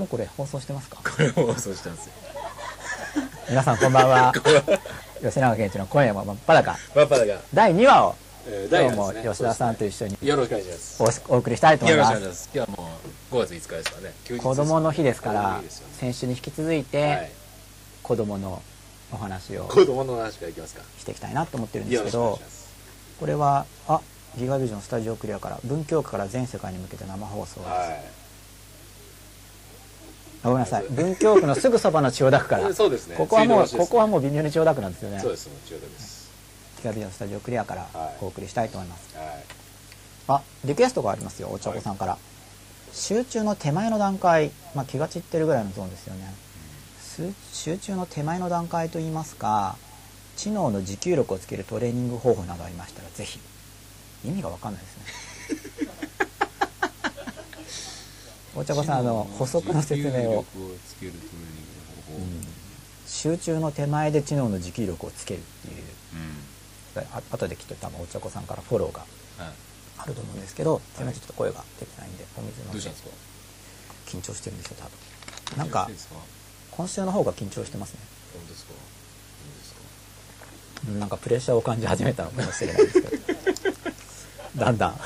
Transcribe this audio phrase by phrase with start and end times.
[0.00, 0.96] もうこれ放送してますか？
[1.04, 2.12] これ放送したんですよ。
[3.50, 4.32] 皆さん こんばんは。
[5.22, 6.78] 吉永健一の今夜も真っ裸。
[6.94, 8.14] パパだが、第2話を
[8.46, 11.22] えー、今日も吉田さんと一緒によろしくお願いします。
[11.28, 12.48] おお送りしたいと思います。
[12.54, 12.90] 今日はも
[13.30, 14.40] う5月5日ですからね。
[14.40, 15.60] 子供の日ですから
[15.98, 17.34] 先週に引き続いはてい。
[18.02, 18.62] 子供の
[19.12, 20.80] お話を子供の話からいきますか。
[20.98, 22.40] していきたいなと思ってるんですけど
[23.20, 24.00] これはあ
[24.38, 28.19] ギガビジョンスタジオクリアから文京区から全世界に向けて生放送です、はあ
[30.42, 30.86] ごめんなさい。
[30.90, 32.68] 文京区のすぐそばの千代田区から。
[32.68, 33.16] い そうですね。
[33.16, 35.20] ここはもう水道橋ですここはもう微妙に千代田区なんですよね。
[35.20, 36.30] そうですもちろんです。
[36.78, 38.16] ギガビジョンスタジオクリアからはい。
[38.20, 39.44] お送りしたいと思います、はい。
[40.28, 42.16] あリクエストがありますよお茶子さんから、
[42.92, 46.32] 集中の手前の段階、まあ、気が散ってるぐらいのゾーンですよね、
[47.00, 47.22] す
[47.52, 49.76] 集中の手前の段階といいますか
[50.36, 53.40] 知能の持久力をつけるトレーニング方法などありましたらぜひ。
[54.24, 55.86] 意味が分かんないですね
[58.56, 60.44] お茶子さんあの補足の説明を。
[63.06, 65.82] 集中の手前で知能の持久力をつけるっていう。
[67.12, 69.00] あ後できっと多分お茶子さんからフォローが
[69.38, 69.54] はい
[69.98, 71.04] あると思うんですけどすい。
[71.04, 72.78] ませんちょっと声が出てないんでお水飲んで。
[74.06, 74.88] 緊張してるんですよ多
[75.54, 75.58] 分。
[75.58, 75.88] なんか
[76.72, 78.00] 今週の方が緊張してますね。
[78.32, 78.72] 本当ですか？
[80.88, 83.16] うんなんかプレッシャーを感じ始めたのかもしれないですけど。
[84.64, 84.94] だんだん。
[84.94, 85.00] か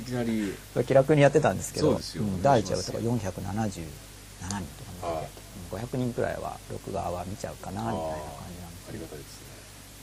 [0.00, 0.54] いきなり。
[0.86, 2.24] 気楽にやってたんですけどそうですよ。
[2.24, 5.28] ん第1話とか477人とか見てて、はいうん
[5.70, 8.10] 500人くらいは録画は見ちゃうかなみたいな感
[8.52, 9.40] じなんですありがたいです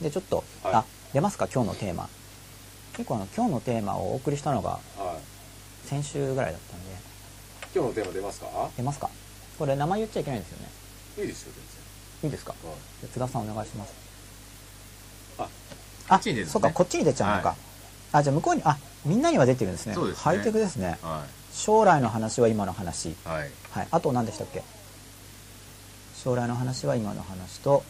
[0.00, 0.08] ね。
[0.08, 0.74] でちょっと、はい。
[0.76, 1.46] あ出ますか？
[1.52, 2.08] 今日のテーマ。
[2.96, 4.78] 結構あの今日のテーマをお送りしたのがは
[5.84, 5.86] い。
[5.86, 6.90] 先週ぐらいだったんで。
[7.74, 8.46] 今日のテーマ出ますか？
[8.78, 9.10] 出ますか？
[9.58, 10.68] これ名前言っちゃいけないんですよね。
[11.18, 11.52] いいですよ
[12.24, 12.54] いいですか？
[12.64, 12.74] はい。
[13.00, 13.92] じゃあ津田さんお願いします。
[15.38, 15.48] あこ
[16.08, 17.58] あっちに出るんですねそうかこっちに出ちゃうのか、はい。
[18.12, 19.94] あじゃあ向こうにあみんなには出てるんですね。
[19.94, 20.12] すね。
[20.14, 20.98] ハイテクですね。
[21.02, 23.10] は将来の話は今の話。
[23.10, 23.50] いはい。
[23.70, 23.88] はい。
[23.90, 24.62] あと何でしたっけ？
[26.16, 27.84] 将来の話は今の話と、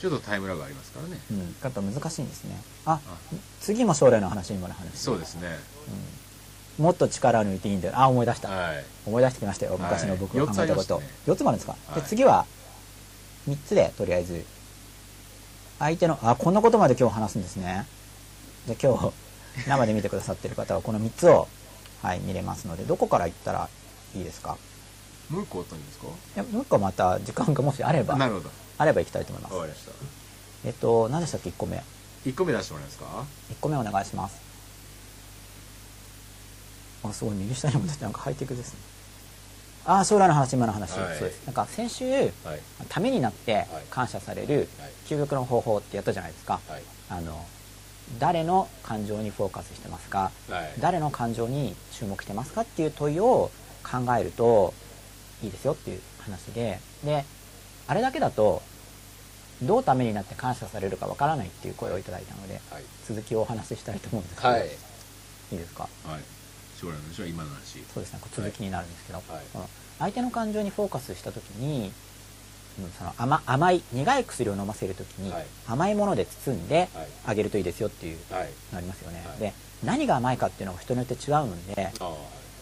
[0.00, 1.18] ちょっとタイムラグありますからね。
[1.30, 2.60] うん、やっぱ難しいんですね。
[2.84, 3.18] ああ。
[3.60, 5.48] 次も将来の話今の話そうですね。
[6.78, 6.84] うん。
[6.84, 7.94] もっと力を抜いていいんだよ。
[7.96, 8.84] あ思い出した、はい。
[9.06, 9.76] 思い出してきましたよ。
[9.78, 11.32] 昔の僕が考えたこと、四つありますね。
[11.32, 12.00] 4つもあるんですか、はい。
[12.00, 12.46] で次は
[13.48, 14.44] 3つでとりあえず。
[15.78, 17.86] 相手のあこんなことまで今日話すんですね。
[18.66, 19.12] で今日
[19.66, 21.48] 生で見てくださってる方はこの3つを、
[22.02, 23.68] はい、見れますのでどこから行ったら
[24.14, 24.56] いいですか？
[25.30, 26.06] もう一個あったんですか？
[26.06, 28.50] いやもう一個また時間がもしあればなるほど。
[28.76, 29.54] あれば行きたいと思います。
[29.54, 29.92] わかりました。
[30.66, 31.82] えっと何でしたっけ？1個目。
[32.26, 33.04] 1個目出してもらえますか
[33.50, 34.40] ？1個目お願いします。
[37.04, 38.78] あすごい右下にも出てなんかハイテクですね。
[39.86, 41.18] ああ将来の話今の話、はい。
[41.18, 41.46] そうです。
[41.46, 42.32] なんか先週はい。
[42.88, 43.66] ためになってはい。
[43.90, 44.90] 感謝されるはい。
[45.06, 46.82] 究極の方法ってやったじゃないですか、はい。
[47.10, 47.44] あの
[48.18, 50.30] 誰の感情にフォーカスしてますか？
[50.48, 50.74] はい。
[50.80, 53.50] 誰の感情に注目してますかっていう問いを
[53.82, 54.74] 考えると
[55.42, 56.80] いいですよっていう話で。
[57.04, 57.24] で
[57.86, 58.62] あれだけだと
[59.62, 62.82] どうためになって感謝されるかわからないっていう声をいただいたのではい。
[63.06, 64.66] 続きをお話ししたいと思うんですけど、はい。
[64.66, 64.70] い
[65.52, 65.88] いいですか？
[66.04, 66.20] はい。
[66.80, 67.84] 将来の話は今の話。
[67.92, 68.20] そうですね。
[68.34, 69.42] 続きになるんですけど、はい。
[69.98, 71.92] 相手の感情にフォーカスした時に、うん
[72.98, 75.46] その甘甘い苦い薬を飲ませる時に、はい。
[75.68, 77.08] 甘いもので包んではい。
[77.26, 78.48] あげるといいですよっていうはい。
[78.72, 79.38] のありますよね、はい。
[79.38, 79.52] で
[79.84, 81.92] 何が甘いかっていうのが人によって違うんで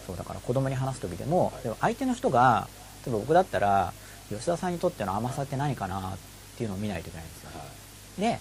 [0.05, 1.63] そうだから子供に話す時でも,、はい。
[1.63, 2.67] でも相手の人が
[3.05, 3.93] 例えば僕だったら
[4.29, 6.17] 吉田さんにとっての甘さって何かなっ
[6.57, 7.49] ていうのを見ないといけないんですよ
[8.17, 8.39] ね、で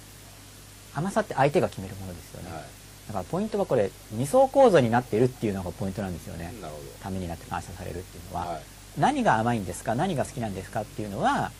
[0.94, 2.62] 甘さって相手が決めるものですよね、はい。
[3.09, 6.53] だからポイントはこれ二層構造になっているっていうのがポイントなんですよね、
[7.00, 8.59] ためになって感謝されるっていうのは、
[8.99, 9.94] 何が甘いんですか？
[9.94, 10.82] 何が好きなんですか？
[10.82, 11.50] っていうのは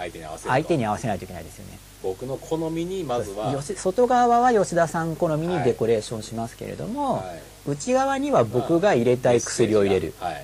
[0.00, 1.78] 相手に合わせ相手に合わせないといけないですよね。
[2.02, 3.52] 僕の好みにまずは。
[3.62, 7.34] 外側は吉田さん好みにデコレーションしますけれども、は
[7.66, 7.70] い。
[7.70, 10.14] 内側には僕が入れたい薬を入れる。
[10.18, 10.34] はい。
[10.34, 10.36] っ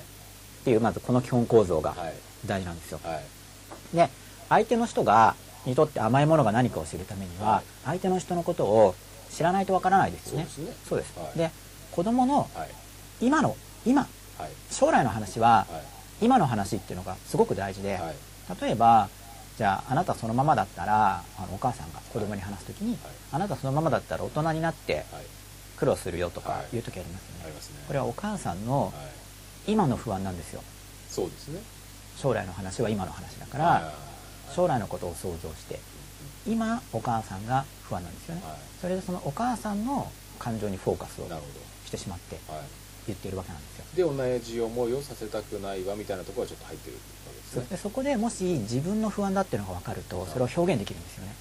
[0.63, 2.13] ていうまずこの基本構造がはい。
[2.45, 3.95] 大事なんですよ、はい。
[3.95, 4.09] で
[4.47, 5.35] 相手の人が
[5.65, 7.63] にとって甘いものが何かを知るためには、はい。
[7.85, 8.95] 相手の人のことを
[9.31, 10.47] 知らないとわからないですよね。
[10.87, 11.37] そうですです、はい。
[11.37, 11.51] で
[11.91, 12.69] 子供のはい。
[13.21, 14.07] 今の今
[14.37, 14.49] はい。
[14.69, 16.25] 将来の話ははい。
[16.25, 18.15] 今の話っていうのがすごく大事で、はい。
[18.61, 19.09] 例えば
[19.57, 22.99] じゃああなたそのままだったらあのお母さんが子供に話す時に、はい。
[23.31, 25.05] あなたそのままだったら大人になってはい。
[25.77, 26.75] 苦労するよとかはい。
[26.75, 27.75] いう時ありますよね、ありますね。
[27.87, 28.89] これはお母さんのは
[29.67, 29.71] い。
[29.71, 30.61] 今の不安なんですよ。
[31.09, 31.61] そうですね。
[32.17, 33.93] 将来の話は今の話だから、は
[34.55, 35.79] 将来のことを想像して
[36.47, 38.47] 今お母さんが不安なんですよね、い。
[38.47, 41.27] はそれでそのお母さんの感情にフォーカスを
[41.85, 42.39] してしまって
[43.07, 43.85] 言っているわけなんですよ。
[43.95, 47.01] で同じ思いをさせたくないわみたいなところはちょっと入ってるわ
[47.33, 47.65] けですね。
[47.71, 51.33] でそこでもし自分の不安だっていうのが分かるとそれを表現できるんですよね。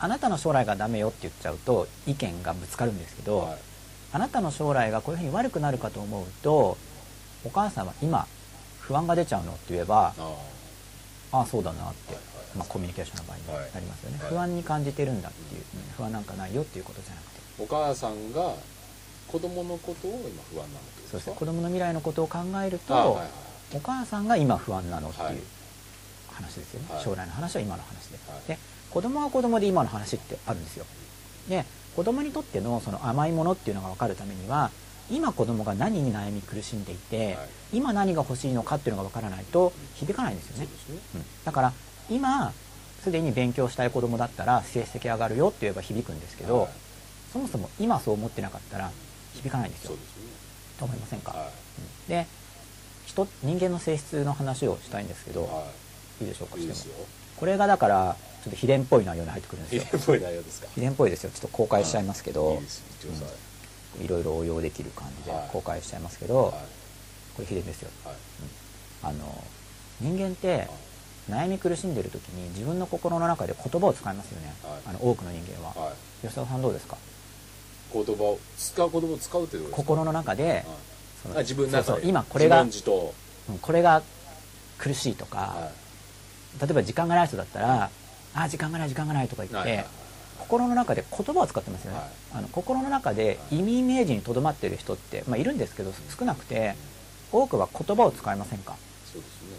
[0.00, 3.58] あなたの将来がダメよって言っちゃうと意見がぶつかるんですけど、はい。
[4.12, 6.78] あなたの将来がこういうふうに悪くなるかと思うと
[7.44, 8.26] お母さんは今
[8.80, 10.34] 不安が出ちゃうのって言えばあ
[11.30, 12.56] ああそうだなって、はいはい。
[12.56, 13.70] まあ、コミュニケーションの場合にはい。
[13.74, 14.28] なりますよね、はい。
[14.30, 17.40] 不安に感じてるんだっていう、うん不安なんかないよっていうことじゃなくて。
[17.58, 18.54] お母さんが
[19.28, 20.80] 子供のことを今不安なの
[21.10, 23.28] そうですね子供の未来のことを考えると、あはいはい
[23.74, 25.42] お母さんが今不安なのってはいいう
[26.32, 27.04] 話ですよね、はい。
[27.04, 28.48] 将来の話は今の話で、はい。
[28.48, 28.58] で
[28.90, 30.86] 子供は子供で今の話ってあるんですよ。
[31.48, 31.64] で
[31.94, 34.70] 子供にとってのその甘いものっていうのが分かるためには
[35.10, 37.48] 今子供が何に悩み苦しんでいて、はい。
[37.74, 40.68] 今何が欲しいのかっていうのが分からないと響かないんですよね。
[41.12, 41.72] そうん、だから
[42.08, 42.52] 今
[43.02, 46.70] すでに勉強したい子供だったら成績上がるよって言えば響くんですけど、はい。
[47.32, 48.90] そもそも今そう思ってなかったら
[49.38, 49.92] 響かないんですよ。
[49.92, 49.98] ね。
[50.78, 51.48] と思いませんか、はう
[52.06, 52.08] ん。
[52.08, 52.26] で
[53.06, 55.66] 人人間の性質の話をしたいんですけど、いは
[56.20, 56.24] い。
[56.24, 56.94] いいでしょうかしても。
[57.36, 59.82] これがだからちょっと秘伝っぽい内容に入ってくるんですよ。
[59.82, 60.68] 秘伝っぽい内容ですか？
[60.74, 61.30] 秘伝っぽいですよ。
[61.30, 62.60] ちょっと公開しちゃいますけど、
[63.96, 64.00] い。
[64.00, 65.48] いいいろいろ応用できる感じではい。
[65.52, 66.52] 公開しちゃいますけど、はい。
[66.52, 67.90] これ秘伝ですよ。
[68.04, 68.14] はい。
[69.02, 69.44] あの
[70.00, 70.68] 人間って
[71.30, 74.80] 悩み苦しんでる時に自分の心の中で言葉を使いますよね、はい。
[74.86, 75.94] あの多くの人間は、はい。
[76.22, 76.96] 吉田さんどうですか？
[77.92, 79.76] 言葉を使う言葉を使うってことですか？
[79.76, 80.64] 心の中で、はい。
[81.22, 82.08] そのあ自分の中で。
[82.08, 82.66] 今これが
[83.60, 84.02] これが
[84.78, 85.72] 苦しいとか、は
[86.60, 87.90] 例えば時間がない人だったら
[88.34, 89.84] 「あ時間がない時間がない」とか言って、
[90.38, 92.08] 心の中で言葉を使ってますよね、はい。
[92.34, 96.74] あの心の中で意味イメージにとどまっている人って、まあ、いるんですけど少なくて
[97.32, 98.76] 多くは言葉を使いませんか？
[99.12, 99.58] そうですね。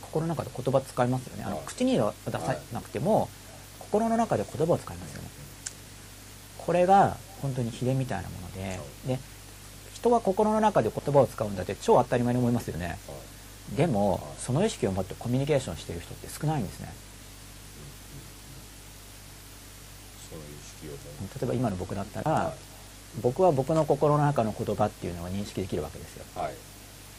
[0.00, 1.44] 心の中で言葉使いますよね。
[1.44, 1.64] あのはい。
[1.66, 3.28] 口には出さなくても、
[3.78, 5.28] 心の中で言葉を使いますよね。
[6.58, 9.18] これが本当に秘伝みたいなものでで
[9.92, 12.86] 人は心の中で言葉を使うんだって超当たり前に思いますよね。
[12.86, 12.94] は
[13.74, 13.76] い。
[13.76, 14.20] でもはい。
[14.38, 16.88] その意識を持ってコミュニケーションしてる人って少ないんですね。
[20.82, 22.54] 例えば今の僕だったら、は
[23.22, 26.24] 僕は僕の心の中の言葉っていうのを認識できるわけですよ。
[26.36, 26.54] いはい。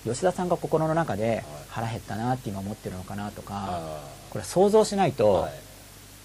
[0.04, 1.51] 吉田さんが心の中でい。
[1.69, 4.01] 腹減ったなって今思ってるのかなとかあ
[4.31, 5.54] これ想像しないとはい。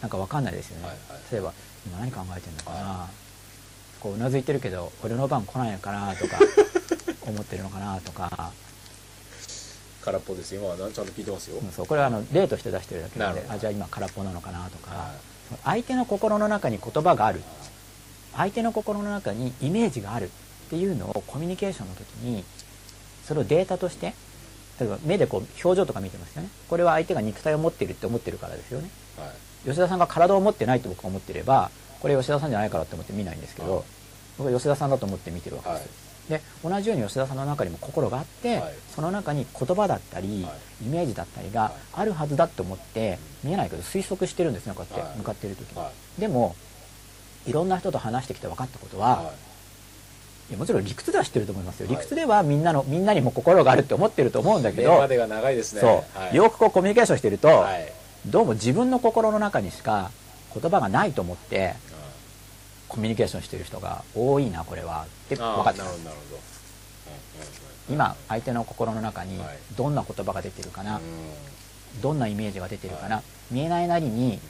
[0.01, 1.53] なんか分かんないですよね、はいはい例えば
[1.87, 3.09] 今何考えてるのかな、は
[4.01, 6.39] こううなずいてるけど俺の番来ないのかなとか
[7.27, 8.53] 思ってるのかなとか、
[10.03, 11.59] 空っぽです今はちゃんと聞いてますよ。
[11.59, 15.15] うんそうこれはあの例として出してるだけなのであじゃあ今空っぽなのかなとか、は
[15.65, 17.43] 相手の心の中に言葉がある。
[18.35, 20.31] 相手の心の中にイメージがある
[20.67, 22.45] っていうのをコミュニケーションの時に
[23.27, 24.15] それをデータとして
[24.79, 26.49] 例えば目でこう表情とか見てますよね。
[26.69, 28.89] これは相手が肉体を持っているって思ってるからですよね。
[29.19, 29.31] いはい。
[29.65, 31.71] 吉田さんが体を持ってないと僕は思ってれば
[32.01, 33.85] これ吉田さんじゃないからって思って見ないんですけど、はい。
[34.39, 35.83] 僕は吉田さんだと思って見てるわけです。
[36.31, 38.75] よ、で同じように吉田さんの中にも心があって、はい。
[38.95, 41.73] その中に言葉だったり、はイメージだったりがはい。
[41.93, 45.13] あるはずだと思って見えないけど推測してるんですねこうやっはい。
[45.13, 46.57] て向かっている時に、はでも
[47.47, 49.25] いろんな人と話してきて分かったことは、はい。
[50.51, 51.87] いやもちろん理屈では知ってると思いますよ。
[51.87, 51.97] はい。
[51.97, 55.81] 理屈ではみんなのみんなにも心があるって思ってると思うんだけど、目までが長いですね。
[55.83, 56.35] そう、はい。
[56.35, 57.93] よくこうコミュニケーションしてると、はい。
[58.27, 60.11] どうも自分の心の中にしか
[60.53, 61.75] 言葉がないと思って
[62.91, 65.07] コミュニケーションしてる人が多いなこれは。
[65.07, 65.85] って分かってます。
[65.85, 66.41] なるほどなるほど。
[67.89, 69.59] 今相手の心の中にはい。
[69.77, 72.01] どんな言葉が出てるかな、うん。
[72.01, 74.41] どんなイメージが出てるかな、は見えないなりに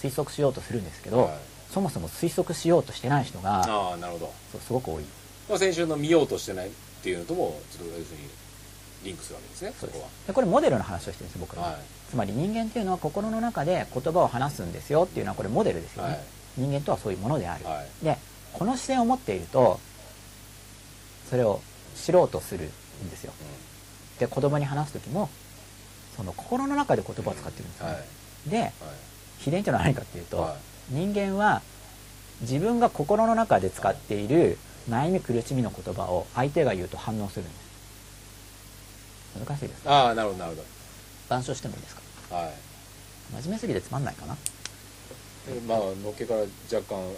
[0.00, 1.38] 推測しようとするんですけど、はい。
[1.70, 4.32] そもそも推測しようとしてない人がああなるほど。
[4.58, 5.04] すごく多い。
[5.48, 6.70] まあ先週の見ようとしてないっ
[7.02, 8.28] ていうのともちょっと要するに
[9.04, 11.74] リンクするわけですねそこでこれモデルの話をしてるんです僕はい。
[12.10, 16.20] つまり人間っていうのは心の中で言葉を話すんですよっていうのはこれモデルですよね、はい
[16.56, 18.04] 人間とはそういうものである、ははい。
[18.04, 18.18] で
[18.52, 19.80] この視点を持っていると
[21.30, 21.60] それを
[21.96, 22.64] 知ろうとする
[23.04, 23.32] んですよ。
[24.18, 25.28] で子供に話す時も
[26.16, 28.04] その心の中で言葉を使ってるんですよね、はい。
[28.50, 28.72] ではい。
[29.38, 30.56] 秘伝っていうのは何かっていうと、は
[30.90, 31.62] 人間は
[32.42, 37.62] 自分が心の中で使っている悩み苦しみの言葉を相手が言うと反応するんです。
[39.46, 39.90] 難しいですか？
[39.90, 40.62] ああなるほどなるほ
[41.26, 42.02] 板書してもいいですか？
[42.30, 42.52] どはい。
[43.42, 44.34] 真面目すぎてつまんないかな？
[44.34, 44.40] で
[45.66, 47.14] まあのっけから若干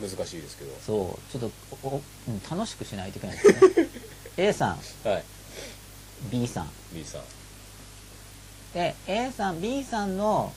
[0.00, 0.72] 難しいですけど。
[0.80, 1.38] そう。
[1.38, 3.88] ちょっとおおうん楽しくしないといけないですね。
[4.48, 4.78] A さん。
[5.08, 5.24] はい。
[6.30, 6.70] B さん。
[6.92, 7.22] B さん。
[8.72, 10.52] で A さん B さんの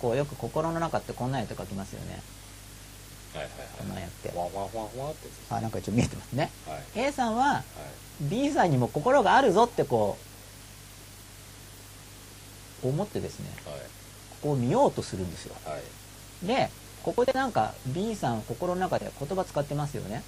[0.00, 2.22] こうよく心の中ってこんなんやって書きますよね。
[3.34, 4.28] はいはいこんなんやって。
[4.28, 5.28] はいわわわわって。
[5.50, 6.50] あなんかちょっと見えてますね。
[6.66, 6.82] はい。
[7.08, 7.64] A さんははい。
[8.22, 10.16] B さんにも心があるぞってこ
[12.84, 13.50] う思ってですね。
[13.66, 13.80] はい。
[13.80, 15.54] ここを見ようとするんですよ。
[15.64, 15.82] はい
[16.42, 16.70] で
[17.02, 20.22] ここでなんか B さん心の中で言葉使ってますよね。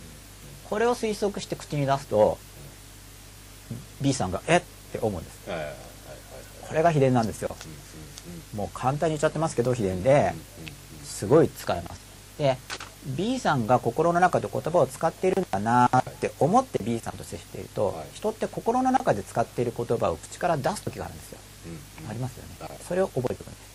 [0.68, 2.38] これを推測して口に出すと
[4.00, 4.62] B さんが「えっ?」
[4.92, 5.38] て思うんです。
[6.68, 7.56] これが秘伝なんですよ。
[8.54, 10.34] もう簡単に言っちゃってますけど秘伝で。
[11.04, 12.00] すごい使えます。
[12.38, 12.56] で
[13.04, 18.06] B さんが心の中で言葉を使っているんだなって思って B さんと接していると、はい。
[18.14, 21.38] 人って心の中で使っている言葉を口から出す時があるんですよ、
[22.02, 22.10] うん。
[22.10, 22.70] ありますよね、はい。
[22.88, 23.69] それを覚えておくんです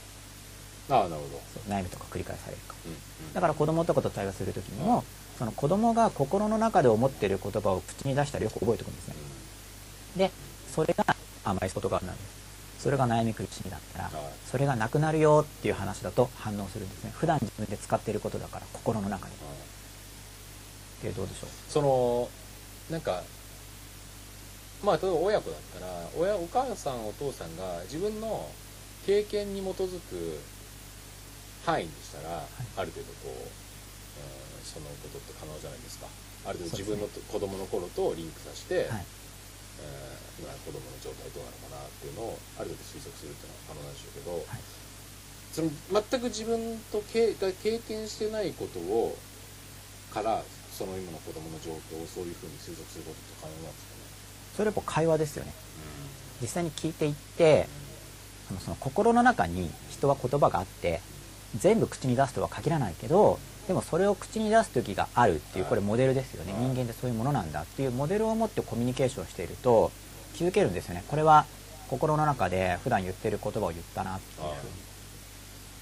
[0.89, 1.74] ああなるほど。
[1.74, 2.75] 悩みとか繰り返されるか。
[2.86, 3.34] うんうん。
[3.34, 9.15] だから子供とかと対話する時にも、はいその子供が心の中で思っている言葉を口に出したらよく覚えておくんですね。
[10.15, 10.32] で
[10.74, 11.06] それが
[11.44, 12.84] 甘い外側なんです。
[12.84, 14.13] それが悩み苦しみだったら、はい。
[14.50, 17.12] それがなくなるよっていう話だと反応するんですね。
[17.13, 21.10] 普段自分で使っていることだから心の中ではい。
[21.10, 21.50] ってどうでしょう？
[21.70, 22.30] その
[22.89, 23.22] なんか
[24.84, 25.88] まあ例えば親子だったら
[26.18, 28.48] 親お母さんお父さんが自分の
[29.06, 30.39] 経験に基づく
[31.66, 33.46] 範囲にしたら、ある程度こう、うん
[34.66, 36.08] そのことって可能じゃないですか。
[36.46, 39.06] ある程度自分の子供の頃とリンクさせて、はい。
[39.82, 44.64] えー今子供の状態どうなのかなっていうのをある程度推測するっていうのは可能なんでしょうけど、はい。
[45.56, 45.72] その
[46.12, 46.60] 全く自分
[46.92, 49.16] と経が経験してないことを
[50.12, 50.44] から
[50.76, 54.02] その今の子供の状況をそういうふうに推測することって可能なんですかね。
[54.56, 55.54] それはやっぱ会話ですよね。
[56.42, 57.70] 実際に聞いていって
[58.52, 61.00] あのその心の中に人は言葉があって
[61.60, 65.70] 全部口に出すとは限らないけどでもそれを口に出す時があるっていうはい。
[65.70, 66.54] これモデルですよね。
[66.54, 66.62] はい。
[66.62, 69.92] 人間ってそういうものなんだっていうモデルを持ってコミュニケーションしていると
[70.36, 71.04] 気づけるんですよね。
[71.08, 71.46] これは
[71.90, 74.48] 心の中で普段言ってる言葉を言ったなっていう。
[74.50, 74.86] ふうに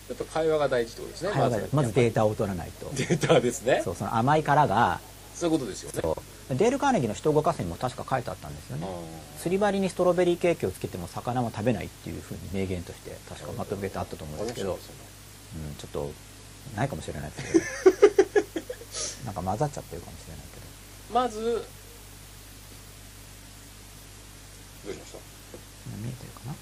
[0.10, 1.32] やっぱ会話が大事ってことですね。
[1.32, 1.94] 会話がまず。
[1.94, 2.22] データ。
[2.22, 2.90] タを取らないと。
[2.96, 3.82] データですね。
[3.84, 5.00] そうその甘い殻が。
[5.36, 6.24] そういうことですよね。
[6.56, 8.88] デール・カーネギーの人を動かすにも確か書いてあったんですよね。
[8.88, 14.80] うんすり針にストロベリーケーキをつけても魚も食べないっていうふうに名言として確かまとめてあったと思うんですけど、
[15.78, 16.12] ちょっと
[16.76, 17.90] ないかもしれないですけ
[19.26, 20.64] ど なんか混ざっちゃってるかもしれないけど。
[21.14, 21.66] まず
[24.86, 25.18] どうしました？
[25.98, 26.56] 見えてるかな？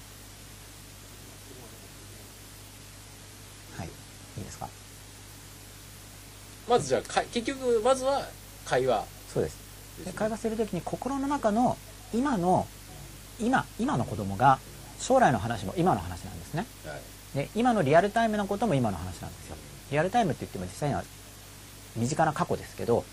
[3.78, 3.88] はい。
[3.88, 4.68] いいですか？
[6.68, 8.28] まずじゃあか結局まずは
[8.64, 9.04] 会話。
[9.32, 9.56] そうです。
[10.04, 11.76] で会話するときに心の中の
[12.14, 12.66] 今の
[13.40, 14.58] 今今の子供が
[15.00, 16.66] 将来の話も今の話なんですね。
[16.86, 17.00] はい
[17.34, 19.56] で今のリアルタイムのことも今の話なんですよ。
[19.90, 21.02] リアルタイムって言っても実際には
[21.96, 23.04] 身近な過去ですけど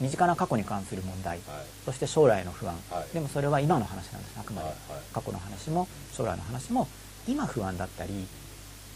[0.00, 1.66] 身近な過去に関する問題はい。
[1.84, 3.14] そして将来の不安、はい。
[3.14, 4.34] でもそれは今の話なんです。
[4.38, 5.00] あくまで、はいはい。
[5.12, 6.88] 過去の話も将来の話も
[7.28, 8.26] 今不安だったり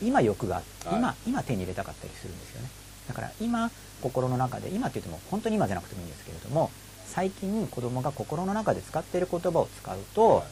[0.03, 0.65] 今欲が、はい。
[0.97, 2.69] 今今手に入れたかったりするんですよね。
[3.09, 3.71] だから今
[4.03, 6.71] 心の中で今って言っても本当に今じゃなくてもいいんですけれども
[7.07, 10.45] 最近子供が心の中で使っている言葉を使うと、はい。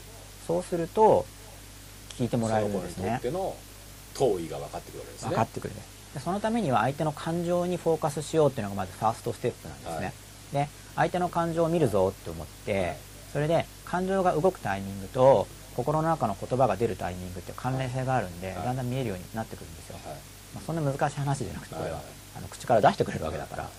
[0.47, 1.27] そうすると
[2.19, 3.21] 聞いてもらえるんですね
[4.15, 5.29] 遠いが分かってくるわけですね。
[5.31, 5.83] 分かってくるんで
[6.21, 10.13] そのためには相手の感情にフォーカスしようっていうのがまずファーストステップなんですね、はい。
[10.53, 12.97] で相手の感情を見るぞって思って
[13.33, 18.57] それで感情が動くタイミングと心の中の言葉が出るタイミングって関連性があるんで、はい。
[18.65, 20.15] だんだん見えるようになってくるんですよ、はい。
[20.55, 22.05] まあ、そんな難しい話じゃなくてこれは、はい。
[22.37, 23.71] あの口から出してくれるわけだから、ま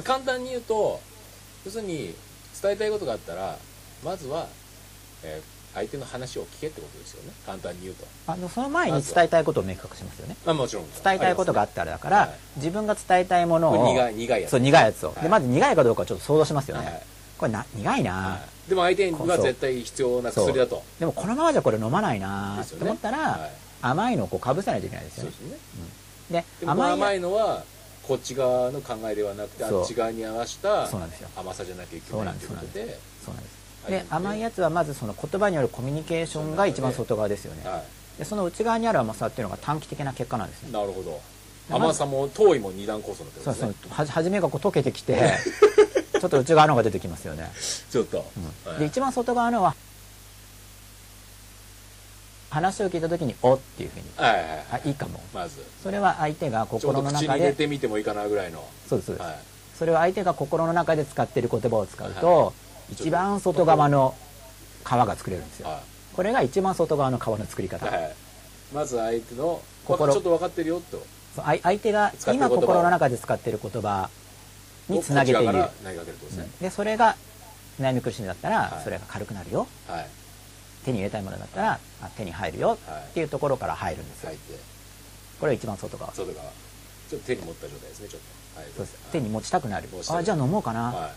[0.00, 1.00] あ、簡単に言うと
[1.66, 2.14] 要するに
[2.62, 3.58] 伝えたいことがあったら
[4.02, 4.48] まずは、
[5.22, 7.32] えー相手の話を聞けってことですよね。
[7.44, 8.06] 簡単に言うと。
[8.28, 10.36] あのその前に伝えたいことを明確しますよね。
[10.46, 10.84] まあもちろん。
[10.90, 12.38] 伝えたいことがあったらだから、はい。
[12.56, 14.50] 自分が伝えたいものを苦い苦いやつ。
[14.52, 15.22] そう苦いやつを、はい。
[15.22, 17.02] でまず苦いかどうかをちょっと想像しますよね、はい。
[17.36, 18.68] これな苦いな、はい。
[18.68, 20.82] でも相手には絶対必要な薬だと。
[21.00, 22.64] でもこのままじゃこれ飲まないな。
[22.78, 23.50] と思ったら、はい。
[23.82, 25.32] 甘いのをこうかぶせないといけないですよね。
[25.36, 26.44] そうですね。
[26.60, 27.64] ででも甘いのは
[28.06, 30.88] こっち側の考えではなくてあっち側に合わせた
[31.36, 33.50] 甘さじゃなきゃいけないということでそうなんです。
[33.50, 33.53] はい
[33.88, 37.62] で甘いやつはまずその言葉によるコミュニケーションが一番外側ですよね。
[37.64, 37.82] は
[38.18, 41.20] でその内側にある甘さっていうのが短期的な結果なんですいねなるほど。
[41.68, 43.68] ま甘さも遠いも二段構想になってそうそう。
[43.68, 45.38] ますねは初めがこう溶けてきて
[46.20, 47.50] ちょっと内側の方が出てきますよね、
[47.90, 48.24] ちょっと。
[48.64, 48.72] うん。
[48.72, 48.80] はい。
[48.80, 49.74] で一番外側のは
[52.50, 54.04] 話を聞いた時に「お」っていうふうに。
[54.16, 55.20] はいはいはいあいいかも。
[55.34, 55.62] まず。
[55.82, 58.64] それは相手が心の中口に入れでてみてもいいかなぐらいの。
[58.88, 59.38] そうですそうです、はい。
[59.76, 62.52] それは相手が心の中で使っている言葉を使うと、は
[62.90, 64.14] 一番外側の
[64.84, 65.68] 皮が作れるんですよ。
[65.68, 65.82] は
[66.14, 68.14] これが一番外側の皮の作り方、いはい。
[68.72, 70.12] まず相手の心。
[70.12, 71.04] ちょっと分かってるよと
[71.36, 74.08] 相相手が今心の中で使っている言葉
[74.88, 75.64] につなげている。
[76.60, 77.16] でそれが
[77.80, 78.84] 悩み苦しみだったら、はい。
[78.84, 79.66] それが軽くなるよ。
[79.88, 80.08] はい。
[80.84, 82.78] 手に入れたいものだったら、あ手に入るよはい。
[83.10, 84.30] っていうところから入るんですよ、
[85.40, 86.12] これが一番外側。
[86.12, 86.50] 外側。
[87.10, 88.20] ちょっと手に持った状態ですねちょっ
[88.54, 88.60] と。
[88.60, 88.70] はい。
[88.76, 88.98] そうです。
[89.10, 89.88] 手に持ちたくなる。
[90.10, 91.12] あじゃあ飲もうかな、は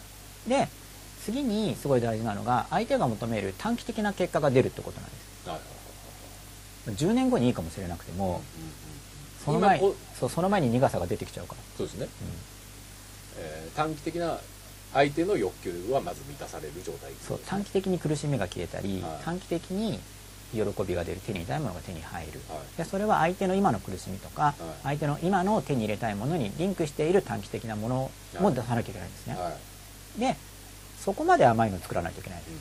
[0.47, 0.67] で
[1.27, 5.45] 次にすごい大事なのが相手が求める短期的な結果が出るってことなんです。
[5.45, 5.77] いはいはい
[6.87, 8.41] 10年後にいいかもしれなくても、
[9.43, 9.77] その前
[10.17, 12.09] そうその前に苦さが出てきちゃうから、そうですね、う
[13.39, 14.39] えー短期的な
[14.93, 17.11] 相手の欲求はまず満たされる状態。
[17.27, 19.25] そう短期的に苦しみが消えたり、はい。
[19.25, 19.99] 短期的に
[20.53, 22.77] 喜びが出る手に入れたいものが手に入る、はい。
[22.77, 24.63] でそれは相手の今の苦しみとか、い。
[24.83, 29.51] 相手の今の手に入れたいものにリンクしている短期的なものも出さなきゃいけないんですね、は
[30.17, 30.19] い。
[30.21, 30.37] で
[31.07, 32.41] そこまで甘いの作らないといけない。
[32.45, 32.59] うんうん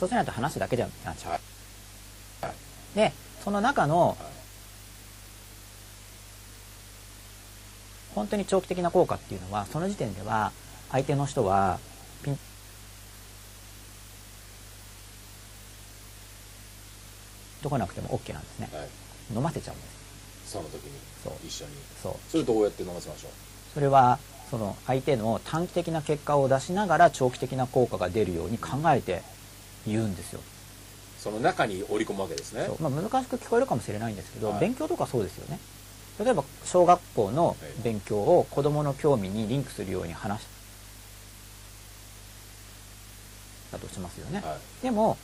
[0.00, 1.40] そうしないと話だけじゃなっちゃう、はい
[2.46, 2.54] はい
[2.96, 3.12] で
[3.44, 4.16] その中のはい
[8.14, 10.50] 本当に長期的な効果っていうのはその時点では
[10.90, 11.78] 相手の人は
[12.24, 12.38] ピン
[17.62, 18.68] とこなくても OK なんですね。
[18.72, 18.88] はい。
[19.36, 19.84] 飲ませちゃうんで
[20.46, 20.52] す。
[20.52, 20.90] その時に
[21.22, 21.32] そう。
[21.46, 21.70] 一緒に。
[22.02, 22.14] そう。
[22.28, 23.30] それどうやって飲ませましょう？
[23.74, 24.18] それは
[24.52, 29.22] その相手の短期的な結果を出しながら長期的な効果が出るように考えて
[29.86, 30.40] 言うんですよ、
[31.18, 32.68] その中に織り込むわけですね。
[32.78, 34.60] まあ、難しく聞こえるかもしれないんですけど、はい。
[34.60, 35.58] 勉強とかそうですよね。
[36.20, 40.46] 例えば小学校の勉強を子どもの興味にリンクするように話し
[43.72, 44.82] たとしますよね、はい。
[44.82, 45.16] でも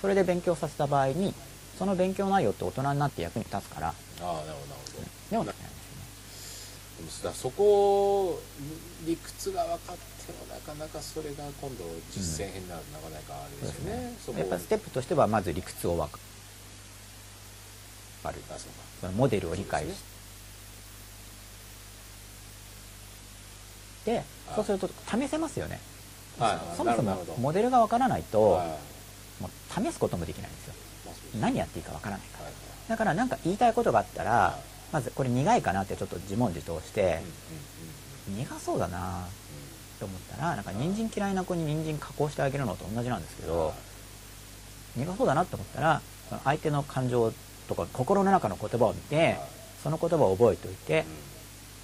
[0.00, 1.32] それで勉強させた場合に
[1.78, 3.86] その勉強内容って大人になって役に立つから。
[3.88, 4.54] ああなるほどなる
[4.96, 5.06] ほど。
[5.30, 5.52] でもね
[7.02, 8.40] でそこ
[9.06, 16.22] 理屈が分かってもなかなかそれが今度実践編になるとなかなかあれですよね、そこやっぱステップとしてはまず理屈を分かる。
[18.24, 18.56] あそうか
[19.00, 19.86] そのモデルを理解し。
[24.04, 25.80] そうでそうすると試せますよね。
[26.38, 26.76] はい。
[26.76, 29.42] そもそもモデルが分からないとはい。
[29.42, 29.50] もう
[29.84, 30.74] 試すこともできないんですよ。
[31.40, 32.44] 何やっていいか分からないから。
[32.44, 32.54] はい
[32.88, 34.58] だから何か言いたいことがあったらは
[34.92, 37.20] まずこれ苦いかなってちょっと自問自答して
[38.28, 39.26] 苦そうだな。
[39.98, 43.72] と思ったらなんか人参嫌いな子に人参加工してあげるのと同じなんですけうんど
[44.96, 46.02] 苦そうだなって思ったら
[46.42, 47.32] 相手の感情
[47.68, 49.36] とか心の中の言葉を見て
[49.82, 51.04] その言葉を覚えておいて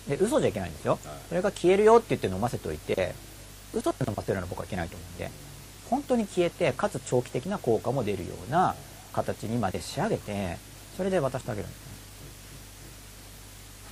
[0.08, 0.98] で嘘じゃいけないんですよ。
[1.04, 1.18] はい。
[1.28, 3.14] それが消えるよって言って飲ませておいて
[3.72, 5.30] 嘘で飲ませるのは僕はいけないと思うんで
[5.88, 8.74] 本当に消えてかつ長期的な効果も出るような
[9.12, 10.58] 形にまで仕上げて
[10.96, 11.87] それで渡してあげるんですね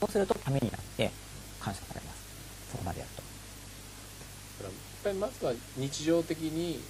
[0.00, 1.10] そうするとためになって
[1.60, 2.70] 感謝されます。
[2.72, 3.22] そこまでやると。
[3.22, 4.72] だからやっ
[5.04, 6.80] ぱりまずは日常的に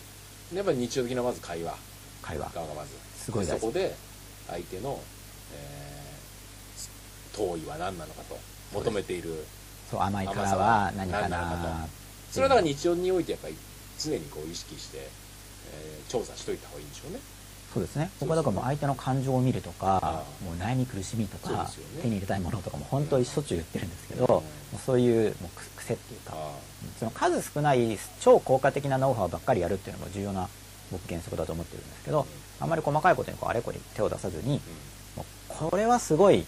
[0.54, 1.76] やっぱり日常的なまず会話。
[2.22, 2.50] 会話。
[2.54, 2.90] 側がまず。
[3.26, 3.94] すごいそこで
[4.48, 5.00] 相手の、
[5.52, 8.38] えー、遠いは何なのかと
[8.72, 9.44] 求めている
[9.90, 11.88] そう甘いからは何かな
[12.30, 13.56] それはだから日常においてやっぱり
[13.98, 17.18] 常にこう意識して、えー調査しといた方がいいんでしょうね
[17.76, 18.10] そうですね。
[18.20, 21.68] 僕はだからもう相手の感情を見るとかあもう悩み苦しみとかね。
[22.00, 24.30] 手に入れたいものとかも本当にしょっちゅう言ってるんですけどうん。
[24.30, 24.42] も
[24.76, 26.52] うそういうもう癖っていうかあ
[26.98, 30.48] その数少ない超効果的なノウハウばっかりやるっていうのも重要な
[30.90, 32.26] 僕原則だと思ってるんですけど
[32.60, 32.70] あん。
[32.70, 36.46] まり細かいことにこうあれこれ手を出さずにー、もうこれはすごい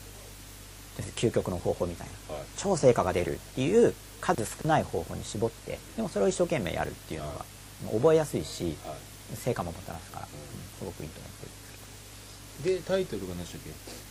[1.15, 2.35] 究極の方法みたいな。
[2.37, 2.47] うんはい。
[2.57, 7.33] 超成果が出るっていう数少ない方法に絞ってでもそれを一生懸命やるっていうのが
[7.85, 8.97] もう覚えやすいしはい。
[9.37, 10.29] 成果ももたらすから、
[10.79, 11.33] すごくいいと思っ
[12.63, 13.61] てるんでタイトルが何でしたっ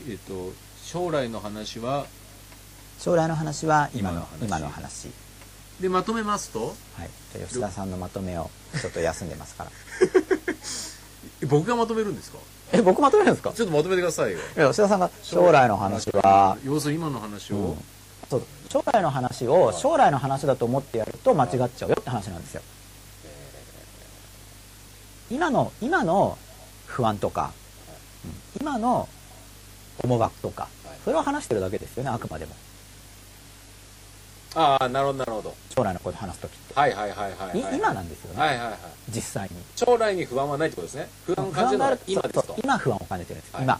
[0.06, 0.12] け？
[0.12, 0.54] えっ、と
[0.84, 2.06] 将来の話は？
[3.00, 5.08] 将来の話は今の今今のの話。
[5.08, 5.12] 話
[5.82, 6.76] でまとめますと？
[6.98, 7.10] はい。
[7.48, 8.50] 吉田さんのまとめを
[8.82, 9.72] ちょっと休んでますから。
[11.44, 12.40] え僕がまとめるんですか？
[12.72, 13.54] え僕まとめるんですか？
[13.54, 14.40] ちょっとまとめてくださいよ。
[14.40, 17.78] いや吉田さんが将来の話は要するに今の話を、うん。
[18.30, 22.62] そう将来の話を将来の話だと思ってやると間違っちゃうよって話なんですよ。
[25.30, 26.38] 今の今の
[26.98, 27.52] 不安とか、
[28.26, 28.62] うん。
[28.62, 29.08] 今の
[30.04, 30.64] 思惑とか。
[30.64, 30.72] はい。
[31.06, 32.56] それを話してるだけですよねあくまでも。
[34.56, 35.56] ああなるほどなるほど。
[35.76, 37.32] 将来のこと話す時って、はいはいはいはい
[37.62, 37.78] はいい。
[37.78, 38.78] 今なんですよね、はいはいはい。
[39.10, 39.56] 実際に。
[39.76, 41.08] 将来に不安はないってことですね。
[41.28, 42.56] 不安を感じるのは今ですと。
[42.64, 43.64] 今不安を感じてるんです、はい。
[43.64, 43.80] 今。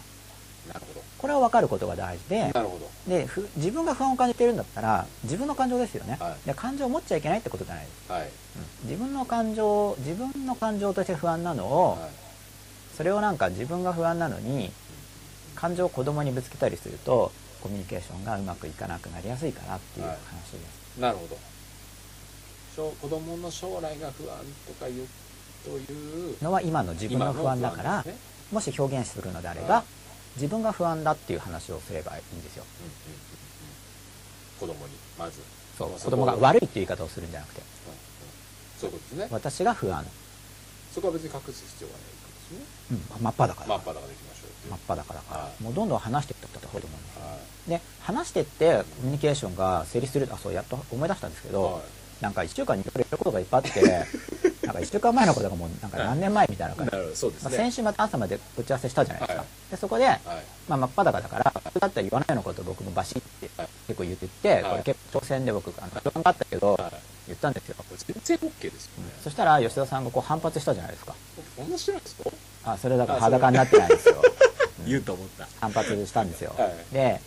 [0.68, 2.52] なるほこれを分かることが大事で。
[2.54, 2.88] どなるほど。
[3.08, 6.46] でふ自分が不安を感じてるんだったら自分の感情ですよね、はい。
[6.46, 8.22] で感情を持っちゃいけないってことじゃないです、はい。
[8.22, 8.24] う
[8.86, 8.88] ん。
[8.88, 12.27] 自分の感情自分の感情として不安なのを、はい
[12.98, 14.72] それをなんか自分が不安なのに
[15.54, 17.30] 感情を子供にぶつけたりすると
[17.62, 20.24] コミュニケーションがうまくいかなくなりやすいからっていう話はい。
[20.24, 21.38] です、なるほど。
[22.74, 25.06] 将子供の将来が不安とかいう
[25.64, 28.16] というのは今の自分の不安だから、ね。
[28.50, 29.84] もし表現するのであれば、はい。
[30.34, 32.64] 自分が不安だっていう話をすればいいんですよ。
[32.80, 34.74] うんうんうんうん。
[34.74, 35.40] 子供にまず。
[35.78, 35.90] そう。
[35.90, 37.62] まあ子供が悪いっていう言い方をするんじゃなくて。
[38.80, 39.28] そういうことですね。
[39.30, 40.04] 私が不安、
[40.92, 42.17] そこは別に隠す必要がない
[42.90, 45.62] うん、真っ裸だから、真っ裸でいきましょう真っ裸だから、はい。
[45.62, 47.70] もうどんどん話していった方がいいと思うんですよはい。
[47.70, 51.82] で話してってコミュニケーションが成立するあそうやっと思い出したんですけど、はい。
[52.22, 53.82] なんか1週間にいろいろやることがいっぱいあって
[54.66, 57.16] なんか1週間前のことがもうなんか何年前みたいな感じ、なるほど。
[57.16, 59.70] そうですまあ、ね先週また朝まで打ち合わせしたじゃないですか、はい。
[59.70, 60.20] でそこで、はい。
[60.66, 64.62] まあ、真っ裸だからだったら言わないようなことを僕もバシッてはい結構言ってって、はい。
[64.64, 66.92] これ結構挑戦で僕あの不安があったけど、はい。
[67.28, 69.12] 言ったんですよ、全然 OK ですよね。
[69.22, 71.14] そしたら吉田さんがこう反発したじゃないですか。
[71.56, 72.30] こんなしてないですか？
[72.72, 74.22] あそれだから裸になってないんですよ。
[74.86, 75.48] 言うと思った。
[75.60, 76.74] 反発したんですよ、はい。
[76.92, 77.20] ではい。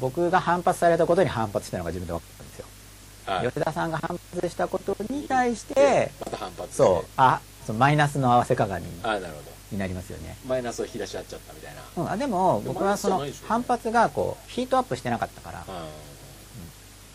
[0.00, 2.66] 僕が反発されたことに反発したのが自分で分かったんですよ。
[3.26, 3.46] はい。
[3.48, 7.10] 吉田さんが反発したことに対してまた反発そう。
[7.16, 9.52] あそうマイナスの合わせ鏡にああなるほど。
[9.70, 11.80] になりますよね、マイナスを引き出し合っちゃったみたいな。
[11.96, 15.64] うん、あでも僕はその反発がこうヒートアップしてなかったから。
[15.66, 15.86] あ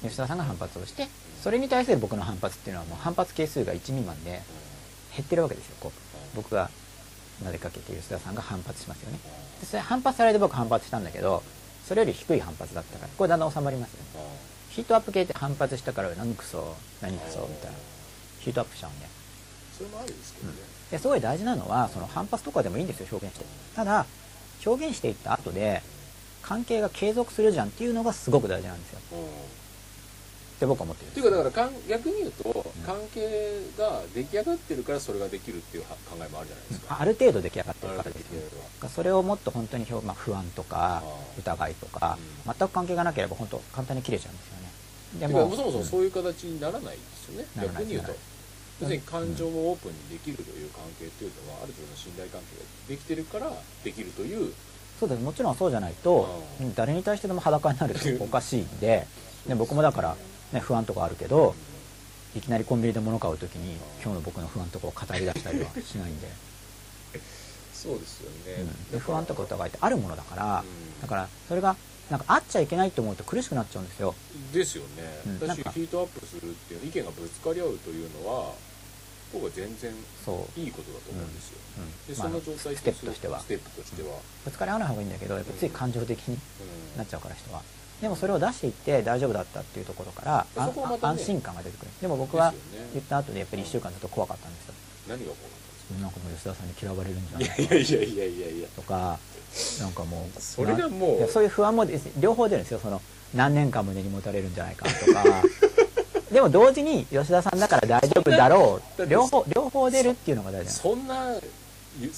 [0.02, 1.08] 吉田さんが反発をして
[1.44, 4.42] それに対する僕の反発っていうのはもう反発係数が1未満で
[5.16, 6.36] 減ってるわけですよこう。
[6.36, 6.70] 僕が
[7.44, 9.20] なぜかけて吉田さんが反発しますよね。
[9.60, 11.44] でそれ反発されて僕反発したんだけど
[11.88, 14.30] それより低い反発だったからこれだんだん収まりますよね
[14.70, 17.78] ヒートアップ系って反発したから何クソ何クソみたいな。
[18.40, 19.08] ヒートアップしちゃうんで。
[19.78, 20.54] それもありですけどね。
[20.92, 23.46] ですごい大事なのはその反発とかでもいいんですよ表現して。
[23.76, 24.06] ただ
[24.66, 25.82] 表現していった後で
[26.42, 29.00] 関係が継続するじゃんっていうのがすごく大事なんですよ。
[29.14, 29.28] うん
[30.58, 36.98] って僕は思ってるいうかだからかん逆に言うと関係が出来上がってるからそれができるっていうは考えもあるじゃないですか。
[37.00, 41.04] ある程度出来上がってるあからでする程度よそれをもっと本当に表、まあ、不安とか
[41.38, 42.54] 疑いとかうん。
[42.58, 44.72] 全く関係がなければ本当簡単に切れちゃうんですよね。
[45.20, 48.14] でもうんそもそもそういう形にならないですよね、ならない逆に言うと
[48.82, 53.52] 別に感情をオープンにできるという関係っていうのはある程度の信頼関係ができてるから
[53.84, 54.54] できるという。
[55.00, 56.44] そうですもちろんそうじゃないと
[56.76, 59.06] 誰に対してでも裸になるとおかしいんで
[59.48, 60.18] で僕もだから、
[60.54, 61.56] ね、不安とかあるけど
[62.36, 66.28] いきなりコンビニで物買う時に今日の僕の不安とかを語り出したりはしないんで。
[67.74, 68.92] そうですよね、うん。
[68.92, 71.02] で不安とか疑いってあるものだからうん。
[71.02, 71.76] だからそれが
[72.10, 74.16] なんかあっちゃいけないと思うと苦しくなっちゃうんですよ。
[74.54, 75.48] ですよね、うん。
[75.48, 75.64] なんか。
[75.64, 78.54] だしヒートアップするっていう意見がぶつかり合うというのは
[79.34, 79.94] 僕は全然
[80.26, 81.84] そう、いいことだと思うんですよ、うん。
[81.84, 83.40] まあでその状態ステップとしては。
[83.42, 86.98] ステップとしては、ぶつかり合わない方がいいんだけどやっぱつい感情的にうん。
[86.98, 87.62] なっちゃうから人は
[88.02, 91.92] でもそれを出していって大丈夫だったっていうところからね安心感が出てくる。
[92.02, 92.54] でも僕は
[92.94, 94.74] 言った後でやっぱり1週間だと怖かったんですよ。
[95.10, 97.76] 何が怖かったんですなんかもう吉田さんに嫌われるんじゃかないか。
[97.76, 99.20] いやいやいやいやいやとか
[99.80, 101.86] なんかもうそれがもうそういう不安も
[102.20, 102.80] 両方出るんですよ。
[102.80, 103.02] その
[103.34, 105.24] 何年間胸に持たれるんじゃないかとか。
[106.32, 109.06] でも同時に吉田さんだから大丈夫だろう。
[109.06, 111.36] 両方両方出るっていうのが大事なんですそんな
[112.00, 112.12] ゆ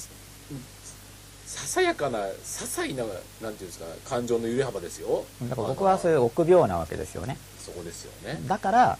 [1.60, 3.04] ささやかな些細な
[3.42, 5.24] なんていうんですか感情の揺れ幅ですよ。
[5.42, 7.36] だから僕はそういう臆病なわけですよね。
[7.58, 8.40] そこですよね。
[8.48, 8.98] だから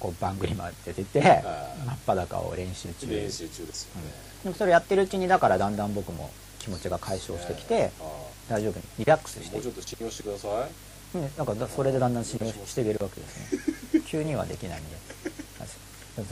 [0.00, 3.06] こう番組まで出て真っ裸を練習中。
[3.06, 4.12] 練習中ですよね、
[4.42, 8.04] でもそれやってるうちにだからだんだん僕も気持ちが解消してきてあ
[8.50, 9.50] 大丈夫にリラックスして。
[9.50, 10.48] ーもうちょっと信用してくださ
[11.14, 11.18] い。
[11.18, 13.54] ねなんかだそれでだんだん信用していけるわけです
[13.94, 14.02] ね。
[14.06, 14.96] 急にはできないんで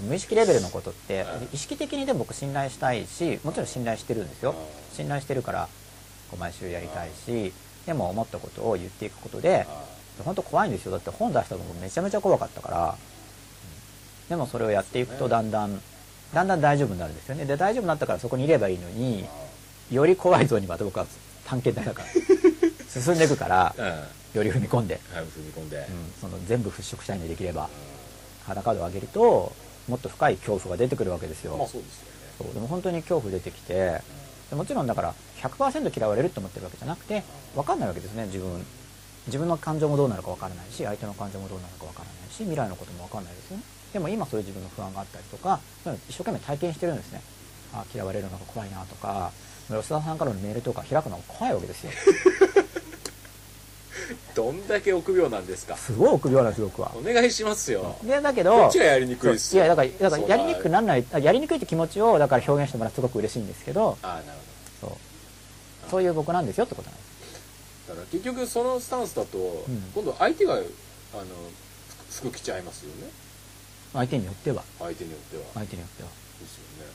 [0.02, 1.54] 無意識レベルのことってはい。
[1.54, 4.54] 意識的にでも僕信頼したいしもちろん信頼してるんですよ。
[4.56, 5.68] あ信頼してるから
[6.30, 7.52] こう毎週やりたいし
[7.86, 10.92] でも思ったことを言っていくことであ本当怖いんですよ。
[10.92, 13.16] だって本出したのもめちゃめちゃ怖かったから、うん
[14.28, 15.80] でもそれをやっていくとだんだん
[16.34, 17.44] だんだん大丈夫になるんですよね。
[17.44, 19.24] で大丈夫になったからそこにいればいいのに
[19.90, 21.06] より怖いゾーンにまた僕は
[21.44, 22.08] 探検隊だから
[23.02, 23.74] 進んでいくから
[24.34, 27.68] より踏み込んで、踏み込んで、うん、その全部払拭したいのでできれば
[28.46, 29.52] 裸度を上げると
[29.88, 32.00] もっと深い恐怖が出てくるわけですよ、まあそうです
[32.40, 32.52] よね。
[32.54, 34.00] でも本当に恐怖出てきて
[34.50, 37.22] でもちろんだから100%嫌われると思ってるわけじゃなくて
[37.54, 38.64] 分かんないわけですね自分。
[39.26, 43.64] 自分の感情もどうなるか分からないし相手の感情もどうなるか分からないし未来のことも分かんないですよね。
[43.92, 45.60] でも今そういう自分の不安があったりとか
[46.08, 47.20] 一生懸命体験してるんですね。
[47.74, 49.32] あ嫌われるのが怖いなとか
[49.68, 51.90] 吉田さんからのメールとか開くのが怖いわけですよ
[54.34, 55.76] どんだけ臆病なんですか。
[55.76, 56.92] すごい臆病なんです僕は。
[56.96, 57.96] お願いしますよ。
[58.02, 64.38] でだけこどっちがやりにくいっすいやだからだからやりにくくならないあやりにくいって気持ちをだから表現してもらってすごく嬉しいんですけどああなる
[64.80, 65.90] ほそう。
[65.90, 67.06] そういう僕なんですよってことなんです。
[67.88, 69.42] どだから結局そのスタンスだと、ん。
[69.94, 70.64] 今度相手があの
[72.10, 73.10] 服着ちゃいますよね。
[73.92, 74.62] 相手によっては。
[74.78, 76.08] 相手によっては、相手によっては、
[76.40, 76.92] ですよね。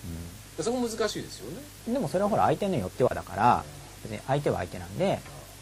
[0.57, 1.93] でそこ難しいですよね。
[1.93, 3.63] でもそれはほら相手によってはだから
[4.03, 5.19] 別に相手は相手なんで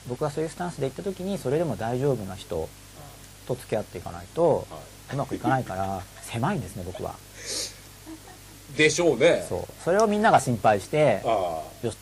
[0.10, 2.68] 僕はそういうスタンスで行った時にそれでも大丈夫な人
[3.48, 4.78] と付き合っていかないとは
[5.14, 7.16] うまくいかないから狭いんですね僕は。
[8.74, 9.46] いでしょうね。
[9.48, 9.66] そう。
[9.84, 11.98] それをみんなが心配してあ吉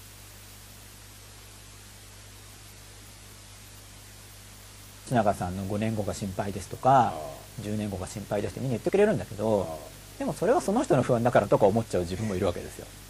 [5.15, 9.79] 永さんの5年後が心配ですとあかあ10年後が心配ですってみんな言ってくれるんだけあど
[10.19, 12.85] でもそれはその人の不安だからとか思っちゃう自分もいるわけですよ。
[12.85, 13.06] あ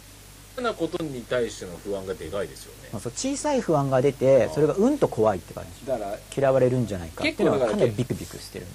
[0.60, 2.88] なことに対しての不安がでかいですよね。
[2.92, 5.86] まあそう小さい不安が出てそれがうんと怖いって感じ。
[5.86, 7.24] だから嫌われるんじゃないか。
[7.24, 8.66] っていうのが結構だかなりビクビクしてる。
[8.66, 8.68] ん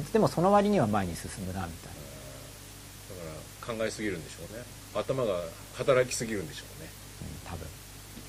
[0.00, 1.98] ですでもその割には前に進むなみたいな。
[3.26, 4.62] だから考えすぎるんでしょうね。
[4.94, 5.40] 頭が
[5.74, 6.90] 働きすぎるんでしょうね。
[7.22, 7.66] うん多分。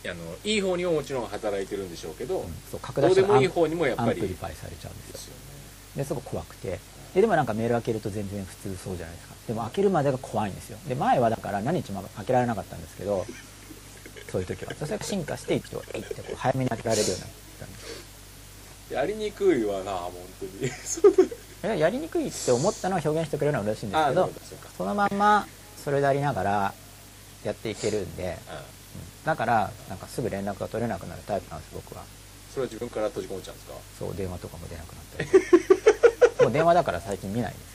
[0.05, 5.13] あのいい方にももちろん働いてるんでしょうけど、うんそう拡大したらどうでもいい方にもやっぱり amplify されちゃうんですよ。
[5.13, 5.39] ですよね。
[5.97, 6.79] ですごく怖くて。
[7.13, 10.77] ででもなんかメール開けると全然普通そうじゃないですかでも開けるまでが怖いんですよ。
[10.87, 13.25] で前はだから何日も開けられなかったんですけど
[14.31, 14.71] そういう時は。
[14.75, 18.93] それが進化して一応えいってこう早めに開けられるようになったんです。
[18.93, 21.31] やりにくいわな本当に。
[21.63, 24.31] ややりにくいって思ったのを表現してくれるのは嬉しいんですけど
[24.77, 25.45] そのまんま
[25.83, 26.73] それでありながら
[27.43, 28.29] やっていけるんで、うん。
[28.29, 28.63] うん。
[29.25, 32.03] だからなんかすぐ連絡が取れなくなるタイプなんです僕は。
[32.53, 33.73] それは自分から閉じこもっちゃうんですか？
[33.97, 35.29] そう電話とかも出なくなったり。
[36.45, 37.53] もう電話だから最近見ない。
[37.53, 37.68] です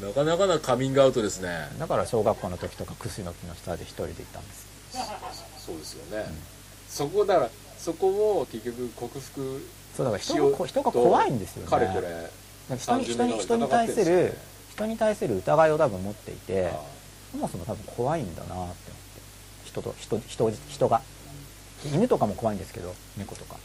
[0.00, 1.68] なかなかなカミングアウトですね。
[1.78, 4.66] だから小学校の時とか楠の木の下で一人で行ったんです。
[5.58, 6.26] そうですよね、
[6.88, 11.68] そこだからそこを結局克服そうだから人がこ人が怖いんですよね。
[11.68, 12.08] かれこれ。
[12.68, 14.34] なんか人に30人に年人に対する
[14.70, 16.80] 人に対する疑いを多分持っていてあ
[17.32, 18.82] そもそも多分怖いんだなって思って。
[19.64, 21.00] 人と人人人が
[21.94, 23.56] 犬とかも怖いんですけど猫とか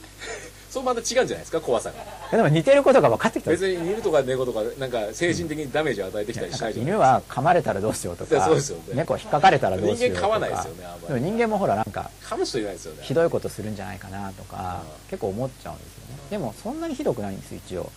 [0.69, 1.95] そうまた違うんじゃないですか怖さが。
[2.32, 3.51] えでも似てることが分かってきた。
[3.51, 8.45] 別に犬とか猫とかなんか精神的にダメージを与えてきたりしないじゃない犬は噛まれたらどうしようとか。
[8.45, 10.21] そうですよね猫は引っかかれたらどうしようとか。
[10.21, 15.10] 人間飼わないですよねでも人間もほらなんか噛む人いないですよねひどいことするんじゃないかなとかうん。
[15.10, 16.19] 結構思っちゃうんですよね。
[16.30, 17.89] でもそんなにひどくないんです一応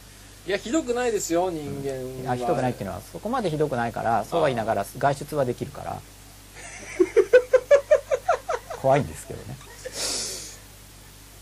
[0.47, 2.33] いやひどくないですよ人間は。
[2.33, 6.01] あひどくないっていうのはそこまでひどくないからそうは言いながら外出はできるから。
[8.81, 9.57] 怖いんですけどね。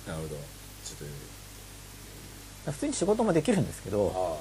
[0.08, 0.40] なるほど
[2.72, 4.38] 普通に仕事もできるんですけど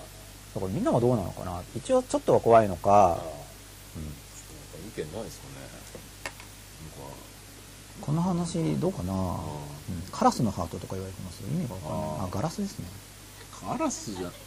[0.55, 1.61] だからみんなはどうなのかな。
[1.75, 2.91] 一応ちょっとは怖いのか。
[2.91, 3.21] あ、なんか
[4.87, 5.53] 意見ないですかね。
[8.01, 9.21] この話どうかな、うん。
[10.11, 11.47] カラスのハートとか言われてますよ。
[11.51, 12.01] 意味がわかんない。
[12.27, 12.85] あガラスですね。
[13.51, 14.31] カラスじゃ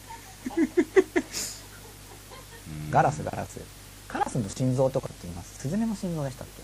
[2.90, 3.60] ガラスガラス。
[4.08, 5.58] カラスの心臓とかって言います。
[5.58, 6.62] スズメの心臓でしたっけ？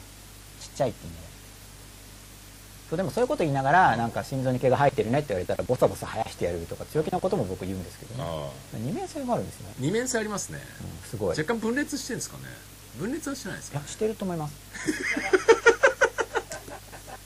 [0.64, 1.22] ちっちゃいって意味で
[2.88, 10.61] そうでもそういうこと言いながらなんか心臓に毛が生えてるねって言われたらボサボサ生やしてやるとか強気なことも僕言うんですけどね二面性があるんですよね、二面性ありますね。
[10.81, 11.37] うん、すごい。
[11.37, 12.44] い若干分裂してるんですかね。
[12.99, 14.55] 分裂はしてないですかやしてると思います、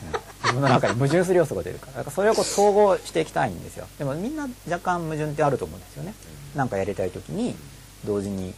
[0.03, 0.13] うん。
[0.43, 1.93] 自分の中に矛盾する要素が出るから。
[1.93, 3.87] だからそれをこう統合していきたいんですよ。
[3.99, 6.15] でもみんな若干矛盾ってあると思うんですよね。
[6.57, 7.55] なんかやりたい時に
[8.05, 8.55] 同時に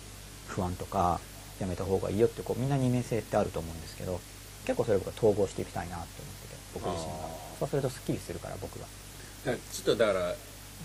[0.46, 1.20] 不安とか
[1.60, 4.20] やめた方がいいよってこうみんな二面性ってあると思うんですけど
[4.64, 6.31] 結構それを僕は統合していきたいなって思
[6.74, 7.28] 僕自身が。
[7.60, 8.86] そうするとすっきりするから僕が
[9.46, 10.34] だからちょっとだから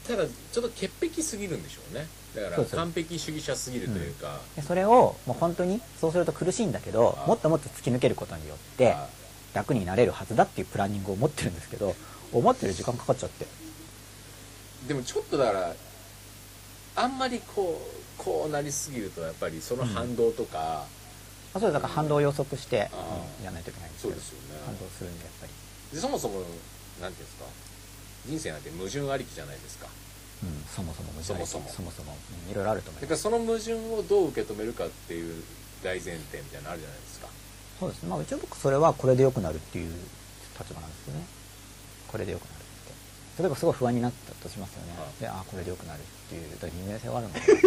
[0.08, 2.08] ただちょっと潔癖すぎるんでしょうね。
[2.36, 9.08] だから完璧主義者すぎるというか、でそれをもう本当にそうすると苦しいんだけどもっともっと突き抜けることによってあ
[9.56, 11.96] 楽になれるはずだっていうプランニングを持ってるんですけど
[12.32, 13.48] 思ってる時間かかっちゃって。
[14.88, 15.76] でもちょっとだから
[16.96, 17.82] あんまりこ
[18.20, 20.86] うこうなりすぎるとやっぱりその反動とか、
[21.54, 22.80] あそうだから反動を予測して、ん。
[22.82, 22.90] や
[23.46, 24.62] らないといけないんですけどそうですよね。
[24.66, 25.52] 反動するんでやっぱり、
[25.94, 26.42] でそもそも
[27.02, 27.46] なんていうんですか？
[28.28, 29.88] 人生なんて矛盾ありきじゃないですか。
[30.44, 31.70] うん、そもそもそもそも。
[31.70, 33.08] そもそも、うんいろいろあると思います。
[33.08, 35.44] だからその矛盾をどう受け止めるかっていう
[35.84, 37.28] 大前提みたいなのあるじゃないですか。
[37.80, 38.10] そうですね。
[38.10, 39.94] まあ一応僕それはこれで良くなるっていう
[40.60, 41.26] 立場なんですよね。
[42.08, 42.64] これで良くなるっ
[43.38, 43.44] て。
[43.44, 44.94] 例えばすごい不安になったとしますよね。
[45.00, 45.22] はい。
[45.22, 47.46] でああこれで良くなるっていうだから二面性はあるのかな。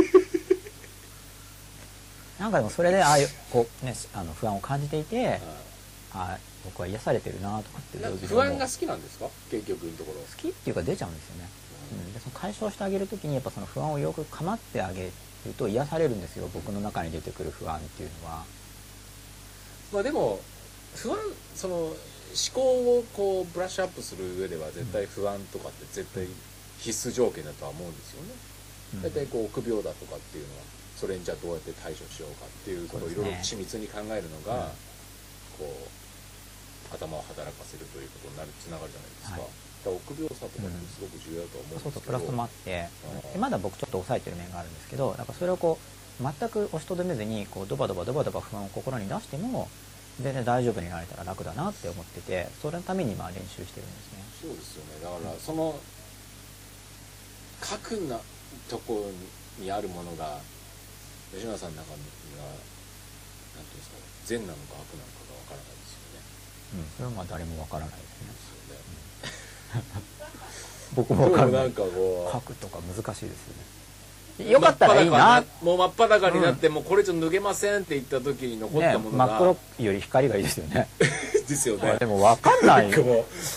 [2.38, 5.40] なんかでもそれでああいうこうねあの不安を感じていて
[6.12, 9.29] ああ僕は癒されてるなとかって不安が好きなんですか？
[9.51, 10.20] 結局のところ。
[10.20, 11.49] 好きっていうか出ちゃうんですよね、
[11.92, 15.12] うん、でその解消してあげるときにやっぱその不安をよく構ってあげる
[15.57, 16.49] と癒されるんですよ。
[16.53, 18.44] 僕の中に出てくる不安っていうのは。
[19.92, 20.40] まあでも
[20.94, 21.18] 不安
[21.55, 21.96] その思
[22.55, 26.27] 考をこうブラッシュアップする上では絶対不安とかって絶対
[26.79, 28.29] 必須条件だとは思うんですよね、
[28.94, 29.03] うん。
[29.03, 30.62] 大体こう臆病だとかっていうのは
[30.96, 34.70] それにじゃあどうやって対処しようかっていうことをいろいろ緻密に考えるのが、
[35.59, 35.99] こう
[36.90, 39.46] 頭を働かせるということになるつながるじゃないですか,、はい。
[39.46, 42.88] だから臆病さとかってすごく重要だと思うんですけど、そうそうプラスもあって
[43.24, 43.33] うん。
[43.33, 49.70] でまだ僕ちょっと抑えてる面があるんですけどだからそれをこう全く押しとどめずにこうドバドバドバドバ不安を心に出しても
[50.20, 54.24] 全然大丈夫になれたら楽だなって思っててそれのために今練習してるんですね。
[54.42, 55.00] そうですよね。
[55.03, 55.81] だからその
[57.61, 58.20] 核な
[58.68, 59.11] とこ
[59.59, 60.40] にあるものが
[61.33, 62.00] 吉永さんの中に
[62.37, 62.44] は
[63.57, 65.19] なんていうんですか善なのか悪なのか
[66.96, 68.00] それはまあ誰もわからないです
[69.74, 69.83] ね。
[70.94, 71.72] 僕もわかんない。
[71.72, 73.70] 書くとか難しいですよね。
[74.48, 75.44] よかったらいいな。
[75.62, 79.56] もう真っ裸になって、もうこれ以上脱げませんって言った時に残っねたものが、真っ黒
[79.87, 80.88] より光がいいですよね。
[80.98, 81.83] ですよね。
[81.85, 83.00] まあでも分かんないか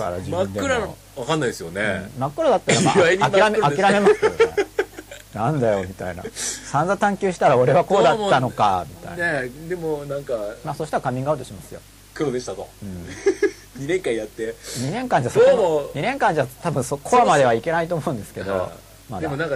[0.10, 0.67] ら自真っ分でも。
[0.67, 2.19] 暗のわかんないですよね、うん。
[2.19, 4.56] 真っ黒だったら、まあ、諦め諦めますけどね。
[5.34, 6.23] なんだよみたいな。
[6.34, 11.82] 散々探求したら俺はこうだったのかみたいな、ねでもなんかまあそしたらカミングアウトしますよ、
[12.13, 12.69] 黒でしたと。
[12.82, 14.56] うん、2年間やって。
[14.80, 18.71] 2年間じゃそこも2年間じゃ多分そこまではいけないと思うんですけど
[19.10, 19.21] まだ。
[19.21, 19.56] でもなんか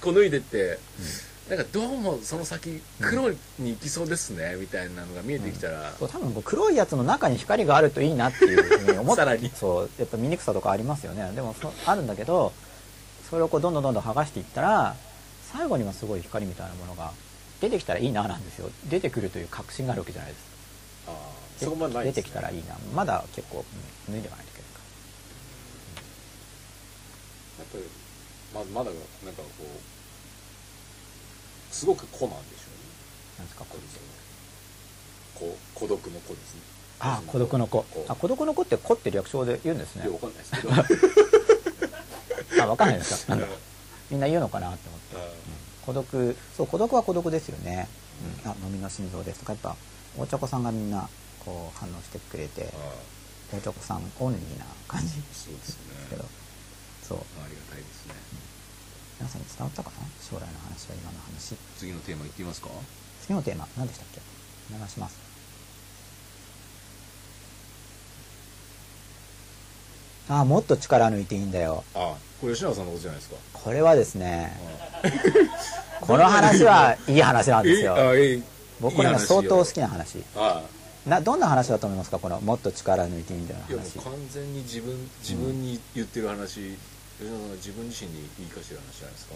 [0.00, 0.78] こう脱いでって、
[1.48, 9.22] なんかどうもその先黒に行きそうですね、みたいなのが見えてきたら、そう多分こう黒いやつの中に光があるといいなっていうふうに思って
[9.56, 9.90] そう。
[9.98, 11.30] やっぱ醜さとかありますよね。
[11.34, 12.52] でもそあるんだけど
[13.30, 14.94] それをこうどんどんどんどん剥がしていったら
[15.52, 17.12] 最後にはすごい光みたいなものが
[17.60, 18.70] 出てきたらいいななんですよ。
[18.90, 20.57] 出てくるという確信があるわけじゃないですああ
[21.58, 22.76] そこまでない出です、ね、てきたらいいな。
[22.94, 23.64] まだ結構
[24.08, 24.80] うん脱いでいかないといけないか
[27.58, 27.84] やっぱり
[28.72, 28.90] ままだ
[29.24, 29.64] なんかこう
[31.74, 32.76] すごく子なんでしょうね。
[33.38, 33.82] なんですかこれ
[35.50, 36.60] こ孤独の子ですね。
[37.00, 37.84] あ孤独の子。
[38.08, 40.04] あ孤独の子って子って略称で言うんですね。
[40.04, 40.50] いやわかんないです。
[40.52, 40.62] け
[42.56, 43.36] どあ分かんないです か？
[44.10, 45.08] みんな言うのかなって思って。
[45.88, 47.88] 孤独そう孤独は孤独ですよね、
[48.44, 49.74] うん、あ飲みの心臓ですとかやっぱ
[50.18, 51.08] 大茶子さんがみんな
[51.44, 52.68] こう反応してくれて
[53.52, 55.08] 大茶子さんオンリーな感じ。
[55.32, 55.78] そうです
[56.10, 56.28] けどね
[57.06, 57.18] そう。
[57.18, 58.14] ありがたいですね。
[59.18, 59.96] 皆さんに伝わったかな？
[60.22, 61.56] 将来の話は今の話。
[61.78, 62.68] 次のテーマいってみますか？
[63.22, 64.20] 次のテーマ何でしたっけ？
[64.74, 65.16] お願いします。
[70.30, 71.84] あもっと力抜いていいんだよ。
[71.94, 73.36] ああこれ吉永さんのことじゃないですか？
[73.54, 74.52] これはですね
[76.02, 77.94] この話は いい話なんですよ。
[77.96, 78.42] えあえ
[78.80, 80.24] 僕これが相当好きな話。
[80.36, 80.62] あ
[81.06, 82.18] などんな話だと思いますか？
[82.18, 86.76] このもっと力抜いていいんだよあいやも話う完全に自分自分に言ってる話、
[87.18, 89.34] 吉永さんが自分自身に言い返してる話じゃないですか？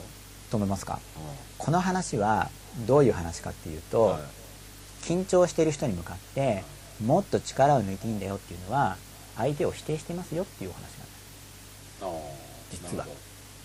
[0.50, 0.94] と思いますか？
[0.94, 1.20] あ
[1.58, 2.50] この話は
[2.86, 4.22] どういう話かっていうと、あはい。
[5.02, 6.62] 緊張している人に向かって
[7.04, 8.96] もっと力を抜いていいんだよっていうのは
[9.36, 11.02] 相手を否定してますよっていうお話なんです
[12.02, 12.10] ああ
[12.70, 13.04] 実は。
[13.06, 13.08] ち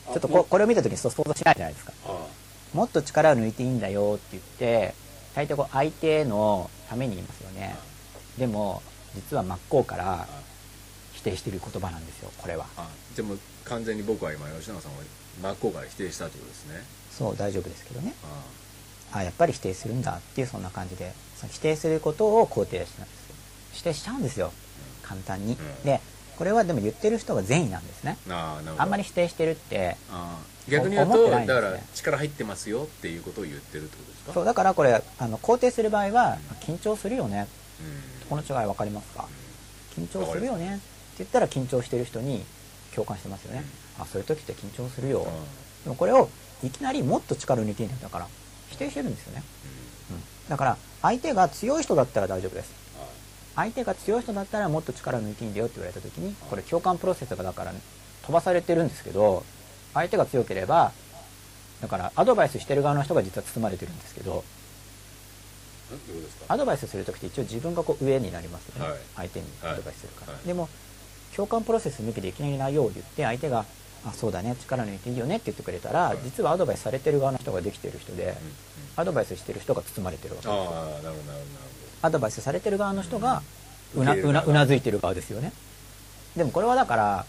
[0.10, 1.94] ょっとここれを見た時にそう想像しないじゃないですか。
[2.06, 2.26] あ
[2.74, 4.96] もっと力を抜いていいんだよって言って
[5.38, 7.76] 大抵こう相手のために言いますよね。
[8.40, 8.82] でも
[9.14, 10.28] 実は真っ向からあ
[11.14, 12.66] 否定している言葉なんですよこれは。
[12.76, 14.96] あでも完全に僕は今吉永さんを
[15.44, 16.84] 真っ向から否定したってことですね。
[17.12, 18.16] そう大丈夫ですけどね。
[19.12, 19.24] ああ。
[19.24, 23.36] やっぱり否定するんだっていうそんな感じでその否定することを肯定したんですよ
[23.74, 24.52] 否定しちゃうんですよ。
[25.04, 25.58] 簡単に、ん。
[25.86, 26.02] で
[26.40, 28.18] これはでも言ってる人が善意なんですね。
[28.28, 29.98] あんまり否定してるって
[30.70, 31.46] 逆に言うと、ね。
[31.46, 34.34] だから力入ってますよっていうことを言ってるってことですか？
[34.34, 37.48] そうだからこれあの肯定する場合は緊張するよね。
[37.82, 38.28] うん。
[38.30, 39.26] この違い分かりますか？
[39.96, 40.76] 緊張するよね。
[40.76, 40.84] って
[41.20, 42.46] 言ったら緊張してる人に
[42.94, 43.64] 共感してますよね、
[44.00, 45.28] あそういう時って緊張するよ、
[45.84, 46.30] でもこれを
[46.64, 48.28] いきなりもっと力を抜いていいんだから
[48.70, 49.44] 否定してるんですよね、
[50.12, 52.72] うん、だから相手が強い人だったら大丈夫です。
[53.56, 57.74] 相手が強い人だったらもっと力を抜いていいんだよって言われた時にこれ共感プロセスがだから
[58.26, 59.44] 飛ばされてるんですけど
[59.98, 60.92] 相手が強ければ
[61.82, 64.44] だからアドバイスしてる側の人が実は包まれてるんですけど
[66.48, 69.00] アドバイスする時って一応自分がこう上になりますよね、はい。
[69.16, 70.48] 相手にアドバイスするから、はい。
[70.48, 70.68] でも
[71.36, 73.66] 共感プロセス抜きでいきなり内容を言って相手が
[74.06, 76.18] 「あそうだね力抜いていいよね」って言ってくれたら、はい。
[76.24, 78.36] 実はアドバイスされてる側の人ができてる人で、うんうん。
[78.98, 80.58] アドバイスしてる人が包まれてるわけです
[82.02, 83.42] アドバイスされてる側の人が
[83.96, 85.54] うなうなうなずいてる側ですよね。
[86.36, 87.26] でもこれはだから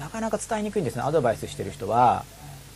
[0.00, 1.02] なかなか伝えにくいんですね。
[1.02, 2.24] アドバイスしてる人は。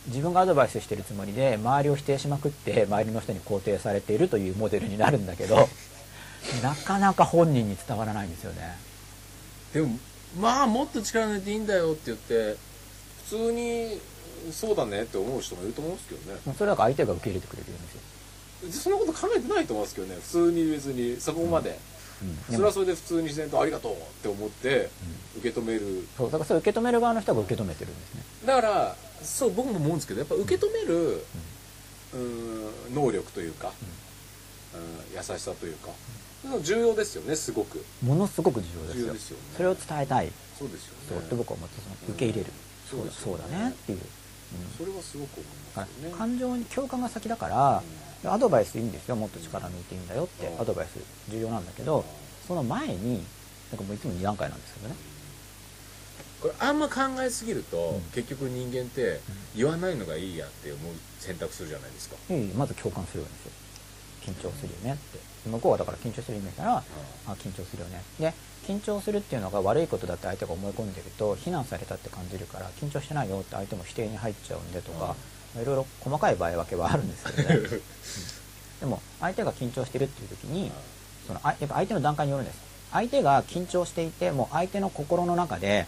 [0.07, 5.69] 自分がアドバイスしてるつもりで周りを否定しまくって周りの人に肯定されているというモデルになるんだけど
[6.63, 8.77] なかなか本人に伝わらないんですよね。
[9.73, 9.99] でも
[10.39, 12.55] まあもっと力抜いていいんだよって言って
[13.25, 13.99] 普通に
[14.51, 16.39] そうだねって思う人もいると思うんですけどね。
[16.57, 20.15] それだから相手が受け入れてくれてるんですよ、そんなこと考えてないと思うんですけどね。
[20.15, 21.77] 普通に別にそこまで、うん、
[22.51, 24.89] それはそれで普通に自然とありがとうって思って
[25.37, 26.07] 受け止める。
[26.17, 28.23] そうだからそれ受け止める側の人が受け止めてるんですね。
[28.45, 31.25] だからそう僕も思うんですけどやっぱ受け止める、
[32.13, 32.19] うー
[32.91, 33.71] ん、能力というか、
[34.73, 35.89] うん、優しさというか、
[36.61, 37.83] 重要ですよねすごく。
[38.03, 39.01] ものすごく重要ですよ。
[39.03, 39.43] 重要ですよね。
[39.57, 40.31] それを伝えたい。
[40.57, 40.99] そうですよね。
[41.09, 41.95] そうって僕は思ってその。
[42.09, 42.51] 受け入れる、
[42.89, 43.69] そうだそうだね。
[43.69, 44.05] っていう、うん。
[44.77, 46.15] それはすごく思いだますよね。
[46.17, 47.83] 感情に共感が先だから、
[48.25, 49.15] アドバイスいいんですよ。
[49.15, 50.61] もっと力抜いていいんだよってうん。
[50.61, 52.03] アドバイス重要なんだけど
[52.47, 53.23] その前に
[53.71, 54.95] なんかもういつも2段階なんですけどね。
[56.41, 58.01] これあんま考えすぎると、うん。
[58.13, 59.19] 結局人間って
[59.55, 63.51] 言わないのがいいやって思う選択するじゃないですか、いやいやまず共感するんですよ
[64.21, 65.19] 緊張するよねって。
[65.49, 66.83] 向こうはだから緊張してるイメージなら
[67.27, 68.03] あ緊張するよね。
[68.19, 68.33] で
[68.67, 75.15] 緊張するっていうのが悪いことだって相手が思い込んでると非難されたって感じるから緊張してないよって相手も否定に入っちゃうんでとか、
[75.55, 77.81] いろいろ細かい場合分けはあるんですけどね、 うん。
[78.79, 80.71] でも相手が緊張してるっていう時に
[81.27, 82.57] そのあやっぱ相手の段階によるんです。
[82.91, 85.85] 相手が緊張していてもう相手の心の中で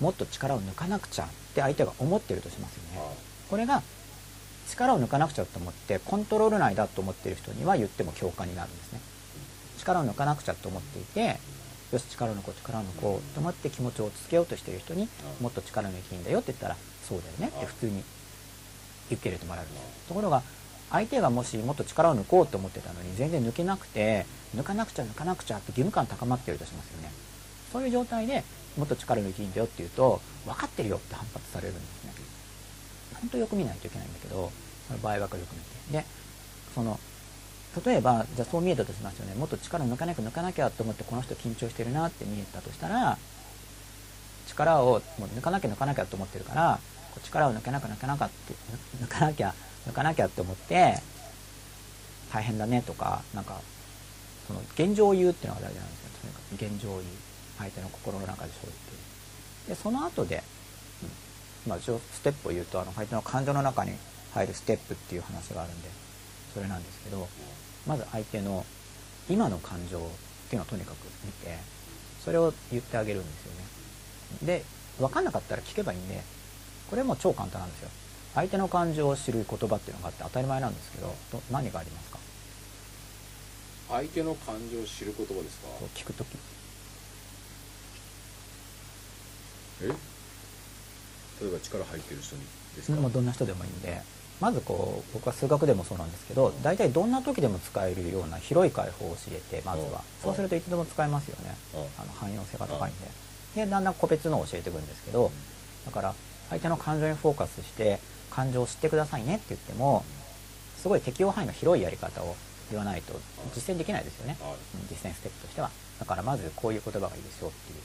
[0.00, 3.16] もっと力を抜かなくちゃって相手が思ってるとしますよね。
[3.50, 3.82] これが
[4.68, 9.00] 力を抜かなくちゃと思ってコントロール内だと思っている人には言っても共感になるんですね。
[9.78, 11.38] 力を抜かなくちゃと思っていて
[11.92, 15.08] よし力を抜こう力を抜こうと思って気持ちを落ち着けようとしている人に
[15.40, 18.02] もっと力抜いていいんだよって言ったらそうだよねって普通に
[19.10, 19.70] 受け入れてもらえる
[20.08, 20.42] ところが
[20.90, 27.10] 相手がもしもっと力を抜こうと思ってたのに全然抜けなくて抜かなくちゃ抜かなくちゃって義務感高まってるとしますよね。
[27.72, 28.44] そういう状態で
[28.76, 32.12] もっと力抜いていいんだよって言うと分かってるよって反発されるんですね。
[33.20, 34.52] 本当よく見ないといけないんだけど
[34.86, 35.98] その場合ばかりよく見て。
[35.98, 36.06] で
[36.74, 36.98] その
[37.84, 39.34] 例えばじゃあそう見えたとしますよね。
[39.34, 43.18] もっと力抜かなきゃ抜かなきゃと思ってこの人緊張してるなって見えたとしたら
[44.46, 46.78] 力をもう抜かなきゃ抜かなきゃと思ってるから
[47.14, 48.54] こう力を抜けなきゃ抜かなきゃって
[49.00, 49.54] 抜かなきゃ
[49.86, 50.94] 抜かなきゃって思って
[52.32, 53.60] 大変だねとかなんか
[54.48, 57.04] その現状を言うっていうのが大事なんですよとにかく現状を言う
[57.58, 58.90] 相手の心の中でそう言って。
[58.90, 58.98] る
[59.68, 60.42] でその後で、
[61.66, 63.92] うんまあ、一応ステップを言うとあの相手の感情の中に
[64.34, 65.88] 入るステップっていう話があるんで
[66.52, 67.28] それなんですけど
[67.86, 68.66] まず相手の
[69.30, 70.00] 今の感情っ
[70.50, 71.56] ていうのをとにかく見て
[72.24, 73.64] それを言ってあげるんですよね。
[74.42, 74.64] で
[74.98, 76.20] 分かんなかったら聞けばいいんで
[76.90, 77.88] これも超簡単なんですよ。
[78.34, 82.18] 相手の感情を知る言葉っていうのがあって当たり前なんですけどど何がありますか？
[83.90, 85.68] 相手の感情を知る言葉ですか？
[85.94, 86.26] 聞く時。
[89.82, 89.86] え？
[89.88, 92.42] 例えば力入ってる人に
[92.76, 93.00] ですか？
[93.00, 94.00] もうどんな人でもいいんで
[94.40, 99.86] まずこう僕は数学でもそうなんですけど大体どんな時でも使えるような広い解放を教えてまずは。
[99.88, 101.54] うんそうするといつでも使えますよね。
[101.74, 102.94] うんあの汎用性が高いん
[103.54, 103.64] で。
[103.64, 105.30] でだんだん個別のを教えていくんですけど
[105.86, 106.14] だから
[106.54, 107.98] 相手の感情にフォーカスして
[108.30, 110.04] 感情を知ってくださいねって言っても
[110.78, 112.36] すごい適用範囲が広いやり方を
[112.70, 113.12] 言わないと
[113.54, 114.36] 実践できないですよね。
[114.88, 115.70] 実践ステップとしては。
[115.98, 117.78] だからまずこういう言葉がいいですよっていう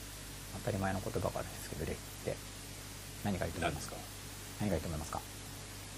[0.59, 1.95] 当たり前の言葉があるんですけど例っ
[2.25, 2.35] て。
[3.23, 3.95] 何がいいと思いますか？
[4.61, 5.19] 何がいいと思いますか？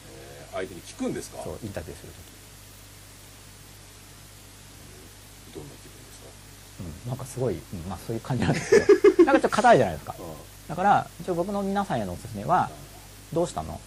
[0.10, 1.44] えー相手に聞くんですか？
[1.44, 2.12] そうインタビューする
[5.54, 6.30] とどんな気分ですか？
[6.82, 9.26] き、うん、なんかすごい、うんまあそういう感じなんですけど。
[9.26, 10.16] なんかちょっと硬いじゃないですか
[10.72, 12.70] だから一応僕の皆さんへのおすすめは
[13.34, 13.78] 「どうしたの？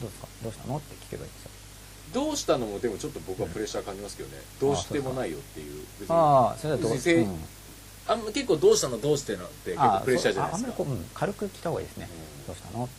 [0.00, 0.26] どうですか？
[0.42, 1.50] どうしたの?」って聞けばいいんですよ。
[2.12, 5.84] どうしたのもでもちょっと僕はプレッシャー感じますけどね、どうしてもないよっていう。
[6.00, 7.38] 別にああそれだと、別にせいうん。
[8.08, 12.46] あんま結構どうしたのどうしてのって結構プレッシャーじゃないそうああんですかまりこう、うん、軽く聞いた方がいいですね、うん。
[12.48, 12.84] どうしたの？
[12.84, 12.94] って。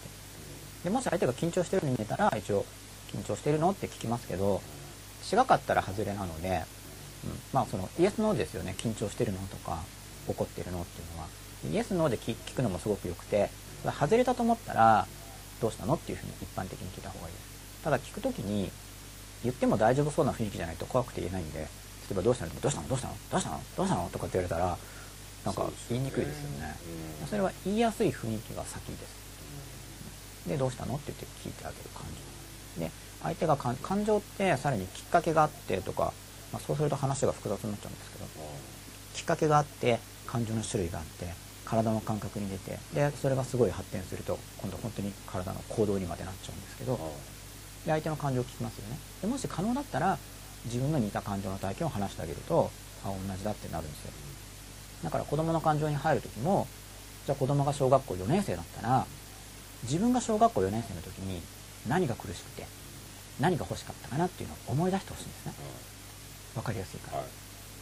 [0.86, 2.66] でもし相手が緊張してるように見えたら一応
[3.12, 4.62] 緊張してるのって聞きますけど
[5.34, 6.64] 違かったら外れなので、
[7.26, 8.74] うん、まあそのイエスノーですよね。
[8.78, 9.84] 緊張してるのとか
[10.30, 11.28] 怒ってるのっていうのは
[11.66, 13.50] イエスノーで聞聞くのもすごくよくて
[14.00, 15.08] 外れたと思ったら
[15.62, 17.34] どうしたのっていうふうに一般的に聞いた方がいい。
[17.34, 18.70] ですただ聞くときに
[19.44, 21.68] 言っても大丈夫そうな雰囲気じゃないと怖くて言えないんで例
[22.12, 22.60] えばどうしたの？
[22.60, 22.88] どうしたの？
[22.88, 23.16] どうしたの？
[23.30, 23.62] どうしたの？
[23.76, 24.10] どうしたの？
[24.10, 24.78] とかって言われたら
[25.46, 26.76] なんか言いにくいですよね。
[27.22, 27.28] うん。
[27.28, 30.48] それは言いやすい雰囲気が先です。
[30.50, 30.96] でどうしたの？
[30.96, 32.06] って言って聞いてあげる感
[32.78, 32.92] 情で
[33.24, 36.14] 相手が感情ってさらにきっかけがあってとか、
[36.54, 38.26] まあ、そうすると話が複雑になっちゃうんですけど
[39.16, 41.26] きっかけがあって感情の種類があって
[41.68, 46.98] 体の感覚に出てでそれがすごい発展すると今度本当に体の行動にまでなっちゃうんですけど
[47.86, 48.98] で相手の感情を聞きますよね。
[49.22, 50.18] でもし可能だったら
[50.66, 52.72] 自分の似た感情の体験を話してあげると
[53.04, 54.12] あ同じだってなるんですよ。
[55.04, 56.68] だから子供の感情に入る時も
[57.26, 59.06] じゃあ子供が小学校4年生だったら
[59.84, 61.42] 自分が小学校4年生の時に
[61.88, 62.66] 何が苦しくて
[63.40, 65.54] 何が欲しかったかなっていうのを思い出してほしいんですね。
[66.56, 67.20] 分かりやすいから。
[67.20, 67.28] はい。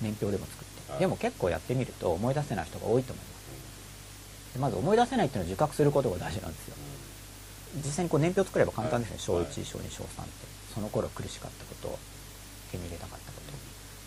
[0.02, 1.00] 年表でも作って、はい。
[1.00, 3.35] でも結構やってみると思い出せない人が多いと思いますで
[4.60, 6.76] まず思い出せないっていうのを自覚することが大事なんですよ。
[7.78, 10.56] 実際にこう年表作れば簡単ですね、小はい1小2小3って。
[10.74, 12.00] その頃苦しかったことを
[12.72, 13.54] 手に入れたかったこと。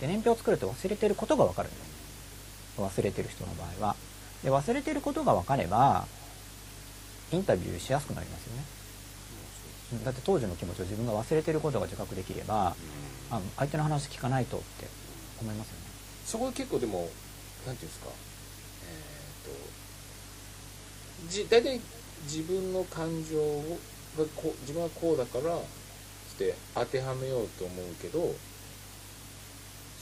[0.00, 1.88] で年表を作ると忘れてることが分かるんです。
[2.78, 3.96] 忘れてる人の場合は。
[4.44, 6.06] で忘れてることが分かれば
[7.32, 8.62] インタビューしやすくなりますよね。
[9.92, 12.76] うんだって当時の気持ちを自分が忘れてることが自覚できれば
[13.30, 14.86] あ相手の話聞かないとって
[15.40, 15.80] 思いますよね。
[16.26, 17.08] そこは結構でも
[17.66, 18.27] なんていうんですかえっ、と
[21.26, 21.80] じ大体
[22.24, 23.36] 自分の感情
[24.16, 25.58] がこう自分はこうだから
[26.30, 28.20] して当てはめようと思うけど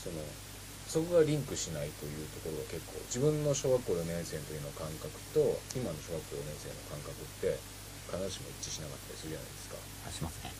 [0.02, 0.20] その
[0.86, 5.40] そこがリンクしないというところが結構自分の小学校4年生の時の感覚と
[5.74, 7.58] 今の小学校4年生の感覚って
[8.06, 9.76] 必ずしも一致しなかったりするじゃないですか。
[10.06, 10.52] あしますね。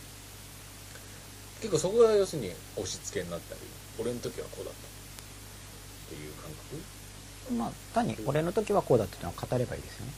[1.63, 3.61] 結構そこが要するに押し付けになったり
[4.03, 4.81] 俺の時はこうだった。
[4.83, 7.55] っていう感覚？
[7.55, 10.13] まあ単に俺の時はこうだっていうのを語ればいいですよね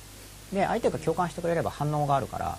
[0.53, 2.59] で相手が共感してくれれば反応があるから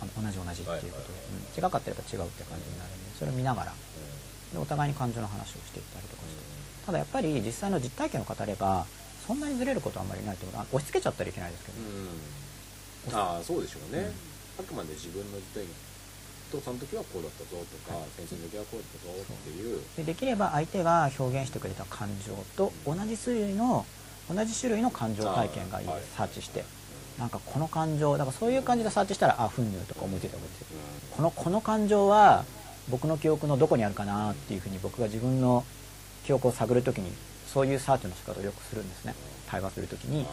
[0.00, 1.08] あの同じ同じっていうこと。
[1.08, 1.18] で、
[1.58, 1.66] うん。
[1.66, 3.72] 違かったらやっぱ違うって感じになるんでそれを見ながら。
[4.52, 6.42] でお互いに感情の話をしていったりとかして。
[6.86, 8.86] ただやっぱり実際の実体験を語れば
[9.26, 10.60] そんなにずれることはあんまりないと思う。
[10.60, 14.12] あ押し付けちゃったらいけないですけど、うん、ああそうでしょうね、
[14.58, 15.74] あくまで自分の実体験
[16.52, 19.80] 父さんの時はこうだったぞとか、先生の時はこうだったぞっていう。
[19.96, 23.84] でできれば相手が表現してくれた感情と同じ種類の
[24.30, 25.88] 同じ種類の感情体験がいい。
[26.16, 26.64] サーチして
[27.18, 30.66] なんかこの感情だからそういう感じでサーチしたらあふんぬとか思いついたわけですよ
[31.16, 32.44] このこの感情は
[32.90, 35.64] 僕の記憶のどこにあるかなっていうふうに僕が自分の
[36.24, 37.10] 記憶を探るときに
[37.46, 39.14] そういうサーチの仕方をよくするんですね。
[39.48, 40.26] 対話するときに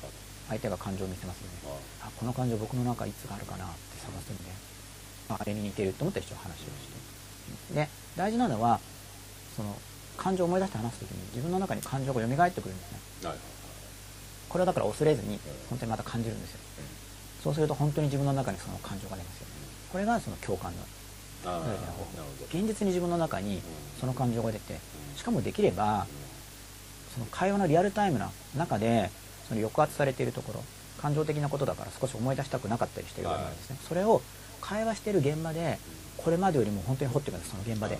[0.49, 1.79] 相手が感情を見せますよね。
[2.01, 4.51] あこの感情僕の中いつがあるかなって探すんで。
[5.29, 6.65] ああれに似てると思ったら一応話をし
[7.69, 7.73] て。
[7.73, 8.79] で大事なのは
[9.55, 9.75] その
[10.17, 12.99] 感情を思い出して話す時に自分の中に感情が蘇ってくるんですね。
[14.49, 16.59] これはだから恐れずに本当にまた感じるんですよ
[17.44, 19.48] そうすると本当に自分の中にその感情が出ますよ
[19.91, 20.78] これがその共感の
[22.50, 23.62] 現実に自分の中に
[24.00, 24.80] その感情が出て
[25.18, 26.08] しかもできれば
[27.14, 29.12] その会話のリアルタイムな中で
[29.48, 30.64] その抑圧されているところ
[31.02, 33.78] 感情的なことだから少し思い出したくなかったりしているわけなんですね。
[33.88, 34.22] それを
[34.62, 35.78] 会話している現場で
[36.16, 38.00] これまでよりも本当に掘っていくんですその現場で。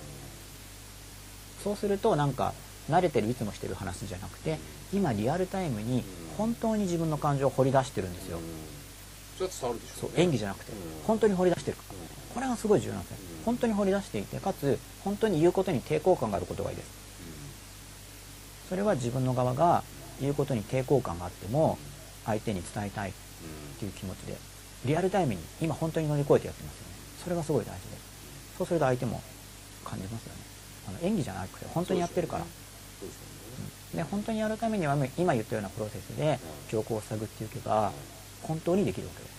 [1.64, 2.54] そうするとなんか
[2.90, 4.58] 慣れてるいつもしてる話じゃなくて
[4.94, 6.04] 今リアルタイムに
[6.38, 8.40] 本当に自分の感情を掘り出してるんですよ
[9.38, 10.78] それは伝わるでしょそううね演技じゃなくてうん。
[11.06, 11.78] 本当に掘り出してる。
[12.34, 13.44] これがすごい重要なんですねうん。
[13.46, 16.90] 本当に掘り出していてかつ本当に言うことに抵抗感があることがいいです。
[18.70, 19.84] それは自分の側が
[20.22, 21.78] 言うことに抵抗感があっても
[22.26, 23.14] 相手に伝えたいっ
[23.80, 24.38] ていう気持ちで
[24.86, 26.94] リアルタイムに今本当に乗り越えてやってますよね。
[27.24, 27.78] それがすごい大事で。
[28.58, 29.22] そうすると相手も
[29.84, 30.40] 感じますよね。
[30.88, 32.46] あの演技じゃなくて本当にやってるから。
[33.94, 37.92] で本当にやるためには今言ったようなプロセスで兆候を探っていけば
[38.44, 39.34] 本当にできるわけです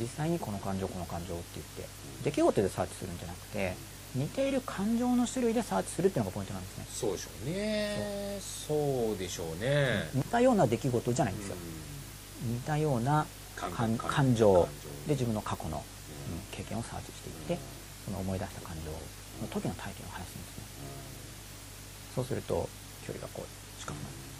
[0.00, 2.04] 実際にこの感情この感情って言って。
[2.24, 3.74] 出来事でサーチするんじゃなくて
[4.14, 6.86] 似ている感情の種類でサーチするっていうのがポイントなんですね。
[6.88, 8.40] そうでしょうね。
[8.40, 9.18] そう。
[9.18, 10.08] でしょうね。
[10.14, 11.56] 似たような出来事じゃないんですよ。
[12.44, 13.26] 似たような
[13.56, 14.68] 感感情。
[15.06, 15.82] で自分の過去の、うん。
[16.52, 17.64] 経験をサーチしていって
[18.04, 20.64] その思い出した感情の時の体験を話すんですね
[22.14, 22.68] そうすると
[23.06, 24.06] 距離がこう近くなる。
[24.08, 24.33] そ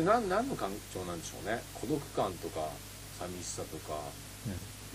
[0.00, 1.62] れ何何の感情なんでしょうね。
[1.74, 2.68] 孤独感とか
[3.18, 4.00] 寂しさとか。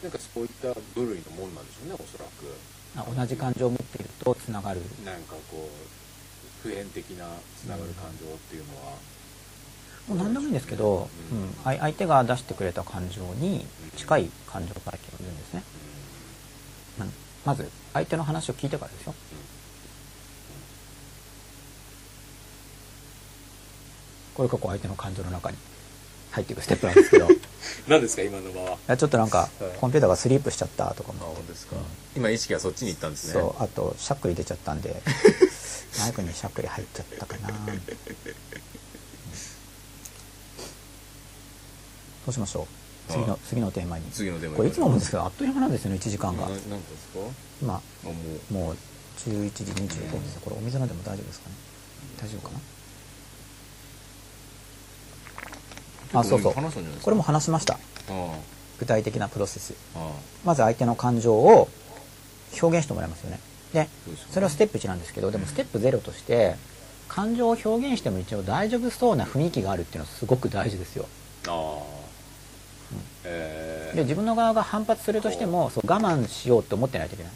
[0.04, 2.52] なんかそういった部類のもんなんでしょうねおそらく。
[2.98, 4.82] あ同じ感情を持っているとつながる。
[5.06, 7.26] なんかこう普遍的な
[7.58, 8.94] つながる感情っていうのは、
[10.08, 11.44] もう何でもいいんですけど、うん。
[11.44, 11.54] うん。
[11.64, 15.64] 相相手が出してくれた感情に近い感情体験を言うんですね、
[17.00, 17.12] うん。
[17.46, 19.16] まず相手の話を聞いてからですよ
[24.36, 25.58] これがこう相手の感情の中に
[26.32, 27.32] 入っていくステップなんですけど。
[27.32, 27.40] い
[27.88, 28.78] 何ですか今の場は？
[28.88, 29.50] やちょっとなんかはい。
[29.80, 31.26] コンピューターがスリープしちゃったとかも。
[31.26, 31.76] 本当ですか。
[32.16, 33.34] 今意識がそっちに行ったんですね。
[33.34, 35.02] そうあとしゃっくり出ちゃったんで。
[36.00, 37.50] マイクにしゃっくり入っちゃったかな。
[37.50, 37.56] うん
[42.26, 43.12] どうしましょう？
[43.12, 44.06] 次のはい次のテーマに。
[44.12, 44.58] 次のテーマに。
[44.58, 46.42] これいつも思うんですけどあっという間なんですよね1時間が。
[46.44, 47.20] ななんですか？
[47.62, 48.14] 今あも
[48.50, 48.54] う。
[48.54, 48.78] もう
[49.30, 50.40] 11時25分です。
[50.44, 51.56] これお水飲んでも大丈夫ですかね？
[52.22, 52.60] 大丈夫かな？
[56.14, 56.54] あそうそう。
[56.54, 57.80] これも話しました。
[58.10, 58.38] あ
[58.80, 59.74] 具体的なプロセス。
[60.44, 61.68] まず相手の感情を
[62.62, 63.40] 表現してもらいますよね。
[63.74, 63.90] で
[64.32, 66.56] それはステップ1なんですけどでもステップ0として
[67.10, 71.06] 感情を表現しても一応大丈夫そうな雰囲気があるっていうのはすごく大事ですよ。
[71.48, 72.06] ああ。
[73.26, 77.34] えで自分の側が反発するとしてもそう我慢しようって思ってないといけない。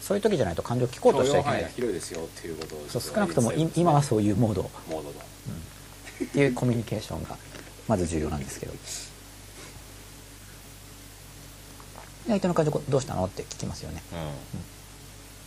[0.00, 1.72] そういう時じゃないと感情を聞こうとしちゃいけない。
[1.74, 4.70] 広いですよっていうことをそう少なくともい今はそういうモード。
[4.88, 5.24] モードだ
[6.24, 7.36] っていうコミュニケーションが
[7.88, 8.72] まず重要なんですけど。
[8.72, 8.78] で
[12.28, 13.24] 相手の感情どうしたの？
[13.24, 14.02] って聞きますよね。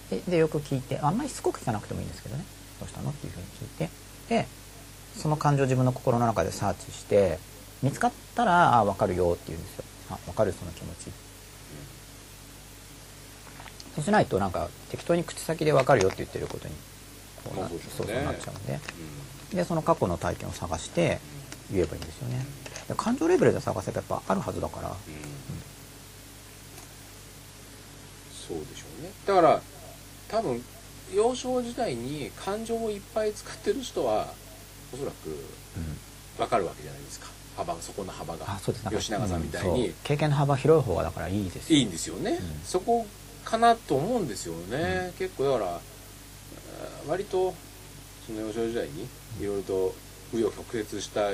[0.10, 2.46] ででよく聞いてあんまりしつこく聞かなくてもいいんですけどね。
[2.80, 3.10] どうしたの？
[3.10, 3.90] っていうふうに聞いて。
[4.30, 4.48] で
[5.18, 7.40] その感情を自分の心の中でサーチして
[7.82, 9.84] 見つかったらあ分かるよって言うんですよ。
[10.12, 11.12] あ分かるその気持ち。
[13.96, 16.76] そうしないとなんか適当に口先で分かるよって言ってることに
[17.44, 18.74] こうなまあそうそうなっちゃうんで。
[18.74, 18.80] うん
[19.54, 21.20] でその過去の体験を探して
[21.72, 22.46] 言えばいいんですよね。
[22.88, 24.90] で感情レベルで探せばやっぱあるはずだから。
[24.90, 24.96] うん。
[28.32, 29.12] そうでしょうね。
[29.26, 29.62] だから
[30.28, 30.64] 多分
[31.14, 34.28] 幼少時代に感情をいっぱい使ってる人は
[34.94, 35.36] おそらくうん。
[36.38, 37.28] 分かるわけじゃないですか。
[37.58, 38.46] 幅そこの幅が。
[38.48, 38.90] あそうです。
[38.90, 39.94] 吉永さんみたいうんにそう。
[40.04, 42.62] 経験の幅広い方がだからいいですよいいんですよね、うん。
[42.64, 43.06] そこ
[43.44, 45.82] かなと思うんですよね、結構だから
[47.08, 47.54] 割と
[48.30, 49.08] その幼少時代に
[49.42, 49.96] いろいろと
[50.32, 51.32] 紆余曲折した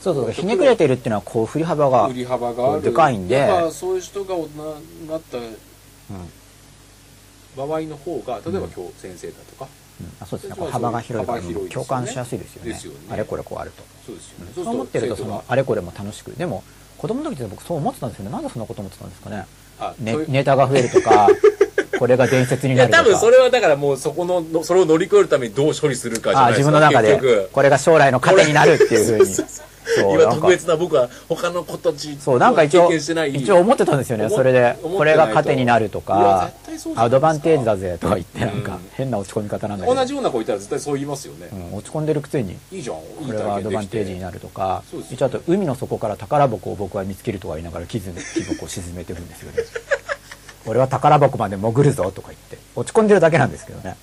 [0.00, 3.48] そうそうひねくれてるっていうのはこう振り幅が売り幅がでかいんで。
[3.72, 5.46] そういう人が大人になったうん。
[7.56, 8.70] 場合の方が例えばうん。
[8.70, 9.68] 教先生だとか、
[10.00, 10.12] うん。
[10.20, 10.66] あそうですね。
[10.70, 12.70] 幅が広いから共感しやすいですよね。
[12.70, 12.78] ね。
[13.10, 16.30] あれこれこうあると、そうですよね、そう思ってるとそのあれこれも楽しく。
[16.30, 16.62] でも
[16.96, 18.30] 子供の時って僕そう思ってたんですよね。
[18.30, 19.46] なんでそんなこと思ってたんですかね。
[19.80, 21.28] あねネタが増えるとか
[21.98, 23.18] これが伝説にいやなるとか。
[23.18, 26.70] 多分それはだからもうそこののそれを乗り越えるためにどう処理するかじゃあないですか。
[26.70, 29.34] 自分の中でこれが将来の糧になるっていうふうに。
[29.88, 30.14] そう。
[30.14, 34.28] 今特別な僕は他の子たちそうなんか一経応一応思ってたんですよね。
[34.28, 36.50] それでこれが糧になるといやか。
[36.96, 38.90] アドバンテージだぜとか言ってなんかうん。
[38.92, 39.96] 変な落ち込み方なんだけど。
[39.96, 42.96] 同じような子いたら絶対そう言いますよね、うん落ち込んでるくせにいいじゃん。
[42.96, 44.82] いいこれがアドバンテージにるなるとか。
[45.10, 48.10] 一応あと海の底から宝箱を僕は見つけるとか言いながら木 木
[48.42, 49.58] 箱を沈めてるんですよね
[50.66, 53.96] 俺は宝箱まで潜るぞとか言って落ち込んでるだけなんですけどね。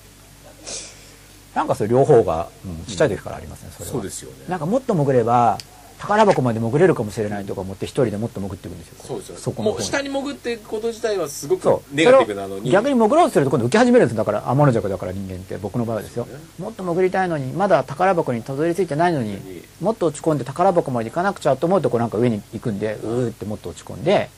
[1.54, 3.92] なんかそれ両方が、うんちっちゃい時からありますねそれは。
[3.92, 4.44] そうですよね。
[4.48, 5.56] なんかもっと潜れば
[5.98, 8.96] 宝箱まで潜れるかもしれないとか思って一人でもっと潜っていくんですよ。
[9.02, 12.70] そうですよそこのもう下に潜っていくこと自体はすごくネガティブなのに。
[12.70, 16.26] 逆に潜ろうとすると今度浮き始めるんですだから天の弱だから人間って僕の場合はですよ。
[16.26, 19.38] ねもっと潜りたいのにまだ宝箱にたどり着いてないのに
[19.80, 24.28] もっと落ち込んで宝箱まで行かなくちゃと思うとこうなんか上に行くんでうーってもっと落ち込んで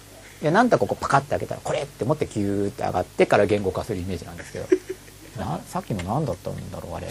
[0.42, 4.66] でなんとかここパカッて開けたらこれって思ってキューって上がってから言語化するイメージなんですけど。
[5.38, 7.08] なさっきの何だったんだろうあれ。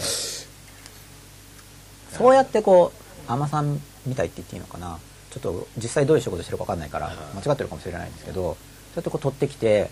[2.16, 2.92] そうやってこ
[3.28, 4.98] う海女さんみたいって言っていいのかな。
[5.30, 8.56] ちょっと実際どういう仕事してるか分かんないから間違ってるかもしれないんですけどそう
[8.96, 9.90] やってこう取ってきて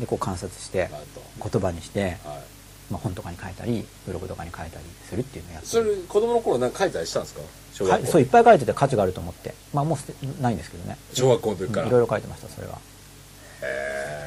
[0.00, 0.98] でこう観察してあ
[1.50, 2.16] 言葉にして、
[2.90, 7.42] まあ、本とかに書いたりブログとかに書いたりするっていうのをやってそれ子供の頃なんか書いたりしたんですか？
[7.80, 7.92] 小学校。
[7.92, 9.54] はいそういっぱい書いてて価値があると思って。
[9.74, 9.98] まあもう
[10.42, 10.96] ないんですけどね。
[11.14, 11.84] 小学校の時から。
[11.84, 12.78] うんいろいろ書いてましたそれは。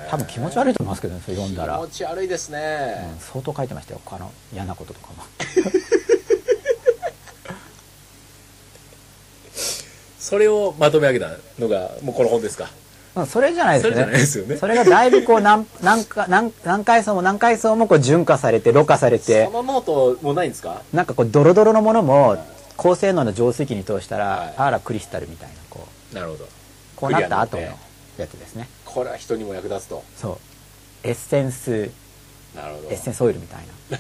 [0.09, 5.23] 多分気持ち悪いと思いますけどねそれ読んだら、気持ち悪いですね、うん相当書いてましたよあの嫌なこととかも。
[10.19, 12.69] それをまとめ上げたのがもうこの本ですか？
[13.15, 13.91] まあそれじゃないで
[14.25, 14.55] すよね。
[14.57, 19.45] それがだいぶこう何何か何何階層も何階層もこう純化されてろ過されて。
[19.45, 20.81] そのノートもないんですか？
[20.93, 22.37] なんかこうドロドロのものも
[22.77, 24.53] 高性能の浄水器に通したら、はい。
[24.57, 26.47] あらクリスタルみたいなこうなるほど。
[26.95, 27.75] こうなった後のや
[28.27, 28.67] つですね。
[28.85, 30.03] これは人にも役立つと。
[30.15, 30.31] そ
[31.03, 31.07] う。
[31.07, 31.91] エッセンス
[32.55, 32.89] なるほど。
[32.89, 33.59] エッセンスオイルみたい
[33.89, 33.97] な。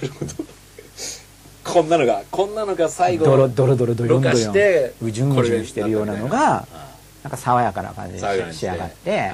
[1.63, 6.67] こんなのがこんなのが最後ドロドロドロドロドロンしてうじゅんうじゅんしてるようなのがあ
[7.23, 9.31] なんか爽やかな感じで仕上がって、はい。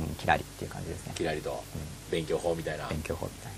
[0.00, 1.14] うん、キラリっていう感じですね。
[1.16, 1.64] キラリと
[2.10, 2.86] 勉強法みたいな。
[2.88, 3.55] 勉強法みたいで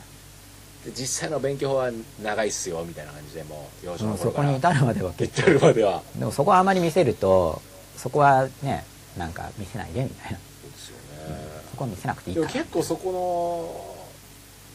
[0.86, 1.90] 実際の勉強法は
[2.22, 4.48] 長いっすよみたいな感じでもう幼少な、うん、その頃から。
[4.48, 6.18] こに至るまでは結至るまでは構。
[6.18, 7.60] でもそこはあまり見せると
[7.96, 8.84] そこはね
[9.16, 10.38] なんか見せないでみたいな。
[10.38, 11.38] そうですよね。
[11.70, 13.12] そこは見せなくていいでかも結構そこ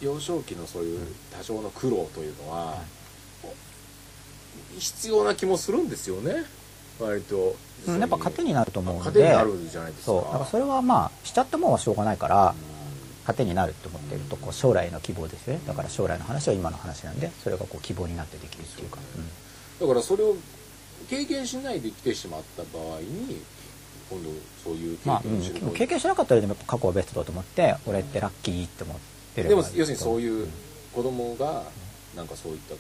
[0.01, 2.77] の幼少期のそういう多少の苦労というのは、
[4.77, 6.43] 必要な気もするんですよね。
[6.99, 7.55] 割と、
[7.87, 10.05] うん、やっぱ糧になると思うの糧にでなるじゃないですか。
[10.05, 10.23] そう。
[10.25, 12.72] だからそれはまあしちゃったもんはしょうがないからう
[13.25, 15.61] 糧になると思ってるとこう将来の希望ですよね。
[15.65, 19.23] だから将来の話は今の話なんでそれがこう希望になってできるっていうか、うん。
[19.23, 20.35] んだからそれを
[21.09, 23.41] 経験しないで来てしまった場合に
[24.09, 24.29] 今度
[24.63, 25.69] そういう経まあ、験をするう。
[25.69, 28.97] ん、経験しなかったらでもやっぱ過去はベストだと思って俺ってラッキーって思っ
[29.35, 30.47] てればでも要するにそうういう
[30.93, 31.63] 子供が
[32.15, 32.75] なんかそういった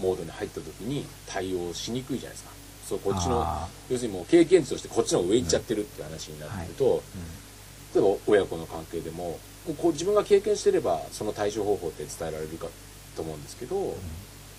[0.00, 2.54] モードに入った時に対応しにくいじゃないですか。
[2.84, 7.02] そうこっちのあ要するにもう経験値としてこっちの上行っちゃってるっていう話になってくると、
[7.94, 9.38] 例えば親子の関係でも
[9.72, 12.66] こう自分が経験してればその対処方法って伝えられるか
[13.16, 13.96] と思うんですけど、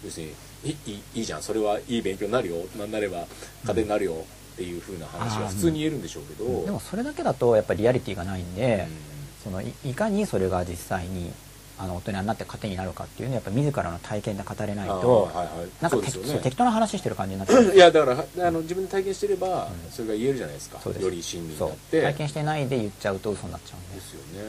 [0.04, 0.28] 要する
[0.64, 1.44] にいいいいいじゃん。
[1.44, 2.56] それはいい勉強になるよ。
[2.78, 3.28] なんなれば
[3.66, 4.14] 糧になるよ
[4.54, 9.16] っていう風な話は普通に言えるんでしょうけど、うんでもそれだけだとやっぱりリアリティがないんで、うん。
[9.44, 11.32] そのいいかにそれが実際に
[11.78, 15.70] あの大人になって糧になるかっていうのはやっぱ自らの体験で語れないと、はいはい。
[15.82, 16.40] なんかね。
[16.42, 17.74] 適当な話してる感じになってる。
[17.76, 22.02] いやだからはあの自分で体験してればそれが言えるじゃないですか、より親身になって。
[22.02, 23.96] 体験してないで言っちゃうと嘘になっちゃうんで。
[23.96, 24.44] ですよね。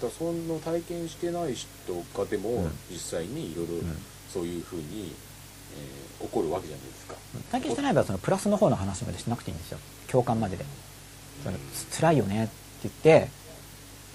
[0.00, 1.68] だからその体験してない人
[2.16, 2.78] がでもうん。
[2.90, 4.02] 実際にいろいろん。
[4.32, 5.14] そういうふうに、
[5.74, 7.14] えー起こるわけじゃないですか。
[7.52, 9.78] 体験してない場合はそのプラスの方の話までしなくていいんですよ。
[10.08, 10.64] 共感までで。
[11.44, 12.52] そのつ辛いよねって
[12.84, 13.30] 言って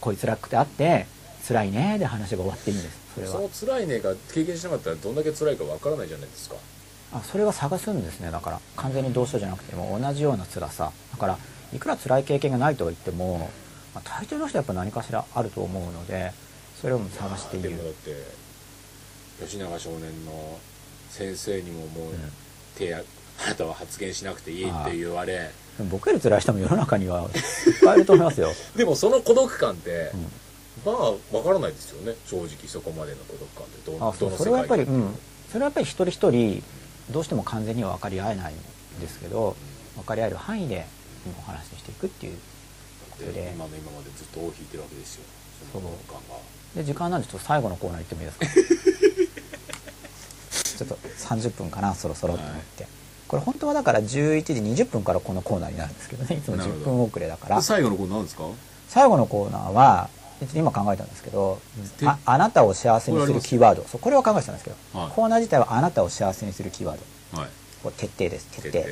[0.02, 1.08] こいつらくてあって
[1.48, 2.98] 辛いねで話が終わっていいんです。
[3.16, 3.34] それは。
[3.34, 6.56] その辛いねが経験しなかったらどんだけ辛いかわからないじゃないですか。
[7.14, 8.32] あそれは探すんですね。
[8.32, 10.92] だから完全に同症じゃなくても同じような辛さ。
[11.12, 11.38] だから
[11.74, 13.50] いくら辛い経験がないとは言っても、
[13.94, 16.32] まあ、大抵の人はやっぱ何かしらあると思うので
[16.80, 17.70] それを探している。
[17.70, 18.16] でもだって
[19.46, 20.60] 吉永少年の
[21.10, 22.32] 先生にももう、ん。
[22.76, 23.04] 手や
[23.46, 25.52] あなたは発言しなくていいって言われ。
[25.92, 27.30] 僕より辛い人も世の中にはいっ
[27.84, 30.32] ぱいいると思いますよ、 でもその孤独感って、うん
[30.86, 32.16] まあわからないですよね。
[32.26, 33.92] 正直そこまでの孤独感って。
[33.92, 35.16] どあそうそれはやっぱり、うん、
[35.52, 36.64] それはやっぱり一人一人
[37.12, 38.58] どうしても完全には分かり合えないん
[39.00, 39.56] ですけど
[39.96, 40.86] 分かり合える範囲で
[41.28, 42.38] うんお話ししていくっていう
[43.20, 43.26] で。
[43.32, 45.24] で今の今までずっと尾を引いてるわけですよ。
[45.72, 46.42] その孤独感が。
[46.76, 48.46] で時間なんでちょっと最後のコーナー行ってもいいですか？
[50.78, 52.88] ちょっと30分かなそろそろと思って、
[53.28, 54.54] これ本当はだから11時
[54.84, 56.36] 20分からこのコーナーになるんですけどね。
[56.36, 56.86] いつも10なるほど。
[56.86, 57.62] 分遅れだから。
[57.62, 58.48] 最後の子何ですか？
[58.90, 60.10] 最後のコーナーは
[60.54, 61.62] 今考えたんですけど
[62.00, 63.84] てああなたを幸せにするキーワード。
[63.84, 65.12] そうこれは考えてたんですけど、はい。
[65.12, 66.98] コーナー自体はあなたを幸せにするキーワー
[67.34, 67.40] ド。
[67.40, 67.50] はい。
[67.82, 68.48] これ徹底です。
[68.62, 68.86] 徹底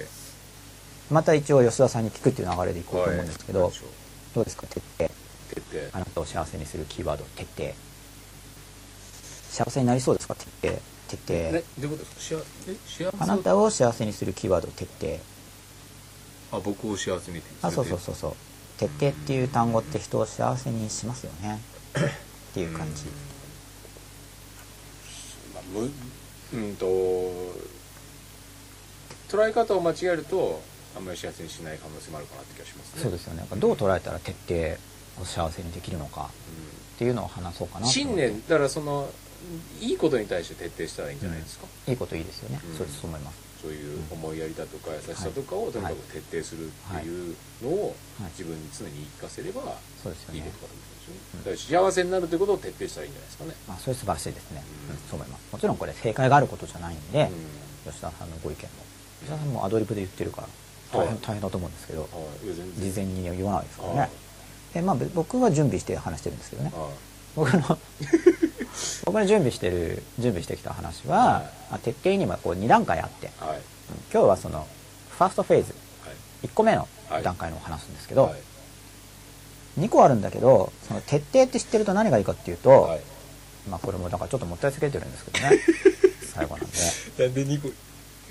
[1.12, 3.72] また一応吉田さんに聞くっていう流れでいこうと思うんですけど、はい。
[4.34, 4.66] どうですか？
[4.68, 5.12] 徹底
[5.54, 7.26] 徹底あなたを幸せにするキーワード。
[7.36, 7.74] 徹底
[9.50, 10.36] 幸せになりそうですか？
[10.36, 11.18] 徹底徹
[11.52, 14.68] 底、あなたを幸せにするキーワード。
[14.70, 18.34] 徹底あ僕を幸せにあそうそうそうそう
[18.82, 21.60] 徹底っていう単語って人を幸せにしますよね
[21.96, 23.04] っていう感じ
[25.54, 25.92] まあむ
[26.54, 26.86] うんと
[29.30, 30.62] 捉え方を間違えると
[30.98, 33.04] あんまり幸せにしない可能性もあるかなって気がしますね。
[33.04, 33.46] そうですよね。
[33.56, 36.30] どう捉えたら徹底を幸せにできるのか
[36.96, 38.00] っていうのを話そうかうなんと。
[38.02, 39.10] 思って信念だからその
[39.80, 42.78] いいことに対して徹底したらいいんじゃないですか、いいこといいですよね、うん。
[42.78, 46.70] そうですそう思いますそういう思いやりだとか優しさとかをとにかく徹底するっ
[47.02, 48.32] ていうのをはい。
[48.38, 51.82] 自分に常に言い聞かせればいいことかと思うんですよね。
[51.82, 53.54] だから幸せになるということを徹底したらいいんじゃないですかね。
[53.70, 54.96] あそれ素晴らしいですね、うん。
[54.96, 55.54] うんそう思います。
[55.54, 57.30] もちろんこれ正解があることじゃないんで、
[57.86, 58.70] う吉田さんのご意見も。
[59.22, 60.48] 吉田さんもアドリブで言ってるから
[60.92, 61.22] 大変,、はい。
[61.22, 62.10] 大変だと思うんですけどんは
[62.44, 62.82] い。
[62.82, 63.98] 事前に言わないですからはい。
[64.00, 64.10] ね
[64.74, 66.72] で、まあ、べ僕は準備して話してるんですけどね。
[66.74, 66.92] はい。
[67.36, 67.78] 僕の
[69.06, 71.44] 僕の準備してる準備してきた話は、はい。
[71.72, 73.58] まあ徹底にはこう2段階あって、はい。
[73.58, 73.62] うん。
[74.12, 74.68] 今日はその
[75.18, 75.74] ファーストフェーズ
[76.06, 76.12] は
[76.44, 76.48] い。
[76.48, 77.24] 1個目のはい。
[77.24, 78.42] 段階のを話すんですけど、はい。
[79.80, 83.02] 2個あるんだけどその徹底って知ってると何がいいかっていうと、はい。
[83.70, 85.60] まあこれもだからちょっともったいつけてるんですけどね。
[86.34, 86.78] 最後なんで。
[87.26, 87.68] なんで2個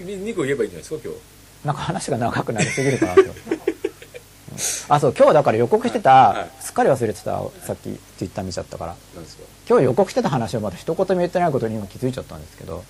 [0.02, 1.20] 2個言えばいいんじゃないですか今日。
[1.66, 3.22] なんか話が長くなりすぎるかなと。
[4.88, 6.50] あ、そう、今日だから予告してた、はい。
[6.64, 8.96] すっかり忘れてた、さっきツイッター見ちゃったから。
[9.14, 9.44] なんですか？
[9.70, 12.82] 今日予告してた話をまだ一言も言ってないことに今気づいちゃったんですけど、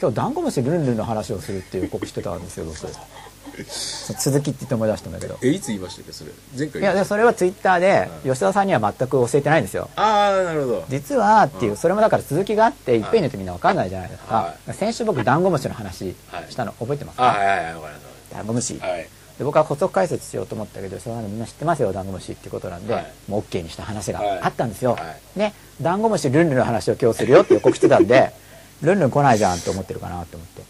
[0.00, 2.88] 今日ダンゴムシルンルンの話をするって予告してたんですよ、どうせ。
[3.68, 5.36] そう続きって言って思い出したんだけど。
[5.42, 6.30] えいつ言いましたっけそれ？
[6.56, 6.80] 前回。
[6.80, 9.90] いや、でそれはツイッターで、吉田さんには全く教えてないんですよ。
[9.96, 10.84] ああなるほど。
[10.88, 11.76] 実はっていう、うん。
[11.76, 13.00] それもだから続きがあって、い。
[13.00, 14.54] っぺんに言ってみんなわかんないじゃないですか。
[14.66, 16.14] は先週僕ダンゴムシの話
[16.48, 18.02] したの覚えてますか、あはいはいはいわかりまし
[18.32, 18.74] ダンゴムシ。
[18.76, 19.08] たはい
[19.38, 28.32] で僕は補足解説しようと思ったけどそれはみんな知ってますよダンゴムシっていうことなんで、はいもう OK にした話がはいあったんですよ、はねダンゴムシルンルンの話を今日するよって予告してたんで
[28.82, 30.62] ルンルン来ないじゃんって思ってるかなと思って。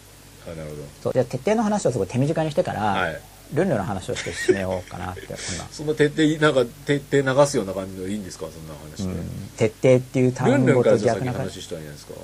[0.51, 3.21] あなるほそうで徹底の話をすごい手短にしてから、どはい。
[3.53, 5.37] ルンルンの話をして締めようかなって今。
[5.73, 9.67] そんな徹底なんか徹底流すような感じのいいんですかそんな話うって。
[9.67, 9.71] ん。
[9.71, 11.55] 徹底っていうル単ンルン語とからじゃあ先逆な感じ。
[11.55, 12.15] 話したらいいんじゃないですか。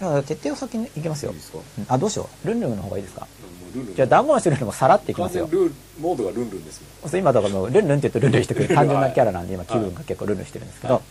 [0.00, 1.30] だから徹底を先にいきますよ。
[1.30, 1.58] いいですか。
[1.78, 1.86] うん。
[1.88, 2.48] あどうしよう。
[2.48, 3.26] ルンルンの方がいいですか
[3.94, 5.48] じゃあダンゴムシルンルンもさらっていきますよ。
[6.00, 11.02] モードがルンルンですもんそう今だからもうルンルンって言うとルンルンしてくれる単純なキャラなんで今はい気分が結構ルンルンしてるんですけど、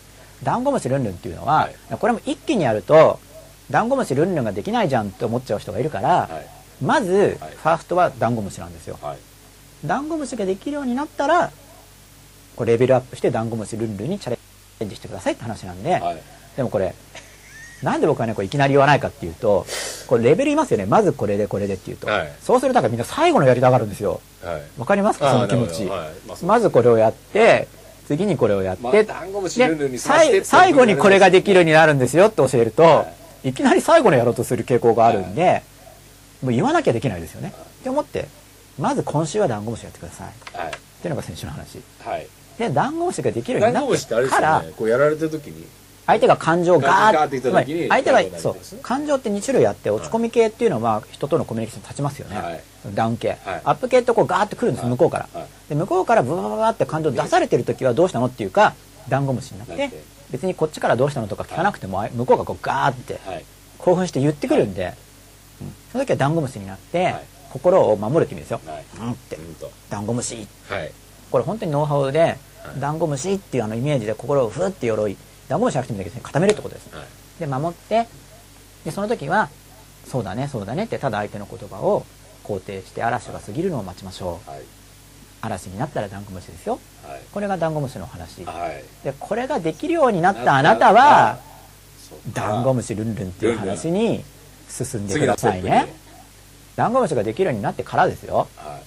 [0.44, 3.20] ダンゴムシルンルンっていうのは、はこれも一気にやると
[3.70, 6.40] ダンゴムシルンルンができないじゃんって思っちゃう人がいるから、は
[6.82, 6.84] い。
[6.84, 7.36] まず、はい。
[7.38, 8.98] ファーストはダンゴムシなんですよ。
[9.02, 9.18] はい。
[9.86, 11.52] ダンゴムシができるようになったら
[12.56, 16.22] こうレベルアップしてダンゴムシルンルンにチャレンジしてくださいって話なんで、はい。
[16.56, 16.96] でもこれ
[17.84, 19.66] なんで僕はねこれいきなり言わないかっていうと
[20.08, 20.86] これレベル言いますよね。
[20.86, 22.34] まずこれでこれでっていうと、はい。
[22.42, 24.22] そうするとみんな最後のやりたがるんですよ。
[24.44, 24.62] はい。
[24.80, 25.20] わかります？
[25.20, 26.10] かその気持ち、はい。
[26.28, 27.68] まあまずこれをやって
[28.08, 28.94] 次にこれをやって、まあ
[29.98, 33.06] 最最後にこれができるようになるんですよって教えると、、は
[33.44, 33.54] い。
[33.54, 35.62] きなり最後のやろうとする傾向があるんで、
[36.42, 38.28] もう言わなきゃできないですよね、って思って
[38.80, 40.28] まず今週はダンゴムシやってください。
[40.28, 40.72] っはい。
[40.72, 41.80] ていうのが先週の話。
[42.00, 42.28] はい。
[42.58, 44.72] でダンゴムシができるようダになってからね。
[44.78, 45.66] こうやられてる時に
[46.08, 47.42] 相手が感情をガーって
[47.90, 52.64] 相手がそう感情って2種類あって落ち込み系っていうのは人とのコミュニケーション立ちますよね、はい。
[52.96, 53.62] ダウン系、はい。
[53.66, 54.92] アップ系ってこうガーッてくるんです、はい。
[54.92, 55.48] 向こうから、はい。
[55.68, 58.74] で向こうからブワブワって感情出されてる時はどうしたのっていうか
[59.10, 59.92] ダンゴムシになって
[60.32, 63.46] 別にこっちからどうしたのとか聞かなくても、向こうがこうガーってはい。
[63.78, 64.94] 興奮して言ってくるんで、
[65.62, 67.24] うんその時はダンゴムシになって、はい。
[67.52, 68.86] 心を守るって意味ですよ、はい。
[69.02, 69.38] うんって。
[69.90, 70.48] ダンゴムシ。
[70.70, 70.92] はい。
[71.32, 72.38] これ本当にノウハウで、はい。
[72.80, 75.18] ダンゴムシっていうあのイメージで心をふーって鎧
[75.50, 77.06] ダゴムシじゃなくてもいいんだけど固めるってことですはい
[77.40, 78.08] で守って
[78.86, 79.50] でその時は
[80.06, 82.06] そうだねそうだねってただ相手の言葉を
[82.44, 84.62] 肯定して嵐が過ぎるのを待ちましょうはい
[85.40, 88.44] 嵐になったらダンゴムシですよはいこれがダンゴムシの話
[89.04, 91.40] でこれができるようになったあなたは
[92.34, 94.24] ダンゴムシルンルンっていう話に
[94.70, 95.94] 進んでくださいね
[96.76, 98.84] ダンゴムシができるようになってからですよはい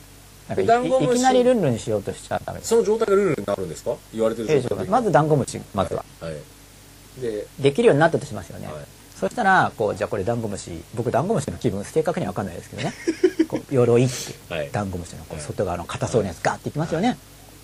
[0.51, 2.61] なんかいきなりルンルンしようとしちゃダメ。
[2.61, 3.95] その状態がルールになるんですか？
[4.13, 6.05] 言われてる状態まずダンゴムシまずは。
[6.21, 7.21] はい。
[7.21, 8.75] でできるようになったとしますよね、はい。
[9.15, 12.93] そしたらこうじゃあこれダンゴムシ僕ダンゴムシの気分正確には分かんないですけどね。
[13.47, 14.71] こう鎧って、はい。
[14.73, 17.17] ダンゴムシのこう外側の硬そうなやつガーっていきますよね。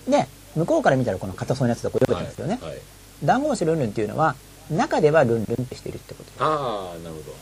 [0.07, 2.71] で向こうから見たらこの硬そうなやつとこうよけてますよね、はい。
[2.71, 2.79] はい。
[3.23, 4.35] ダンゴムシルンルンっていうのは
[4.71, 7.33] 中ではルンルンってしてるってことああなるほ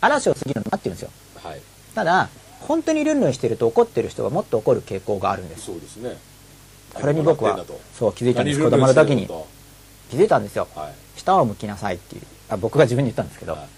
[0.00, 1.10] 嵐を過ぎるの待ってるんですよ。
[1.42, 1.60] どはい。
[1.94, 2.28] ただ
[2.60, 5.66] 本当にルンルンしてると怒ってる人がもっと怒る傾向があるんです。
[5.66, 6.16] そうですね。
[6.94, 7.64] これに僕は
[7.98, 9.26] そう気づいたんです子供の時に。
[10.10, 10.80] 気づいたんですよと。
[10.80, 12.22] はい下を向きなさいっていう。
[12.48, 13.68] あ僕が自分に言ったんですけど、はい。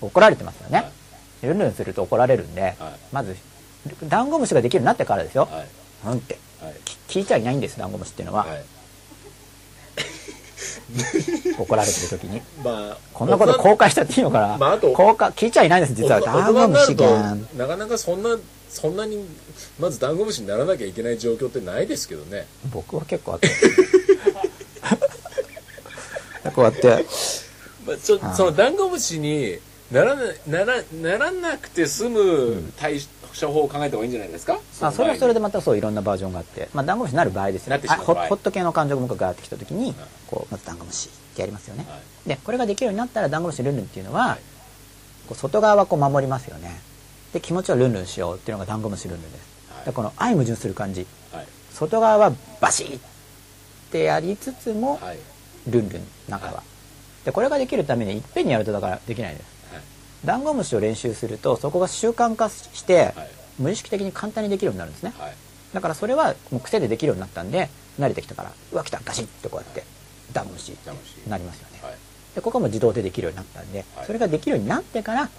[0.00, 0.84] 怒られてますよね、は
[1.42, 1.46] い。
[1.46, 2.74] ルンルンすると怒られるんで、はい。
[3.12, 3.36] まず
[4.08, 5.48] ダンゴムシができるようになってからですよ。
[5.50, 5.66] はい。
[6.06, 6.38] うんって。
[7.08, 8.46] 聞いちゃいないんです、ダンゴムシっていうのは。
[10.60, 12.42] は い怒られてる時に。
[12.62, 16.20] まあこんなこと公開しちゃっていいのかな、まああと公開、聞いちゃいないんです、実は。
[16.20, 17.36] ダンゴムシが。
[17.56, 18.36] なかなかそんな
[18.70, 19.24] そんなに
[19.78, 23.48] まずダンゴムシにならなきゃいけない状況ってないですけどね僕は結構あって。
[26.54, 26.88] こうやって、
[27.86, 29.58] まあ、ちょはいそのダンゴムシに
[29.90, 33.00] ならなならならなくて済む対
[33.40, 38.10] 処法を考えた方がいいんじゃないですか、あそれはそれででまたそういろんなバージョンがあって、まあ、ダンゴムシになる場合ですよなってしまう場合。
[38.12, 39.94] あホホット系の感情がガーってきた時に、
[40.28, 42.28] こうまずダンゴムシってやりますよね、はい。
[42.28, 44.38] でこれができるようになったらダンゴムシルンルンっていうのは、はい。
[45.28, 46.80] こう外側はこう守りますよね。
[47.32, 49.84] で気持ちをルンルンしようっていうのがダンゴムシルンルンです、はい。
[49.86, 51.06] でこの相矛盾する感じ。
[51.32, 51.46] はい。
[51.72, 53.00] 外側はバシッっ
[53.90, 55.18] てやりつつも、はい。
[55.68, 56.62] ルンルン中は、は
[57.24, 59.42] でこれができるためにいっぺんにやるとだからできないです。
[59.42, 59.50] はい
[60.24, 63.30] ダンゴムシを練習するとそこが習慣化して、はい。
[63.58, 65.12] 無意識的に簡単にできるようになるんですね。
[65.18, 65.34] はい。
[65.74, 67.68] だからそれはもう癖でできるようになったんで
[67.98, 69.84] 慣れてきたからうわ来たガシッとこうやって
[70.32, 71.94] ダンゴムシダンゴムシなりますよね、はい。
[72.34, 74.06] でここも自動でできるようになったんで、はい。
[74.06, 75.30] それができるようになってからはい。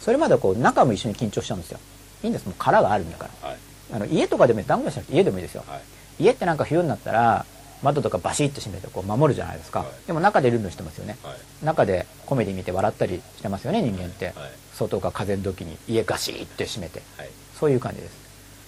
[0.00, 1.78] それまではこう中も一緒に緊張しちゃうんですよ。
[2.22, 2.46] いいんです。
[2.46, 3.48] もう殻があるんだから。
[3.48, 3.58] はい。
[3.92, 5.64] あの家とかでもいいダンゴムシじゃなくて家でもいいですよ。
[5.66, 5.80] はい。
[6.18, 7.46] 家ってなんか冬になったら
[7.84, 9.88] 窓とかバシッと閉めてこう守るじゃないですか、はい。
[10.06, 11.16] でも中でルンルンしてますよね。
[11.22, 11.64] はい。
[11.64, 14.34] 中でコメディ見て笑ったりしてますよね人間って、はい。
[14.72, 15.76] 外が風の時に。
[15.86, 17.02] 家ガシッて閉めて。
[17.18, 17.30] はい。
[17.60, 18.16] そういう感じです。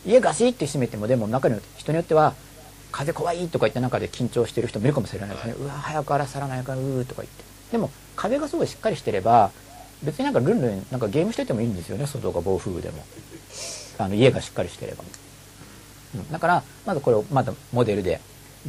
[0.04, 2.34] 家ガシッて閉めてもでも中に人によっては
[2.92, 7.44] 風怖いとか言って中で緊張してる人もいるかもしれないですね、うわ早く荒らさらないからうーとか言って。
[7.72, 9.50] でも壁がすごいしっかりしてれば
[10.02, 12.06] 別になんかルンルンなんかゲームしててもいいんですよね。
[12.06, 13.04] 外が暴風雨でも。
[13.98, 15.02] あの家がしっかりしてれば、
[16.14, 18.20] うん、だからまずこれをまだモデルで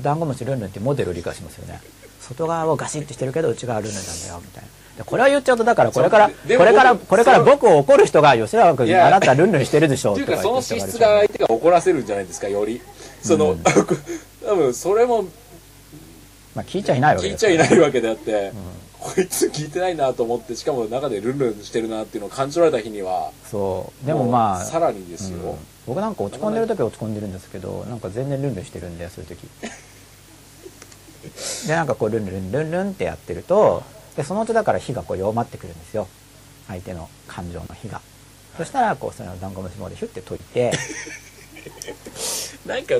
[0.01, 1.81] ダンゴムシルンルンってモデルを理解しますよね。
[2.19, 4.69] 外側をガシッとしてるけど内側はルンルンなんだよみたいな。
[4.97, 12.81] でこれを言っちゃうとだからこれからこれから僕これから僕を怒る人が吉永君あなたルンルンしてるでしょっていうかその資質が相手が怒らせるんじゃないですかより。
[13.21, 13.63] その、うん。
[13.63, 15.23] 多分それも
[16.55, 18.53] まあ聞いちゃいないわけ聞いちゃいないわけであって、ん。
[18.99, 24.05] こいつ聞いてないなと思ってしかも中でルンルンしてるなっていうのを感じ取られた日にはそう。
[24.05, 25.57] でもまあうさらにですよ、うん。
[25.85, 29.47] 僕なんか落ち込んでる時は落ち込んでるんですけどなんか全然ルンルンしてるんでそういう時
[31.67, 33.83] でなんかこうルンルンルンルンってやってると
[34.15, 36.07] でそのうちだから火がこう弱まってくるんですよ。
[36.67, 38.01] 相手の感情の火が。
[38.57, 40.71] そしたらこうそのダンゴムシまでヒュッて解いて。
[42.65, 42.95] なんか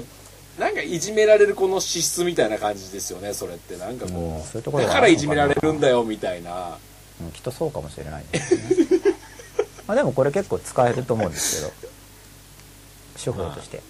[0.59, 3.78] なんかいじめられるこの資質みたいな感じですよねそれって。
[3.78, 6.78] なんかこう、うんそういうところだがからいじめられるんだよみたいな。
[7.21, 8.61] うんきっとそうかもしれないですね。
[9.88, 11.97] まあでもこれ結構使えると思うんですけど。
[13.17, 13.82] 手法として、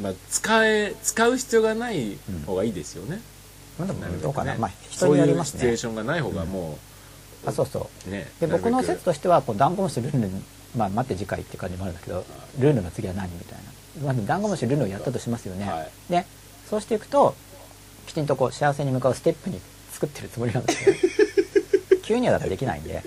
[0.00, 3.20] まあ使え使う必要がない方がいいですよね、
[3.78, 6.78] まあ、でもどうかな、ねまあ人によりますそういうシチュエーねションがない方がも
[7.46, 8.08] あそうそう。
[8.08, 10.44] うねで僕の説としてはこうダンゴムシルンルン
[10.76, 12.24] まあ待って次回って感じもあるんだけど
[12.58, 13.58] ルンルンの次は何みたい
[14.02, 14.06] な。
[14.06, 15.90] まずダンゴムシルンルンをやったとしますよね、はい。
[16.10, 16.26] で
[16.68, 17.34] そうしていくと
[18.06, 19.60] きちんとこう幸せに向かうステップに
[19.90, 20.96] 作ってるつもりなんですよ。
[22.02, 23.02] 急にはだからできないんで。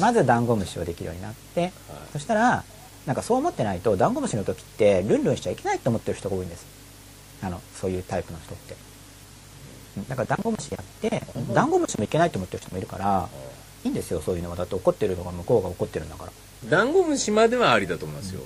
[0.00, 1.72] まずダンゴムシをできるようになって、
[2.12, 2.64] そしたら
[3.06, 6.66] なんかそう思ってないとダンゴムシの時ってルンルンしちゃいけないと思ってる人が多いんです。
[7.42, 8.74] あのそういうタイプの人って。
[8.74, 8.91] うん
[10.08, 11.22] だからダンゴムシやって
[11.52, 13.28] ダンゴムシもいけないと思ってる人もいるから
[13.84, 16.32] いいんですよそういうのはだって怒ってるのが向こうが怒ってるんだから。
[16.70, 18.42] ダンゴムシまではありだと思いますよ、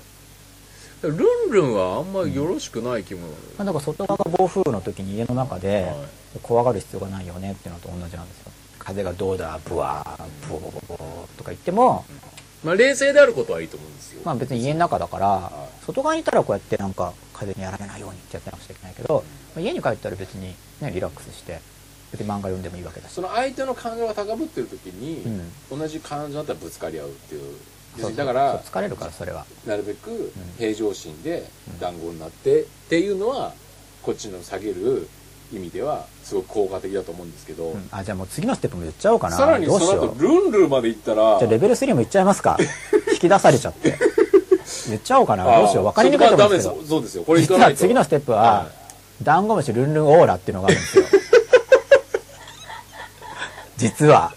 [1.03, 3.29] ルンルンはあんまりよろしくない気も、
[3.59, 5.95] まあ、だから外側が暴風雨の時に家の中ではい。
[6.43, 8.53] 怖がる必要がないよねっていうのと同じなんですよ。
[8.79, 12.05] 風がどうだブワーブオボボボとか言っても、
[12.65, 15.85] まあ冷静であることはいいと思うんですよ、まあ別に家の中だからい。
[15.85, 19.24] 外側にいたらこうやってなんか風にやられないようにってやってなくちゃいけないけど、
[19.55, 21.61] まあ家に帰ったら別にねリラックスして
[22.12, 23.12] 別に漫画読んでもいいわけだし。
[23.12, 25.22] その相手の感情が高ぶってる時に、
[25.70, 25.78] うん。
[25.78, 27.57] 同じ感情だったらぶつかり合うっていう。
[28.14, 29.47] だから疲れるからそれは。
[29.66, 31.45] なるべく平常心で
[31.80, 33.55] 団子になって、っていうのは
[34.03, 35.09] こっちの下げる
[35.53, 37.89] 意味ではすごく効果的だと思うんですけど、うん。
[37.91, 39.37] あじゃあもう次のステップも言っちゃおうかな。
[39.37, 42.59] さらにその後ルンルンまで行ったらじゃあレベル3もいっちゃいますか。
[43.12, 43.99] 引き出されちゃって
[44.89, 45.45] 言っちゃおうかな。
[45.45, 45.84] どうしよう。
[45.84, 47.20] 分かりにくいと思うんですけど。
[47.20, 47.24] よ。
[47.24, 48.66] これ行実はい次のステップはは、
[49.22, 51.05] ダンゴムシルンルンオーラっていうのがあるんですよ。
[53.76, 54.32] 実は。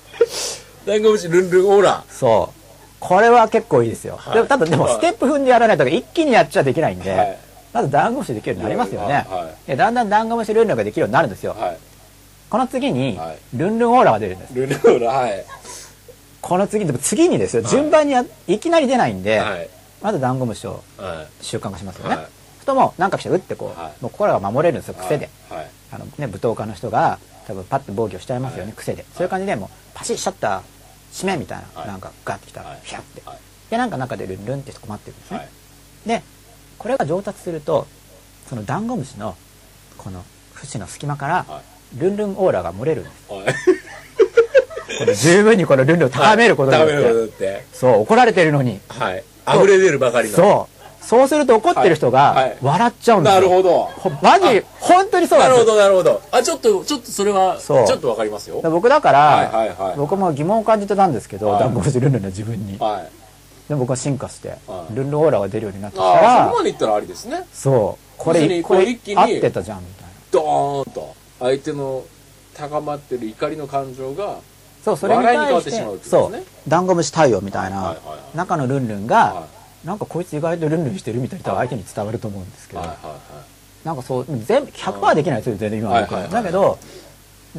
[0.85, 2.03] ダンゴムシルンルンオーラ。
[2.09, 2.59] そう。
[2.99, 4.17] これは結構いいですよ。
[4.17, 4.33] はい。
[4.33, 4.93] でもただでもはい。
[4.95, 7.37] ステップ踏んでやらないと一気にやっちゃできないんで、はい。
[7.73, 9.25] まずダンゴムシできるようになりますよね。
[9.75, 11.55] だんだんダンゴムシルンルンができるようになるんですよ。
[11.57, 11.77] はい。
[12.49, 14.53] この次にはい、ルンルンオーラが出るんです。
[14.53, 15.45] ルンルンオーラはい。
[16.41, 19.69] この次、でも次にですよ、はい順番にやいきなり出ないんで、はい
[20.01, 21.43] まずダンゴムシをはい。
[21.43, 22.15] 習慣化しますよね。
[22.15, 22.27] はい。
[22.59, 24.03] ふともうなんか来て打ってこう、はい。
[24.03, 25.29] もう心が守れるんですよ、癖で。
[25.49, 25.57] はい。
[25.59, 25.69] はい。
[25.91, 28.73] あのね、舞踏家の人が多分パッと防御しちゃいますよね、はい。
[28.73, 29.05] 癖で。
[29.13, 30.61] そういう感じでもうパシッシャッター
[31.11, 31.87] 閉めみたいな、はい。
[31.87, 32.79] なんかガッてきたらはい。
[32.83, 33.21] フィャって。
[33.25, 33.37] はい。
[33.69, 35.37] で、なんか中でルンルンって困ってるんですね。
[35.37, 35.49] はい。
[36.07, 36.23] で、
[36.77, 37.87] これが上達すると
[38.49, 39.35] そのダンゴムシの
[39.97, 40.23] この
[40.53, 41.61] 節の隙間からは
[41.97, 43.31] ルンルンオーラが漏れるんです。
[43.31, 43.43] はい。
[44.99, 47.27] これ十分にこのルンルンを高めることによって、高めることによっ
[47.59, 47.65] て。
[47.73, 48.79] そう怒られてるのに。
[48.89, 49.23] はい
[49.55, 50.75] 溢れ出るばかりのそう。
[51.05, 52.49] そうすると怒ってる人はいはい。
[52.49, 53.79] が笑っちゃうんですよ、なるほど。
[53.85, 55.73] ほマジ本当にそうななんるですよ。
[55.73, 56.21] ほどなるほど。
[56.31, 57.77] あちょっとちょっとそれはちそう。
[57.79, 58.61] ょっとわかりますよ。
[58.61, 59.97] で僕だから、はいはいはい。
[59.97, 61.59] 僕も疑問を感じてたんですけど、はい。
[61.61, 63.09] ダンゴムシルンルンの自分に、はい。
[63.69, 64.95] で僕は進化して、はい。
[64.95, 67.43] ルンルンオーラが出るようになってきたああらそこまでいったらありですね。
[67.53, 68.05] そう。
[68.17, 70.09] これこれ一気に合ってたじゃんみたいな。
[70.31, 72.03] ドーンと相手の
[72.55, 74.35] 高まってる怒りの感情が
[74.83, 75.71] そうそれに対して
[76.03, 76.45] そう。
[76.67, 77.97] ダンゴムシ太陽みたいな
[78.33, 79.47] 中のルンルンが、は
[79.83, 82.81] なんかこいつ意外とルンルンしてるみたいな多分相手に伝わると思うんですけど、
[83.83, 86.77] なんかそう全部100%できないですよ全然今は僕はだけど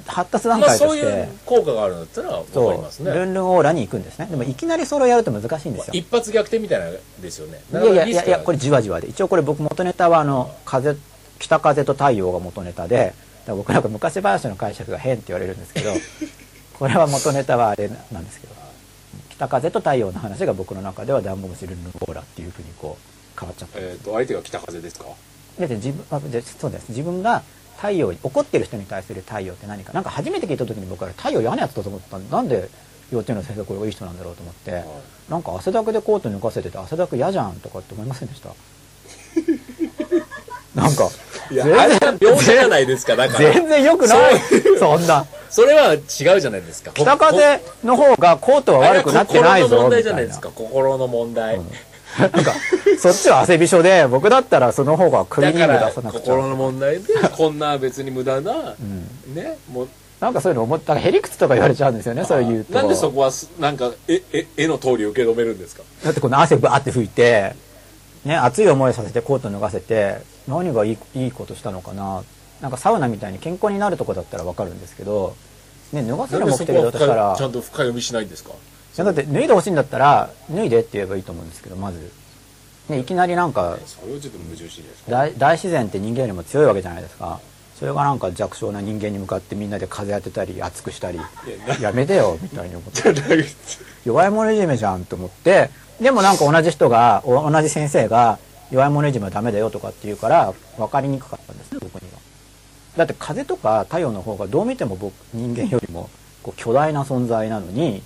[0.07, 3.11] 発達段まあ階として、そういう効果があるんだったらわかそりますね。
[3.11, 3.15] う。
[3.15, 4.27] ルンルンオーラに行くんですね。
[4.27, 5.95] でもいきなりそれをやると難しいんですよ。
[5.95, 7.61] 一発逆転みたいなですよね。
[7.73, 9.09] いやいやいやこれじわじわで。
[9.09, 10.97] 一応これ僕元ネタはあの風
[11.39, 13.15] 北風と太陽が元ネタで
[13.47, 15.91] 僕なんか昔話の解釈が変って言われるんですけど
[16.81, 18.55] これは元ネタはあれなんですけど
[19.31, 25.05] 北風と太陽の話が僕の中ではダンゴムシルンルンオーラっていうふうにこう変わっちゃったえっと相手が北風ですか？
[25.59, 26.05] でで自分
[26.43, 26.89] そうです。
[26.89, 27.43] 自分が
[27.77, 29.93] 太陽に怒ってる人に対する太陽って何か。
[29.93, 32.69] なんか初めて聞いた時に僕は太陽嫌なやつだと思ったなんで
[33.13, 34.85] 幼稚園の先生これがいい人なんだろうと思って、
[35.29, 38.51] なんか汗だくでコート脱がせてて汗だく嫌じゃんとかって思いませんでした？
[40.81, 41.09] なんか
[41.51, 43.53] いやあれは描写じゃないですかだから。
[43.53, 44.41] 全然良くない。
[44.79, 46.93] そんなそれは違うじゃないですか。
[46.95, 50.51] 北風の方がコートは悪くなってないぞ心の問題じゃないですか。
[50.55, 51.61] 心の問題、
[52.19, 52.53] なんか
[52.99, 59.35] そっちは汗びしょで 僕だったらその方がクリーニングだから出さなくち心のゃ問題でこんな別に無駄な、ん。
[59.35, 59.89] ねもう。
[60.21, 62.75] なんかそういうの思ったらへりくつとか言われちゃうんですよねそういうと。
[62.75, 65.83] なんでそこはすなんかええ絵の通り受け止めるんですか？
[66.05, 67.55] だってこの汗バーって拭いて、
[68.27, 72.23] ね、熱い思いさせてコート脱がせて何がいいいいことしたのかな
[72.61, 75.35] なんかサウナみたいに健康になるとこだったらわかるんですけど、
[75.93, 78.51] ね、脱がせる目的だとしたらちゃんと深読みしないんですか？
[78.51, 78.55] い
[78.97, 82.13] やだって脱いでほしいんだったら脱いでって言えばいいと思うんですけどまず、
[82.89, 85.11] ね、いきなりなんかそれはちょっと矛盾しいですか。
[85.11, 87.41] 大大自然って人間よりも強いわけじゃないですか。
[87.79, 91.19] それがなんか弱小な人間に向かってみんなで風当てたり熱くしたり
[91.81, 93.15] やめてよみたいに思って
[94.05, 95.71] 弱い者いじめじゃんと思って。
[95.99, 98.39] でもなんか同じ人がお同じ先生が
[98.71, 102.19] 弱い者いじめはダメだよとかって言うから分かりにくかったんですね僕には
[102.97, 106.11] だって風とか太陽の方がどう見ても僕人間よりも
[106.43, 108.03] こう巨大な存在なのに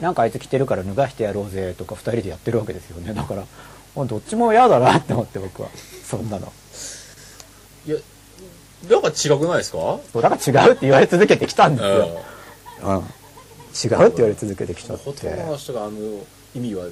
[0.00, 3.14] なんかあいつ着てるから脱がしてやろうぜとか2人でやってるわけですよね。
[3.14, 3.44] だから
[3.94, 5.68] もうどっちも嫌だなって思って僕は。
[6.04, 6.52] そんなの。
[7.86, 7.96] いや
[8.88, 9.78] なんか違くないですか？
[10.12, 11.98] そうだから違うって言われ続けてきたんですうん。
[11.98, 12.22] よ、
[12.84, 13.04] うん、違うって
[13.88, 15.98] 言われ続けてきちゃっほとんどての人があの
[16.54, 16.84] 意味は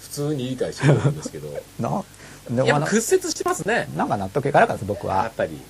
[0.00, 1.48] 普通に理解してるんですけど。
[1.78, 2.02] な
[2.50, 3.88] でやっもぱ屈折してますね。
[3.96, 5.16] なんか納得いかなかったです僕は。
[5.22, 5.60] やっぱり、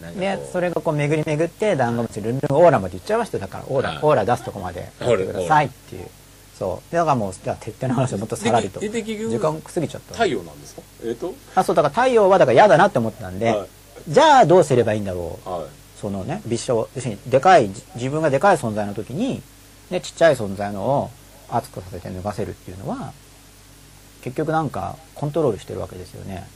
[0.00, 0.14] なん。
[0.14, 3.98] かでそれがこう巡り巡ってダンゴムシルンルンオーラまで言っちゃいましただからオーラ、はい。
[4.02, 6.08] オーラ出すとこまでやってくださいっていう。
[6.58, 6.90] そう。
[6.90, 13.68] でだからもうじゃあ鉄定の話をもっとさらりと時間過ぎちゃった太陽なんですかえっ、とあそうだから太陽はだから嫌だなって思ってたんで、はい
[14.08, 19.42] じゃあどうすればいいんだろうはいそのね微小要するにでかいじ自分がでかい存在の時に、
[19.90, 21.10] ね、ちっちゃい存在のを
[21.48, 23.12] 熱くさせて脱がせるっていうのは
[24.22, 26.46] 結局なんかコントロールしてるわけですよね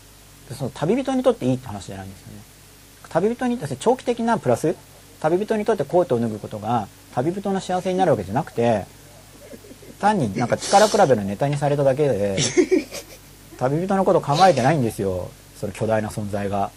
[0.49, 2.43] でその旅人にとっていいって話じゃないんですよね
[3.11, 4.75] 旅人にとって長期的なプラス
[5.21, 8.87] 旅人にとってコートを脱ぐことが旅人の幸せになるわけじゃなくて
[10.01, 12.37] 単になんか力比べのネタにされただけで
[13.59, 15.31] 旅人のこと考えてないんですよ。
[15.59, 16.71] その巨大な存在が。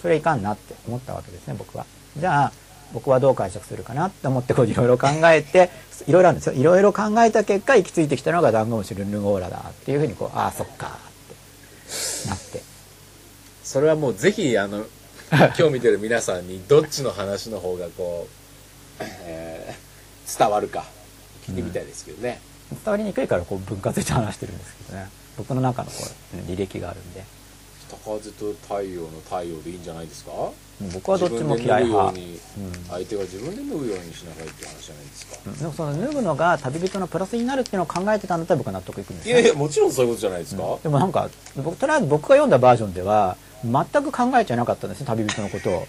[0.00, 1.86] それいかんなって思ったわけですね僕は。
[2.16, 2.52] じゃあ
[2.92, 5.70] 僕はどう解釈するかなって思ってこういろいろ考えて
[6.06, 6.52] いろいろあるんですよ。
[6.52, 12.62] いろいろ考えた結果行き着いてきたのがダンゴムシルンルンオーラだっていうふうにこうああそっかってなって。
[13.64, 14.84] それはもうぜひあの
[15.34, 18.28] 今日見てる皆さんにどっちの話の方がこ
[19.00, 19.84] う、えー
[20.38, 20.86] 伝わるか
[21.46, 25.10] 聞いてみたいですけどね、伝わりにくいからこう分割して話してるんですけどね。
[25.36, 25.96] 僕の中のこ
[26.34, 27.22] う履歴があるんで。
[27.86, 30.30] 北風と太陽の太陽でいいんじゃないですか？
[30.94, 32.14] 僕はどっちも嫌い派。
[32.88, 39.36] 相手が自分で脱ぐようにしなさいって話じゃないですか、でもその脱ぐのが旅人のプラスになるっていうのを考えてたんだったら僕は納得いくんですよ。
[39.36, 45.86] いやいやもちろんそういうことじゃないですか、でもなんか僕とりあえず僕が読んだバージョンでは全く考えちゃいなかったんですね旅人のことを。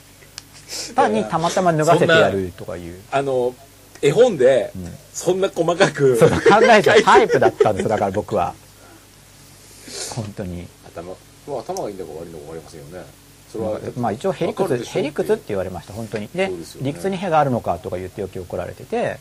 [0.95, 2.99] 単にたまたま脱がせてやるとかいう。
[3.11, 3.53] あの
[4.01, 4.79] 絵本でん。
[5.13, 6.35] そんな細かく、そう考
[6.69, 8.53] えちゃうタイプだったんですよだから僕は。
[10.15, 10.67] 本当に。
[10.85, 11.13] 頭
[11.47, 13.05] まあ頭がいいんだか悪いんだか分かりませんよね。
[13.51, 16.29] それはまあ一応へりくつへりくつって言われました本当に。
[16.33, 16.53] でね。
[16.81, 19.17] 理屈にへがあるのかとか言ってよき怒られてて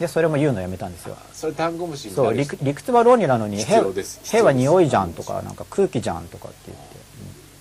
[0.00, 1.16] でそれも言うのやめたんですよ。
[1.32, 6.97] それダンゴムシにそう理理屈は論理なのにへへは匂いじゃんとかなんか空気じゃんとかって言って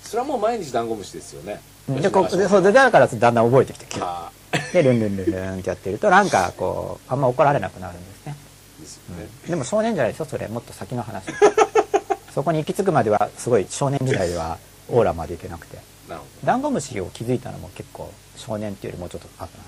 [0.07, 1.59] それはもう毎日ダンゴムシですよね。
[1.89, 2.01] うん。
[2.01, 4.31] でこでそうでだからだんだん覚えてきてキュッあ
[4.73, 8.35] でルンルンルンルンってやってるとなんかこうあんま怒られなくなるんですね。
[8.79, 11.25] ーですよね、でも少年じゃないですよそれもっと先の話。
[12.33, 14.57] そこに行き着くまではすごい少年時代では
[14.89, 15.77] オーラまでいけなくて。
[16.45, 19.63] ダンゴムシを気づいたのも結構少年っていうよりもうちょっと後な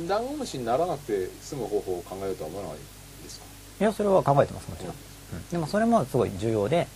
[0.00, 0.08] んで。
[0.08, 2.76] ダンゴムシにならなくて済む方法を考えようとは思わない
[3.24, 3.46] ですか？
[3.80, 4.94] いやそれは考えてますもちろん、
[5.34, 5.48] うん。
[5.50, 6.86] でもそれもすごい重要で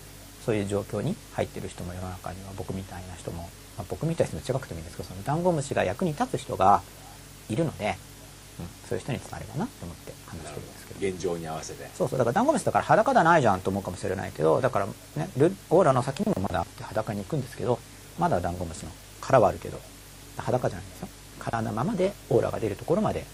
[0.47, 3.42] そういう状況に入ってる人も世の中には僕みたいな人も、
[3.76, 6.82] まあ、僕みたいな人も違くてもいいんですけどそのダンゴムシが役に立つ人が
[7.51, 7.97] いるので、
[8.61, 11.09] うんそういう人に伝わればなと思って話してるんですけど。
[11.11, 11.90] 現状に合わせて。
[11.94, 12.18] そうそう。
[12.18, 14.86] だからダンゴムシだから裸だないじゃんと思うかもしれないけどだから
[15.16, 17.78] ねルオーラの先にもまだあって裸に行くんですけど
[18.18, 18.90] まだダンゴムシの
[19.20, 19.78] 殻はあるけど
[20.38, 21.09] 裸じゃないんですよ。
[21.40, 23.24] 殻のままでオーラが出るところまで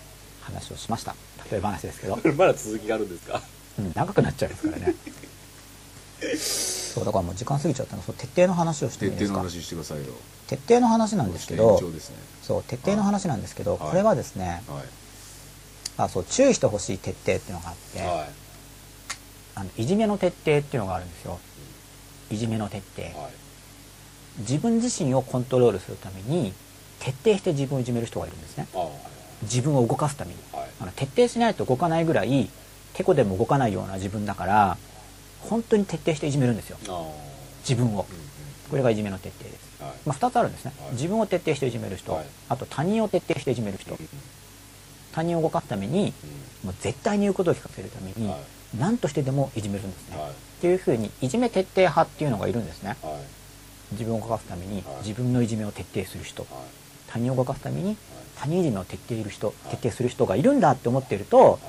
[0.40, 1.14] 話をしました。
[1.52, 3.40] 例え話ですけど、 まだ続きがあるんですか？
[3.78, 4.94] うん、長くなっちゃいますからね
[6.36, 8.02] そうだからもう時間過ぎちゃったの。
[8.02, 10.12] そう徹底の話をして徹底の話してくださいよ。
[10.46, 11.92] 徹底の話なんですけどね。
[12.42, 13.90] そう徹底の話なんですけどはい。
[13.90, 14.84] これはですねはい。
[15.96, 18.26] あそう注意してほしい徹底っていうのがあっては
[19.54, 21.38] あのいじめの徹底っていうのがあるんですよ。
[22.30, 23.02] いじめの徹底。
[23.02, 23.32] いはい。
[24.38, 26.52] 自分自身をコントロールするために
[27.00, 28.66] 徹底して自分をいじめる人がいるんですね。
[29.42, 30.36] 自分を動かすために。
[30.52, 30.68] はい。
[30.80, 32.50] あの徹底しないと動かないぐらい
[32.94, 34.78] てこでも動かないような自分だから
[35.49, 36.78] 本当に徹底していじめるんですよ。
[37.68, 38.07] 自分を。
[38.70, 39.93] これがいじめの徹底です、はい。
[40.07, 40.72] まあ、2つあるんですね。
[40.80, 40.93] はい。
[40.93, 42.26] 自分を徹底していじめる人、はい。
[42.49, 43.99] あと他人を徹底していじめる人。
[45.12, 46.14] 他人を動かすために
[46.64, 48.40] もう絶対に言うことを聞かせるために、はい。
[48.78, 50.30] 何としてでもいじめるんですね、はい。
[50.30, 52.97] っていうふうにいじめ徹底派っていうのがいるんですね。
[53.03, 53.14] はい。
[53.93, 55.07] 自分を動かすためにはい。
[55.07, 56.43] 自分のいじめを徹底する人。
[56.45, 56.53] はい。
[57.09, 57.99] 他人を動かすために
[58.36, 59.70] 他人いじめを徹底いる人い。
[59.70, 61.61] 徹底する人がいるんだって思ってるとはい。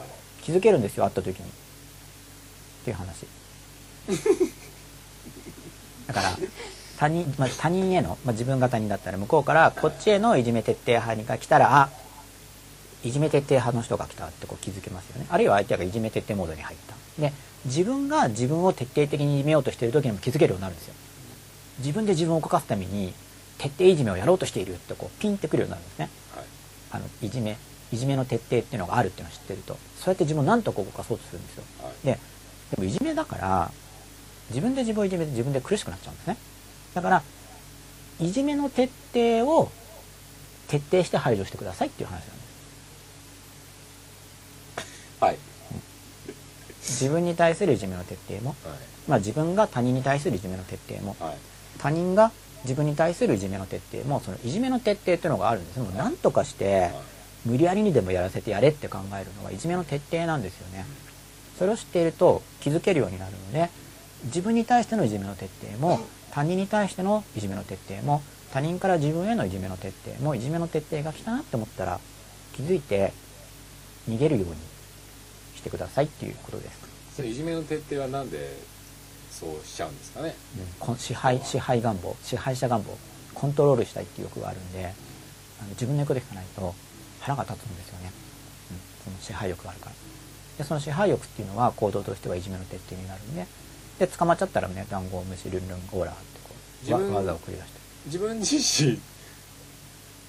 [0.43, 1.43] 気づけるんですよ会った時に。
[1.43, 3.25] っていう話
[6.07, 6.37] だから
[6.97, 11.89] 他人,、まあ、他人への、まあ、自分が他人だったら向こうからこっちへのいじめ徹底派が来たらあ
[13.03, 15.27] いじめ徹底派の人が来たってこう気づけますよね。
[15.29, 16.95] あるいは相手がいじめ徹底モードに入った。
[17.21, 17.33] で
[17.65, 20.93] 自分が自分を徹底的にいじめようとしている時にも気づけるようになるんですよ。
[21.79, 23.13] 自分で自分を動かすために
[23.57, 26.09] 徹底いじめをやろうとしているってこうピンってくるようになるんですね。
[26.33, 26.45] はい。
[26.91, 27.57] あのいじめ
[27.91, 31.63] いじめの徹底っていうのがあるっていうのを知ってるとそうやって自分を何とか動かそうとするんですよ。
[31.81, 32.05] はい。
[32.05, 32.19] で
[32.71, 33.71] でもいじめだから
[34.53, 36.37] 自分で自分をいじめて自分で苦しくなっちゃうんですね。
[36.93, 37.23] だから
[38.19, 39.71] いじめの徹底を
[40.67, 42.33] 徹底して排除してくださいっていう話なんです。
[45.19, 45.37] はい。
[46.81, 48.77] 自分に対するいじめの徹底も、はい。
[49.07, 51.37] まあ、自分が他人に対するいじめの徹底もはい。
[51.79, 52.31] 他人が
[52.63, 55.79] 自分に対するいじめの徹底もそのいじめの徹底っていうのがあるんです。
[55.79, 56.93] もう何とかしてはい。
[57.45, 60.85] 無理やりにでもやらせてやれって考えるのはいじめの徹底なんですよね。
[61.57, 63.69] それを知っていると気づけるようになるので
[64.25, 65.99] 自分に対してのいじめの徹底も
[66.31, 68.21] 他人に対してのいじめの徹底も
[68.51, 71.99] 他人から自分へのいじめの徹底もいじめの徹底が来たなって思ったら
[72.53, 73.13] 気づいて
[74.09, 74.55] 逃げるように
[75.55, 76.79] してくださいっていうことです、
[77.15, 78.57] それいじめの徹底はなんで
[79.31, 80.35] そうしちゃうんですかね？
[80.57, 80.65] うん。
[80.79, 82.97] こ支配支配願望支配者願望
[83.33, 84.93] コントロールしたいっていう欲があるんで
[85.59, 86.75] あの自分の言うこと聞かないと
[87.21, 88.11] 腹が立つんですよね、
[88.71, 89.95] うん、その支配欲があるから。
[90.57, 93.47] でその支配欲っていうのは行動としてはいじめの徹底になるんで
[93.99, 96.55] で捕まっちゃったらね談合無視ルンルンオーラってこ
[96.87, 97.79] う技を繰り出して。
[98.05, 98.99] 自分自身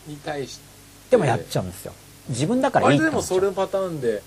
[0.06, 0.64] に対して。
[1.10, 1.92] でもやっちゃうんですよ。
[2.28, 3.38] 自分だからいいって思っちゃう。
[3.38, 4.22] それのパターンで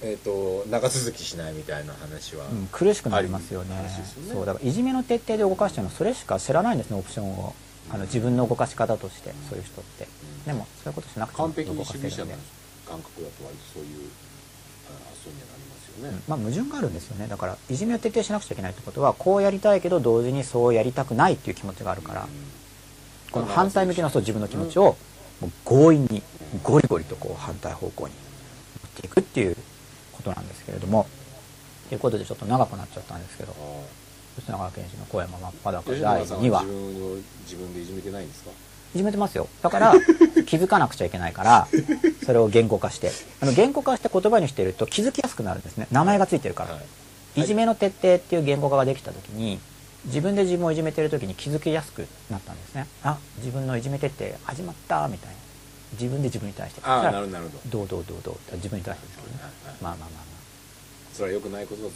[0.00, 3.74] えっ、と長続きしないみたいな話は、うん、苦しくなりますよね。
[3.74, 3.90] ね。
[4.32, 7.54] そうだからいじめの徹底で動かしちゃうのはそれしか知らないんですねオプションを。
[7.90, 10.06] あの自分の動かし方としてそういう人って。
[10.46, 12.10] でもそういうことしなくても完璧に動かせるんで。
[12.10, 12.38] 主義者の
[12.86, 14.08] 感覚だと割とそういう
[14.88, 15.86] あ発想にはなりますよ
[16.28, 17.26] まあ、矛盾があるんですよね。
[17.28, 22.28] だからいじめを徹底しなくちゃいけないってことはこうやりたいけど同時にそうやりたくないっていう気持ちがあるから、
[23.30, 24.96] この反対向きのそう自分の気持ちを
[25.40, 26.22] もう強引に
[26.62, 29.56] ゴリゴリとこう反対方向に持っていくっていう
[30.12, 31.06] ことなんですけれども
[31.88, 33.54] ということでちょっと長くなっちゃったんですけど
[34.38, 36.64] 吉永健二の小山真っ裸吉第2話。
[37.44, 38.50] 自分でいじめてないんですか？
[38.94, 39.48] いじめてますよ。
[39.62, 39.94] だから
[40.46, 41.68] 気づかなくちゃいけないから
[42.24, 43.10] それを言語化して。
[43.40, 45.86] あの言語化して言葉にしていると気づきやすくなるんですね。
[45.90, 46.80] 名前がついてるから、は
[47.36, 47.42] い。
[47.42, 49.60] いじめの徹底っていう言語化ができた時に
[50.06, 52.86] 自分で自分をいじめてる時に気づきやすくなったんですね。
[53.02, 55.36] あ自分のいじめ徹底始まったみたいな。
[55.92, 56.80] 自分で自分に対して。
[56.84, 57.78] ああなるほどど。
[57.78, 59.42] どうどうどうどう自分に対してですけどね。
[59.42, 60.28] はいはいまあまあまあ。
[61.14, 61.94] それは良くないことだぞ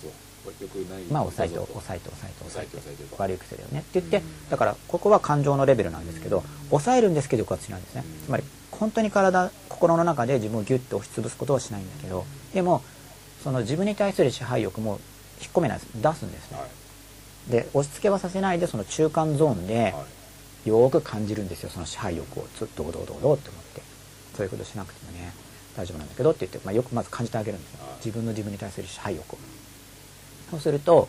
[1.11, 3.15] まあまあ抑えて抑えて抑えて抑えて。
[3.19, 3.81] 悪い癖だよね。
[3.81, 8.05] って言ってうんだからここは感情のレベルなんですけど抑えるんですけど抑圧しないんですね。
[8.07, 12.83] うんつまり本当に体心の中で自分をギュッと押しつぶすことはしないんだけどでも
[13.45, 14.99] その自分に対する支配欲も
[15.41, 15.89] 引っ込めないです。
[15.95, 16.59] 出すんですね。
[16.59, 17.51] はい。
[17.51, 20.05] で押し付けはさせないでその中間ゾーンでは
[20.65, 20.69] い。
[20.69, 21.71] よーく感じるんですよ。
[21.71, 22.47] その支配欲を。
[22.57, 23.83] ちょっとどうどうどうどうって思って。
[24.37, 25.33] そういうことしなくてもね
[25.77, 27.85] 大丈夫なんだけどって言って、まあ、よくまず感じてあげるんですよ。
[27.85, 27.97] はい。
[27.97, 29.39] 自分の自分に対する支配欲を
[30.53, 31.09] そうすると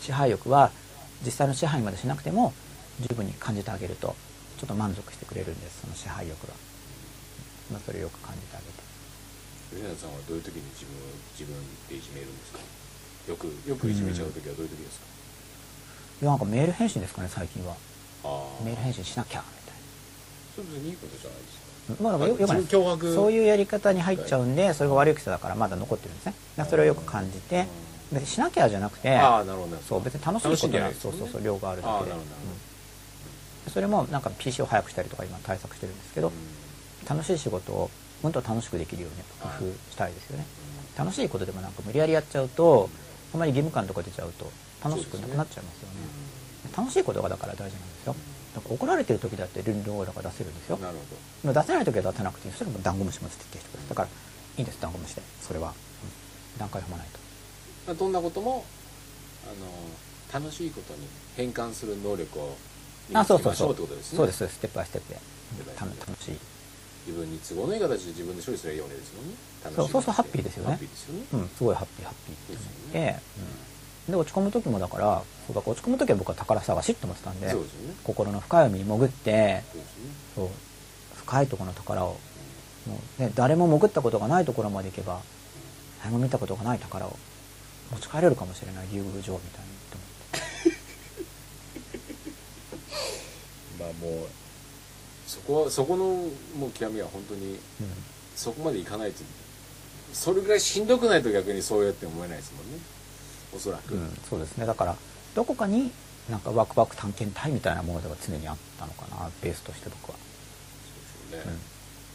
[0.00, 0.72] 支配欲は
[1.24, 2.52] 実際の支配までしなくても
[3.00, 4.16] 十分に感じてあげると
[4.58, 6.54] ちょっと満足してくれるんですその支配欲が、
[7.70, 8.72] まあ、それをよく感じてあげて。
[9.70, 11.06] 吉永さんはどういう時に自分を
[11.38, 11.54] 自分
[11.88, 12.58] でいじめるんですか？
[13.30, 15.06] よくよくいじめちゃう時はどういう時ですか、
[16.22, 17.74] いやなんかメール返信ですかね最近は。
[18.64, 19.74] メール返信しなきゃみたい
[20.54, 22.04] それ別にいいことじゃないですか。
[22.04, 26.34] なまあよよくそういうやり方に入っちゃうんでそれが悪い癖だからまだ残ってるんですね。
[26.68, 27.66] それをよく感じて
[28.14, 32.20] 別にしなきゃじゃなくてああなるほどねそう別に楽しいことなんそうそうそう量があるだけでうん
[33.72, 36.32] それもなんか PC を早くしたりとか今対策してるんですけど
[37.08, 37.90] 楽しい仕事を
[38.22, 40.46] もっと楽しくできるように工夫したいですよね
[40.96, 42.88] 楽しいことでもなんか無理やりやっちゃうと
[43.34, 44.50] あまり義務感とか出ちゃうと
[44.84, 45.94] 楽しくなくなっちゃいますよね
[46.76, 48.14] 楽しいことがだから大事なんですよ
[48.70, 51.02] 怒られてる時だってルンルンオーラが出せるんですよなるほ
[51.42, 54.10] でも出せない時は出さなくていいそれもダンゴムシもつってって人ですだからい
[54.58, 55.74] いんですダンゴムシでそれは、うん
[56.56, 57.18] 段階踏まないと
[57.86, 58.64] どどんなことも
[59.44, 61.06] あの楽しいことに
[61.36, 62.56] 変換する能力を
[63.08, 63.72] 身あにつけましそうそうそうょう。
[63.72, 64.16] ってことですね。
[64.16, 64.56] そうですそうです。
[64.56, 65.14] ステップバイステップ
[65.80, 66.38] 楽しい。
[67.06, 69.34] 自分に都合のいい形で自分で処理すればいいわけですもんね。
[69.76, 70.70] そうそうそうハッピーですよね。
[70.70, 71.22] ハッピーですよね。
[71.32, 73.22] うんすごいハッピーハッピーってです思って、よね。
[74.08, 74.12] うん。
[74.12, 77.54] で落ち込む時もだからそうだ落ち込む時は僕は宝探しって思ってたんでね。
[78.04, 79.62] 心の深い海に潜って
[80.34, 80.50] そうね。
[81.16, 82.18] 深いところの宝を
[82.86, 85.20] もう、ね、誰も潜ったことがないところまで行けば
[86.02, 87.16] 誰も見たことがない宝を
[87.92, 90.78] 持ち帰れるかもしれない竜宮城みたいにって思って。
[93.84, 94.28] まあもう
[95.26, 96.04] そこはそこの
[96.58, 97.58] もう極みは本当に
[98.36, 99.22] そこまでいかないと
[100.12, 102.78] それぐらいしんどくないと逆にそうやって思えないですもんね。
[103.54, 104.66] おそらく、うん、うん、そうですね。
[104.66, 104.96] だから
[105.34, 105.90] どこかに
[106.30, 110.16] なんかワクワク探検隊みたいなものが常にあったのかなベースとして僕は、
[111.28, 111.58] そうですよね、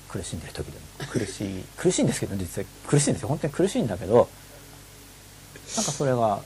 [0.07, 1.11] うん、苦しんでる時でも。
[1.11, 3.27] 苦しい苦しいんですけど実際苦しいんですよ。
[3.27, 4.29] 本当に苦しいんだけど
[5.75, 6.41] なんかそれが、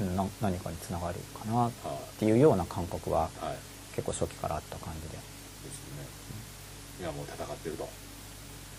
[0.00, 3.30] うん、な何かにつながるかなっはていうような感覚は
[3.94, 5.08] 結構初期からあった感じで。
[5.08, 6.06] ですね、
[7.00, 7.88] いやもう戦ってると。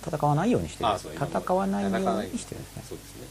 [0.07, 0.89] 戦わないようにしてる。
[1.15, 2.83] 戦わないようにしてるんですね。
[2.87, 3.27] そうですね。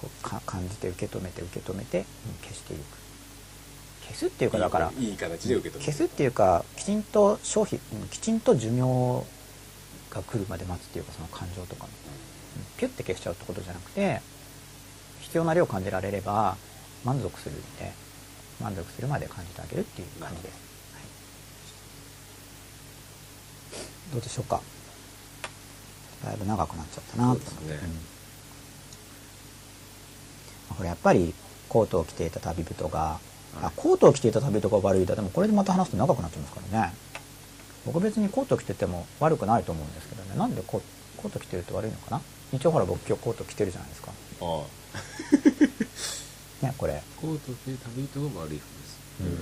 [0.00, 2.04] こうか感じて受け止めて受け止めて、うん
[2.42, 2.82] 消していく。
[4.06, 9.24] 消すっていうかだからいい形で受け止め消すっていうかきちんと消費うんきちんと寿命
[10.10, 11.88] が来るまで待つっていうかその感情とかの。
[11.88, 12.32] うん
[12.76, 14.20] ピュッて消しちゃうってことじゃなくて
[15.32, 16.58] 必要な量感じられれば
[17.06, 17.90] 満足するんで
[18.60, 20.52] 満足するまで感じてあげるっていう感じです、
[20.92, 21.00] は
[24.10, 24.60] い、どうでしょうか？
[26.22, 27.22] だいぶ長くなっちゃったな。
[27.22, 27.80] と思って、ね。
[27.82, 27.88] うん。
[27.88, 27.96] ま
[30.72, 31.32] あこれやっぱり
[31.70, 33.18] コートを着ていた旅人が、
[33.62, 35.16] あコートを着ていた旅人が悪いだ。
[35.16, 36.94] でもこれでまた話すと長くなっちゃいますからね。
[37.86, 40.36] 僕別にコート着てても悪くないと思うんですけどね。
[40.36, 40.82] なんでコ
[41.16, 42.20] コート着てると悪いのかな？
[42.52, 44.12] 一応ほら僕今日コート着てるじゃないですか。
[44.42, 44.62] あ
[46.62, 47.02] ねこれ。
[47.20, 48.98] コートで旅人が悪い服です。
[49.20, 49.38] うん。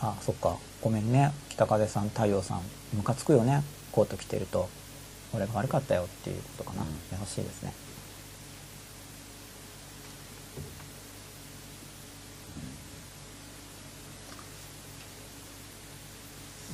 [0.00, 0.56] あそっか。
[0.80, 1.32] ごめんね。
[1.50, 2.62] 北風さん太陽さん
[2.92, 3.62] ムカつくよね。
[3.92, 4.68] コート着てると。
[5.32, 6.88] 俺が悪かったよっていうことかな、うん。
[6.88, 7.72] 優しいですね。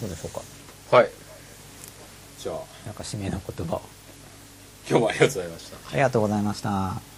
[0.00, 0.30] どうでしょう
[0.90, 0.96] か？
[0.96, 1.10] はい。
[2.38, 2.56] じゃあ。
[2.86, 3.82] なんか締めの言葉を
[4.90, 5.76] 今日はありがとうございました。
[5.92, 7.09] ありがとうございました。